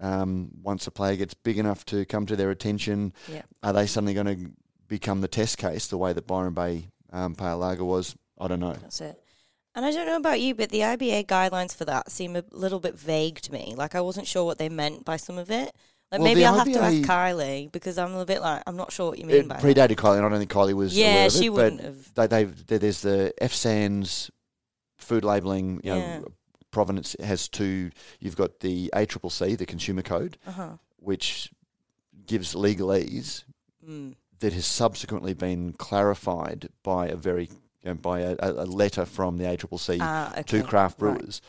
Um, 0.00 0.50
once 0.62 0.86
a 0.86 0.90
player 0.90 1.16
gets 1.16 1.32
big 1.34 1.56
enough 1.56 1.86
to 1.86 2.04
come 2.04 2.26
to 2.26 2.36
their 2.36 2.50
attention, 2.50 3.14
Yeah. 3.32 3.42
are 3.62 3.72
they 3.72 3.86
suddenly 3.86 4.12
going 4.12 4.26
to 4.26 4.50
become 4.88 5.20
the 5.22 5.28
test 5.28 5.56
case 5.56 5.86
the 5.86 5.96
way 5.96 6.12
that 6.12 6.26
Byron 6.26 6.52
Bay 6.52 6.88
um, 7.12 7.34
Pale 7.34 7.58
Lager 7.58 7.84
was? 7.84 8.14
I 8.38 8.48
don't 8.48 8.60
know. 8.60 8.74
That's 8.74 9.00
it. 9.00 9.22
And 9.74 9.84
I 9.84 9.90
don't 9.90 10.06
know 10.06 10.16
about 10.16 10.40
you, 10.40 10.54
but 10.54 10.70
the 10.70 10.80
IBA 10.80 11.26
guidelines 11.26 11.74
for 11.74 11.84
that 11.86 12.10
seem 12.10 12.36
a 12.36 12.44
little 12.52 12.78
bit 12.80 12.94
vague 12.96 13.40
to 13.42 13.52
me. 13.52 13.74
Like 13.76 13.94
I 13.94 14.00
wasn't 14.00 14.26
sure 14.26 14.44
what 14.44 14.58
they 14.58 14.68
meant 14.68 15.04
by 15.04 15.16
some 15.16 15.36
of 15.38 15.50
it. 15.50 15.74
Like 16.12 16.20
Well, 16.20 16.28
maybe 16.28 16.44
I'll 16.44 16.54
have 16.54 16.72
to 16.72 16.80
ask 16.80 16.96
Kylie 16.98 17.72
because 17.72 17.98
I'm 17.98 18.14
a 18.14 18.24
bit 18.24 18.40
like 18.40 18.62
I'm 18.66 18.76
not 18.76 18.92
sure 18.92 19.10
what 19.10 19.18
you 19.18 19.24
mean 19.26 19.36
It 19.36 19.48
by 19.48 19.56
that. 19.60 19.64
predated 19.64 19.96
Kylie, 19.96 20.18
and 20.18 20.26
I 20.26 20.28
don't 20.28 20.38
think 20.38 20.52
Kylie 20.52 20.74
was 20.74 20.96
Yeah, 20.96 21.28
she 21.28 21.46
it, 21.46 21.48
wouldn't 21.52 21.78
but 22.14 22.26
have. 22.26 22.30
they, 22.30 22.44
they've 22.44 22.66
there's 22.80 23.00
the 23.00 23.32
FSANZ 23.42 24.30
food 24.96 25.24
labelling. 25.24 25.80
You 25.82 25.94
Yeah. 25.94 26.18
know, 26.20 26.24
provenance 26.70 27.16
has 27.20 27.48
two. 27.48 27.90
You've 28.20 28.36
got 28.36 28.60
the 28.60 28.90
ACCC, 28.94 29.56
the 29.58 29.66
Consumer 29.66 30.02
Code, 30.02 30.38
Uh 30.46 30.52
huh. 30.52 30.70
which 30.98 31.50
gives 32.26 32.54
legalese 32.54 33.42
Mm. 33.84 34.14
that 34.38 34.52
has 34.52 34.66
subsequently 34.66 35.34
been 35.34 35.72
clarified 35.72 36.68
by 36.82 37.08
a 37.08 37.16
very 37.16 37.50
you 37.84 37.90
know, 37.90 37.94
by 37.94 38.20
a, 38.20 38.36
a 38.40 38.64
letter 38.66 39.04
from 39.04 39.36
the 39.38 39.44
ACCC 39.44 39.98
Ah, 40.00 40.30
okay. 40.32 40.42
to 40.42 40.62
craft 40.62 41.00
Right. 41.00 41.18
brewers, 41.18 41.40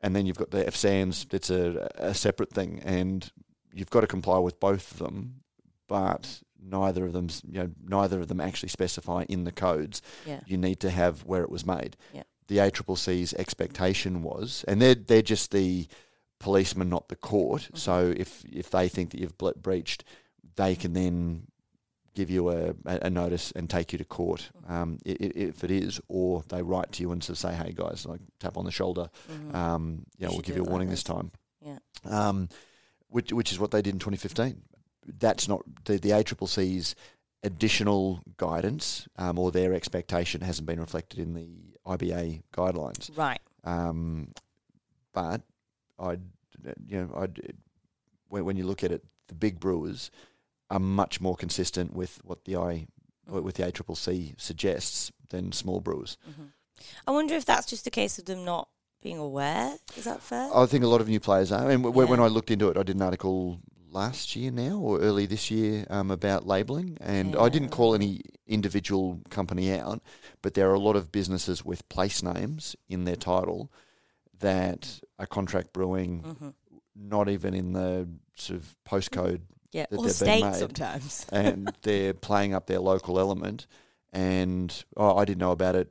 and 0.00 0.14
then 0.14 0.26
you've 0.26 0.36
got 0.38 0.50
the 0.50 0.64
FSANZ. 0.64 1.32
it's 1.32 1.50
a, 1.50 1.88
a 1.96 2.14
separate 2.14 2.50
thing, 2.52 2.80
and 2.84 3.30
you've 3.72 3.90
got 3.90 4.00
to 4.00 4.06
comply 4.06 4.38
with 4.38 4.58
both 4.60 4.92
of 4.92 4.98
them, 4.98 5.40
but 5.86 6.42
neither 6.60 7.06
of 7.06 7.12
them, 7.12 7.28
you 7.48 7.60
know, 7.60 7.70
neither 7.86 8.20
of 8.20 8.28
them 8.28 8.40
actually 8.40 8.68
specify 8.70 9.24
in 9.28 9.44
the 9.44 9.52
codes. 9.52 10.02
Yeah. 10.26 10.40
You 10.46 10.56
need 10.56 10.80
to 10.80 10.90
have 10.90 11.24
where 11.24 11.42
it 11.42 11.50
was 11.50 11.64
made. 11.64 11.96
Yeah. 12.12 12.24
The 12.48 12.58
ACCC's 12.58 13.34
expectation 13.34 14.22
was, 14.22 14.64
and 14.68 14.80
they're 14.82 14.94
they're 14.94 15.22
just 15.22 15.50
the 15.52 15.86
policeman, 16.38 16.88
not 16.88 17.08
the 17.08 17.16
court. 17.16 17.62
Mm-hmm. 17.62 17.76
So 17.76 18.12
if 18.16 18.44
if 18.52 18.70
they 18.70 18.88
think 18.88 19.10
that 19.10 19.20
you've 19.20 19.38
ble- 19.38 19.54
breached, 19.60 20.04
they 20.56 20.74
can 20.76 20.92
then 20.92 21.46
give 22.16 22.30
you 22.30 22.48
a, 22.48 22.74
a, 22.86 23.10
notice 23.10 23.52
and 23.52 23.68
take 23.70 23.92
you 23.92 23.98
to 23.98 24.04
court 24.04 24.50
um, 24.66 24.98
if 25.04 25.62
it 25.62 25.70
is, 25.70 26.00
or 26.08 26.42
they 26.48 26.62
write 26.62 26.90
to 26.92 27.02
you 27.02 27.12
and 27.12 27.22
sort 27.22 27.34
of 27.34 27.38
say, 27.38 27.54
"Hey 27.54 27.72
guys, 27.72 28.06
like 28.06 28.20
tap 28.40 28.56
on 28.56 28.64
the 28.64 28.72
shoulder, 28.72 29.10
Mhm. 29.30 29.54
um, 29.54 30.06
you 30.18 30.26
know, 30.26 30.32
we'll 30.32 30.40
give 30.40 30.56
you 30.56 30.62
a 30.62 30.64
like 30.64 30.70
warning 30.70 30.88
this." 30.88 31.02
this 31.04 31.14
time." 31.14 31.30
Yeah. 31.60 31.78
Um, 32.04 32.48
which 33.08 33.32
which 33.32 33.52
is 33.52 33.58
what 33.60 33.70
they 33.70 33.82
did 33.82 33.94
in 33.94 34.00
2015. 34.00 34.62
That's 35.06 35.46
not 35.46 35.62
the 35.84 35.98
the 35.98 36.10
ACCC's 36.10 36.96
additional 37.42 38.22
guidance 38.38 39.06
um, 39.16 39.38
or 39.38 39.52
their 39.52 39.72
expectation 39.74 40.40
hasn't 40.40 40.66
been 40.66 40.80
reflected 40.80 41.20
in 41.20 41.34
the 41.34 41.46
IBA 41.86 42.42
guidelines. 42.52 43.16
Right. 43.16 43.40
Um, 43.62 44.32
but 45.12 45.42
I, 45.98 46.12
you 46.88 47.02
know, 47.02 47.10
I, 47.16 47.28
when, 48.28 48.44
when 48.44 48.56
you 48.56 48.64
look 48.64 48.82
at 48.82 48.90
it, 48.90 49.04
the 49.28 49.34
big 49.34 49.60
brewers 49.60 50.10
are 50.70 50.80
much 50.80 51.20
more 51.20 51.36
consistent 51.36 51.94
with 51.94 52.20
what 52.24 52.44
the 52.44 52.56
I, 52.56 52.86
with 53.28 53.56
the 53.56 53.64
ACCC 53.64 54.34
suggests 54.40 55.12
than 55.30 55.52
small 55.52 55.80
brewers. 55.80 56.16
hmm 56.24 56.44
I 57.06 57.10
wonder 57.10 57.34
if 57.34 57.46
that's 57.46 57.66
just 57.66 57.86
a 57.86 57.90
case 57.90 58.18
of 58.18 58.26
them 58.26 58.44
not 58.44 58.68
being 59.02 59.16
aware. 59.18 59.78
Is 59.96 60.04
that 60.04 60.22
fair? 60.22 60.50
I 60.54 60.66
think 60.66 60.84
a 60.84 60.88
lot 60.88 61.00
of 61.00 61.08
new 61.08 61.18
players 61.20 61.50
are. 61.50 61.70
And 61.70 61.82
w- 61.82 62.06
when 62.06 62.20
I 62.20 62.26
looked 62.26 62.50
into 62.50 62.68
it, 62.68 62.76
I 62.76 62.82
did 62.82 62.96
an 62.96 63.02
article 63.02 63.60
last 63.90 64.36
year 64.36 64.50
now 64.50 64.76
or 64.78 65.00
early 65.00 65.24
this 65.24 65.50
year 65.50 65.86
um, 65.88 66.10
about 66.10 66.46
labelling, 66.46 66.98
and 67.00 67.34
I 67.34 67.48
didn't 67.48 67.70
call 67.70 67.94
any 67.94 68.20
individual 68.46 69.22
company 69.30 69.72
out, 69.72 70.02
but 70.42 70.52
there 70.52 70.68
are 70.70 70.74
a 70.74 70.78
lot 70.78 70.96
of 70.96 71.10
businesses 71.10 71.64
with 71.64 71.88
place 71.88 72.22
names 72.22 72.76
in 72.90 73.04
their 73.04 73.16
title 73.16 73.72
that 74.38 75.00
are 75.18 75.26
contract 75.26 75.72
brewing, 75.72 76.36
hmm 76.38 76.48
not 76.98 77.28
even 77.28 77.52
in 77.52 77.72
the 77.74 78.08
sort 78.36 78.58
of 78.58 78.74
postcode, 78.88 79.42
Yeah. 79.76 79.84
Or 79.90 80.04
made. 80.04 80.54
sometimes. 80.54 81.26
and 81.32 81.70
they're 81.82 82.14
playing 82.14 82.54
up 82.54 82.66
their 82.66 82.80
local 82.80 83.20
element. 83.20 83.66
And 84.10 84.72
oh, 84.96 85.18
I 85.18 85.26
didn't 85.26 85.40
know 85.40 85.52
about 85.52 85.76
it. 85.76 85.90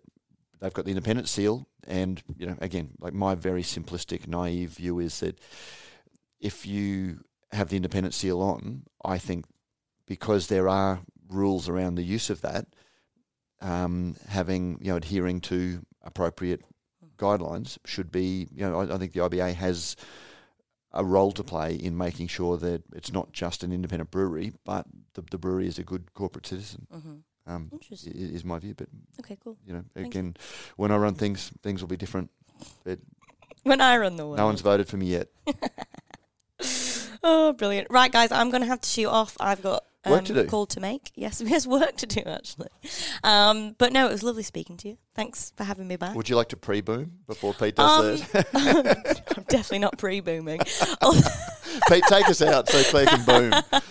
They've 0.59 0.73
got 0.73 0.85
the 0.85 0.91
independent 0.91 1.29
seal, 1.29 1.67
and 1.85 2.23
you 2.37 2.47
know, 2.47 2.55
again, 2.61 2.91
like 2.99 3.13
my 3.13 3.35
very 3.35 3.61
simplistic, 3.61 4.27
naive 4.27 4.71
view 4.71 4.97
is 4.99 5.19
that 5.19 5.37
if 6.39 6.65
you 6.65 7.19
have 7.51 7.69
the 7.69 7.75
independent 7.75 8.15
seal 8.15 8.41
on, 8.41 8.83
I 9.03 9.19
think 9.19 9.45
because 10.07 10.47
there 10.47 10.67
are 10.67 11.01
rules 11.29 11.69
around 11.69 11.95
the 11.95 12.03
use 12.03 12.31
of 12.31 12.41
that, 12.41 12.65
um, 13.61 14.15
having 14.27 14.79
you 14.81 14.91
know 14.91 14.97
adhering 14.97 15.41
to 15.41 15.85
appropriate 16.01 16.61
guidelines 17.17 17.77
should 17.85 18.11
be. 18.11 18.47
You 18.51 18.67
know, 18.67 18.79
I, 18.79 18.95
I 18.95 18.97
think 18.97 19.13
the 19.13 19.19
IBA 19.19 19.53
has 19.53 19.95
a 20.95 21.03
role 21.03 21.31
to 21.33 21.43
play 21.43 21.75
in 21.75 21.97
making 21.97 22.27
sure 22.27 22.57
that 22.57 22.83
it's 22.93 23.11
not 23.11 23.31
just 23.33 23.63
an 23.63 23.71
independent 23.71 24.09
brewery, 24.11 24.53
but 24.65 24.85
the, 25.13 25.23
the 25.29 25.37
brewery 25.37 25.67
is 25.67 25.77
a 25.77 25.83
good 25.83 26.13
corporate 26.13 26.47
citizen. 26.47 26.87
hmm 26.91 27.15
Um, 27.47 27.69
Interesting. 27.71 28.13
is 28.15 28.43
my 28.43 28.57
view, 28.59 28.73
but 28.75 28.87
Okay, 29.19 29.37
cool. 29.43 29.57
you 29.67 29.73
know, 29.73 29.83
Thank 29.93 30.07
again, 30.07 30.35
when 30.77 30.91
I 30.91 30.97
run 30.97 31.13
things, 31.15 31.51
things 31.61 31.81
will 31.81 31.89
be 31.89 31.97
different. 31.97 32.29
When 33.63 33.81
I 33.81 33.97
run 33.97 34.15
the 34.15 34.25
world. 34.25 34.37
No 34.37 34.45
one's 34.45 34.61
voted 34.61 34.87
for 34.87 34.97
me 34.97 35.07
yet. 35.07 35.27
Oh, 37.27 37.53
brilliant. 37.53 37.87
Right, 37.89 38.11
guys, 38.11 38.31
I'm 38.31 38.51
going 38.51 38.61
to 38.61 38.67
have 38.67 38.81
to 38.81 38.87
shoot 38.89 39.07
off. 39.09 39.35
I've 39.39 39.63
got 39.63 39.83
um, 40.05 40.11
Work 40.11 40.25
to 40.25 40.33
do. 40.35 40.39
a 40.41 40.45
call 40.45 40.67
to 40.67 40.79
make. 40.79 41.11
Yes, 41.15 41.39
there's 41.45 41.65
work 41.65 41.95
to 41.97 42.05
do, 42.05 42.21
actually. 42.21 42.67
Um, 43.23 43.73
but 43.79 43.91
no, 43.91 44.07
it 44.07 44.11
was 44.11 44.21
lovely 44.21 44.43
speaking 44.43 44.77
to 44.77 44.89
you. 44.89 44.97
Thanks 45.15 45.51
for 45.57 45.63
having 45.63 45.87
me 45.87 45.95
back. 45.95 46.13
Would 46.15 46.29
you 46.29 46.35
like 46.35 46.49
to 46.49 46.57
pre-boom 46.57 47.13
before 47.25 47.53
Pete 47.55 47.75
does 47.77 48.21
Um, 48.21 48.27
that? 48.33 49.23
I'm 49.35 49.43
definitely 49.43 49.79
not 49.79 49.97
pre-booming. 49.97 50.59
Pete, 51.89 52.03
take 52.07 52.29
us 52.29 52.41
out 52.41 52.69
so 52.69 52.83
Claire 52.83 53.05
can 53.05 53.25
boom. 53.25 53.83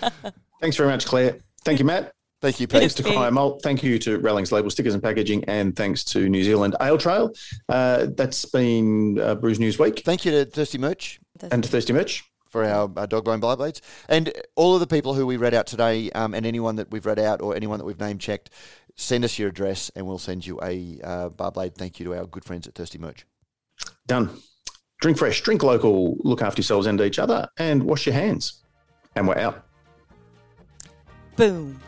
Thanks 0.61 0.76
very 0.76 0.88
much, 0.88 1.07
Claire. 1.07 1.38
Thank 1.64 1.78
you, 1.78 1.84
Matt. 1.84 2.12
Thank 2.40 2.61
you, 2.61 2.66
Pete. 2.66 2.80
Thanks 2.80 2.95
to 2.95 3.03
Pete. 3.03 3.14
Cryer 3.14 3.30
Malt. 3.30 3.62
Thank 3.62 3.82
you 3.82 3.99
to 4.01 4.18
Rallings 4.18 4.53
Label 4.53 4.68
Stickers 4.70 4.92
and 4.92 5.03
Packaging. 5.03 5.45
And 5.45 5.74
thanks 5.74 6.05
to 6.05 6.28
New 6.28 6.45
Zealand 6.45 6.76
Ale 6.80 6.99
Trail. 6.99 7.32
Uh, 7.68 8.07
that's 8.14 8.45
been 8.45 9.18
uh, 9.18 9.34
Brews 9.34 9.59
News 9.59 9.78
Week. 9.78 10.03
Thank 10.05 10.24
you 10.24 10.30
to 10.30 10.45
Thirsty 10.45 10.78
Merch 10.78 11.20
And 11.51 11.62
to 11.62 11.68
Thirsty 11.70 11.95
Mitch. 11.95 12.22
for 12.51 12.64
our, 12.64 12.90
our 12.97 13.07
dog 13.07 13.24
bone 13.24 13.40
bar 13.40 13.57
blades. 13.57 13.80
And 14.11 14.30
all 14.57 14.74
of 14.74 14.80
the 14.80 14.86
people 14.86 15.14
who 15.14 15.26
we 15.26 15.36
read 15.38 15.55
out 15.55 15.66
today, 15.66 16.11
um, 16.11 16.34
and 16.34 16.45
anyone 16.45 16.76
that 16.76 16.90
we've 16.90 17.07
read 17.07 17.18
out 17.18 17.40
or 17.40 17.57
anyone 17.57 17.78
that 17.78 17.86
we've 17.86 17.99
name 17.99 18.18
checked, 18.18 18.51
send 18.95 19.24
us 19.24 19.38
your 19.38 19.49
address 19.49 19.90
and 19.97 20.07
we'll 20.07 20.18
send 20.18 20.47
you 20.47 20.61
a 20.62 21.01
uh, 21.03 21.28
bar 21.30 21.51
blade 21.51 21.74
thank 21.74 21.99
you 21.99 22.05
to 22.05 22.14
our 22.14 22.26
good 22.26 22.45
friends 22.45 22.66
at 22.66 22.74
Thirsty 22.74 22.99
Merch. 22.99 23.26
Done. 24.07 24.30
Drink 25.05 25.18
fresh, 25.18 25.42
drink 25.42 25.62
local, 25.62 26.16
look 26.20 26.40
after 26.40 26.61
yourselves 26.61 26.86
and 26.86 26.98
each 26.98 27.18
other, 27.18 27.46
and 27.59 27.82
wash 27.82 28.07
your 28.07 28.14
hands. 28.14 28.64
And 29.14 29.28
we're 29.28 29.36
out. 29.36 29.62
Boom. 31.36 31.78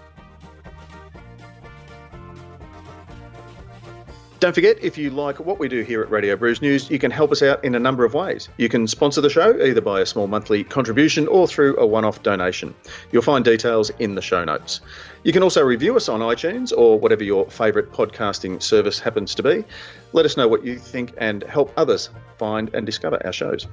Don't 4.38 4.54
forget, 4.54 4.76
if 4.84 4.98
you 4.98 5.08
like 5.08 5.40
what 5.40 5.58
we 5.58 5.66
do 5.66 5.80
here 5.80 6.02
at 6.02 6.10
Radio 6.10 6.36
Brews 6.36 6.60
News, 6.60 6.90
you 6.90 6.98
can 6.98 7.10
help 7.10 7.32
us 7.32 7.42
out 7.42 7.64
in 7.64 7.74
a 7.74 7.78
number 7.78 8.04
of 8.04 8.12
ways. 8.12 8.50
You 8.58 8.68
can 8.68 8.86
sponsor 8.86 9.22
the 9.22 9.30
show 9.30 9.58
either 9.62 9.80
by 9.80 10.02
a 10.02 10.04
small 10.04 10.26
monthly 10.26 10.62
contribution 10.62 11.26
or 11.26 11.48
through 11.48 11.74
a 11.78 11.86
one 11.86 12.04
off 12.04 12.22
donation. 12.22 12.74
You'll 13.12 13.22
find 13.22 13.42
details 13.42 13.90
in 13.98 14.14
the 14.14 14.20
show 14.20 14.44
notes. 14.44 14.82
You 15.26 15.32
can 15.32 15.42
also 15.42 15.64
review 15.64 15.96
us 15.96 16.08
on 16.08 16.20
iTunes 16.20 16.72
or 16.72 17.00
whatever 17.00 17.24
your 17.24 17.50
favourite 17.50 17.90
podcasting 17.90 18.62
service 18.62 19.00
happens 19.00 19.34
to 19.34 19.42
be. 19.42 19.64
Let 20.12 20.24
us 20.24 20.36
know 20.36 20.46
what 20.46 20.64
you 20.64 20.78
think 20.78 21.14
and 21.18 21.42
help 21.42 21.72
others 21.76 22.10
find 22.38 22.72
and 22.72 22.86
discover 22.86 23.20
our 23.26 23.32
shows. 23.32 23.66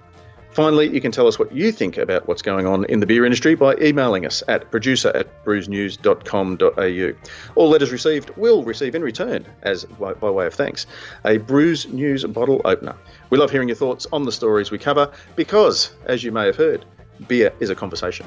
Finally, 0.50 0.90
you 0.90 1.00
can 1.00 1.12
tell 1.12 1.28
us 1.28 1.38
what 1.38 1.52
you 1.52 1.72
think 1.72 2.00
about 2.00 2.28
what's 2.28 2.42
going 2.42 2.66
on 2.66 2.86
in 2.86 3.02
the 3.02 3.06
beer 3.06 3.24
industry 3.24 3.54
by 3.54 3.76
emailing 3.76 4.26
us 4.26 4.42
at 4.48 4.72
producer 4.72 5.12
at 5.14 5.46
brewsnews.com.au. 5.46 7.30
All 7.54 7.70
letters 7.70 7.92
received 7.92 8.32
will 8.32 8.64
receive 8.64 8.96
in 8.96 9.04
return, 9.04 9.46
as 9.62 9.86
by, 9.86 10.14
by 10.14 10.32
way 10.32 10.48
of 10.48 10.56
thanks, 10.56 10.88
a 11.24 11.38
Brews 11.38 11.88
News 11.88 12.26
bottle 12.26 12.62
opener. 12.66 12.96
We 13.30 13.38
love 13.38 13.52
hearing 13.52 13.70
your 13.70 13.78
thoughts 13.78 14.08
on 14.12 14.24
the 14.24 14.32
stories 14.32 14.72
we 14.72 14.80
cover 14.80 15.12
because, 15.36 15.94
as 16.06 16.24
you 16.24 16.32
may 16.32 16.48
have 16.48 16.56
heard, 16.56 16.84
beer 17.28 17.54
is 17.60 17.70
a 17.70 17.76
conversation. 17.76 18.26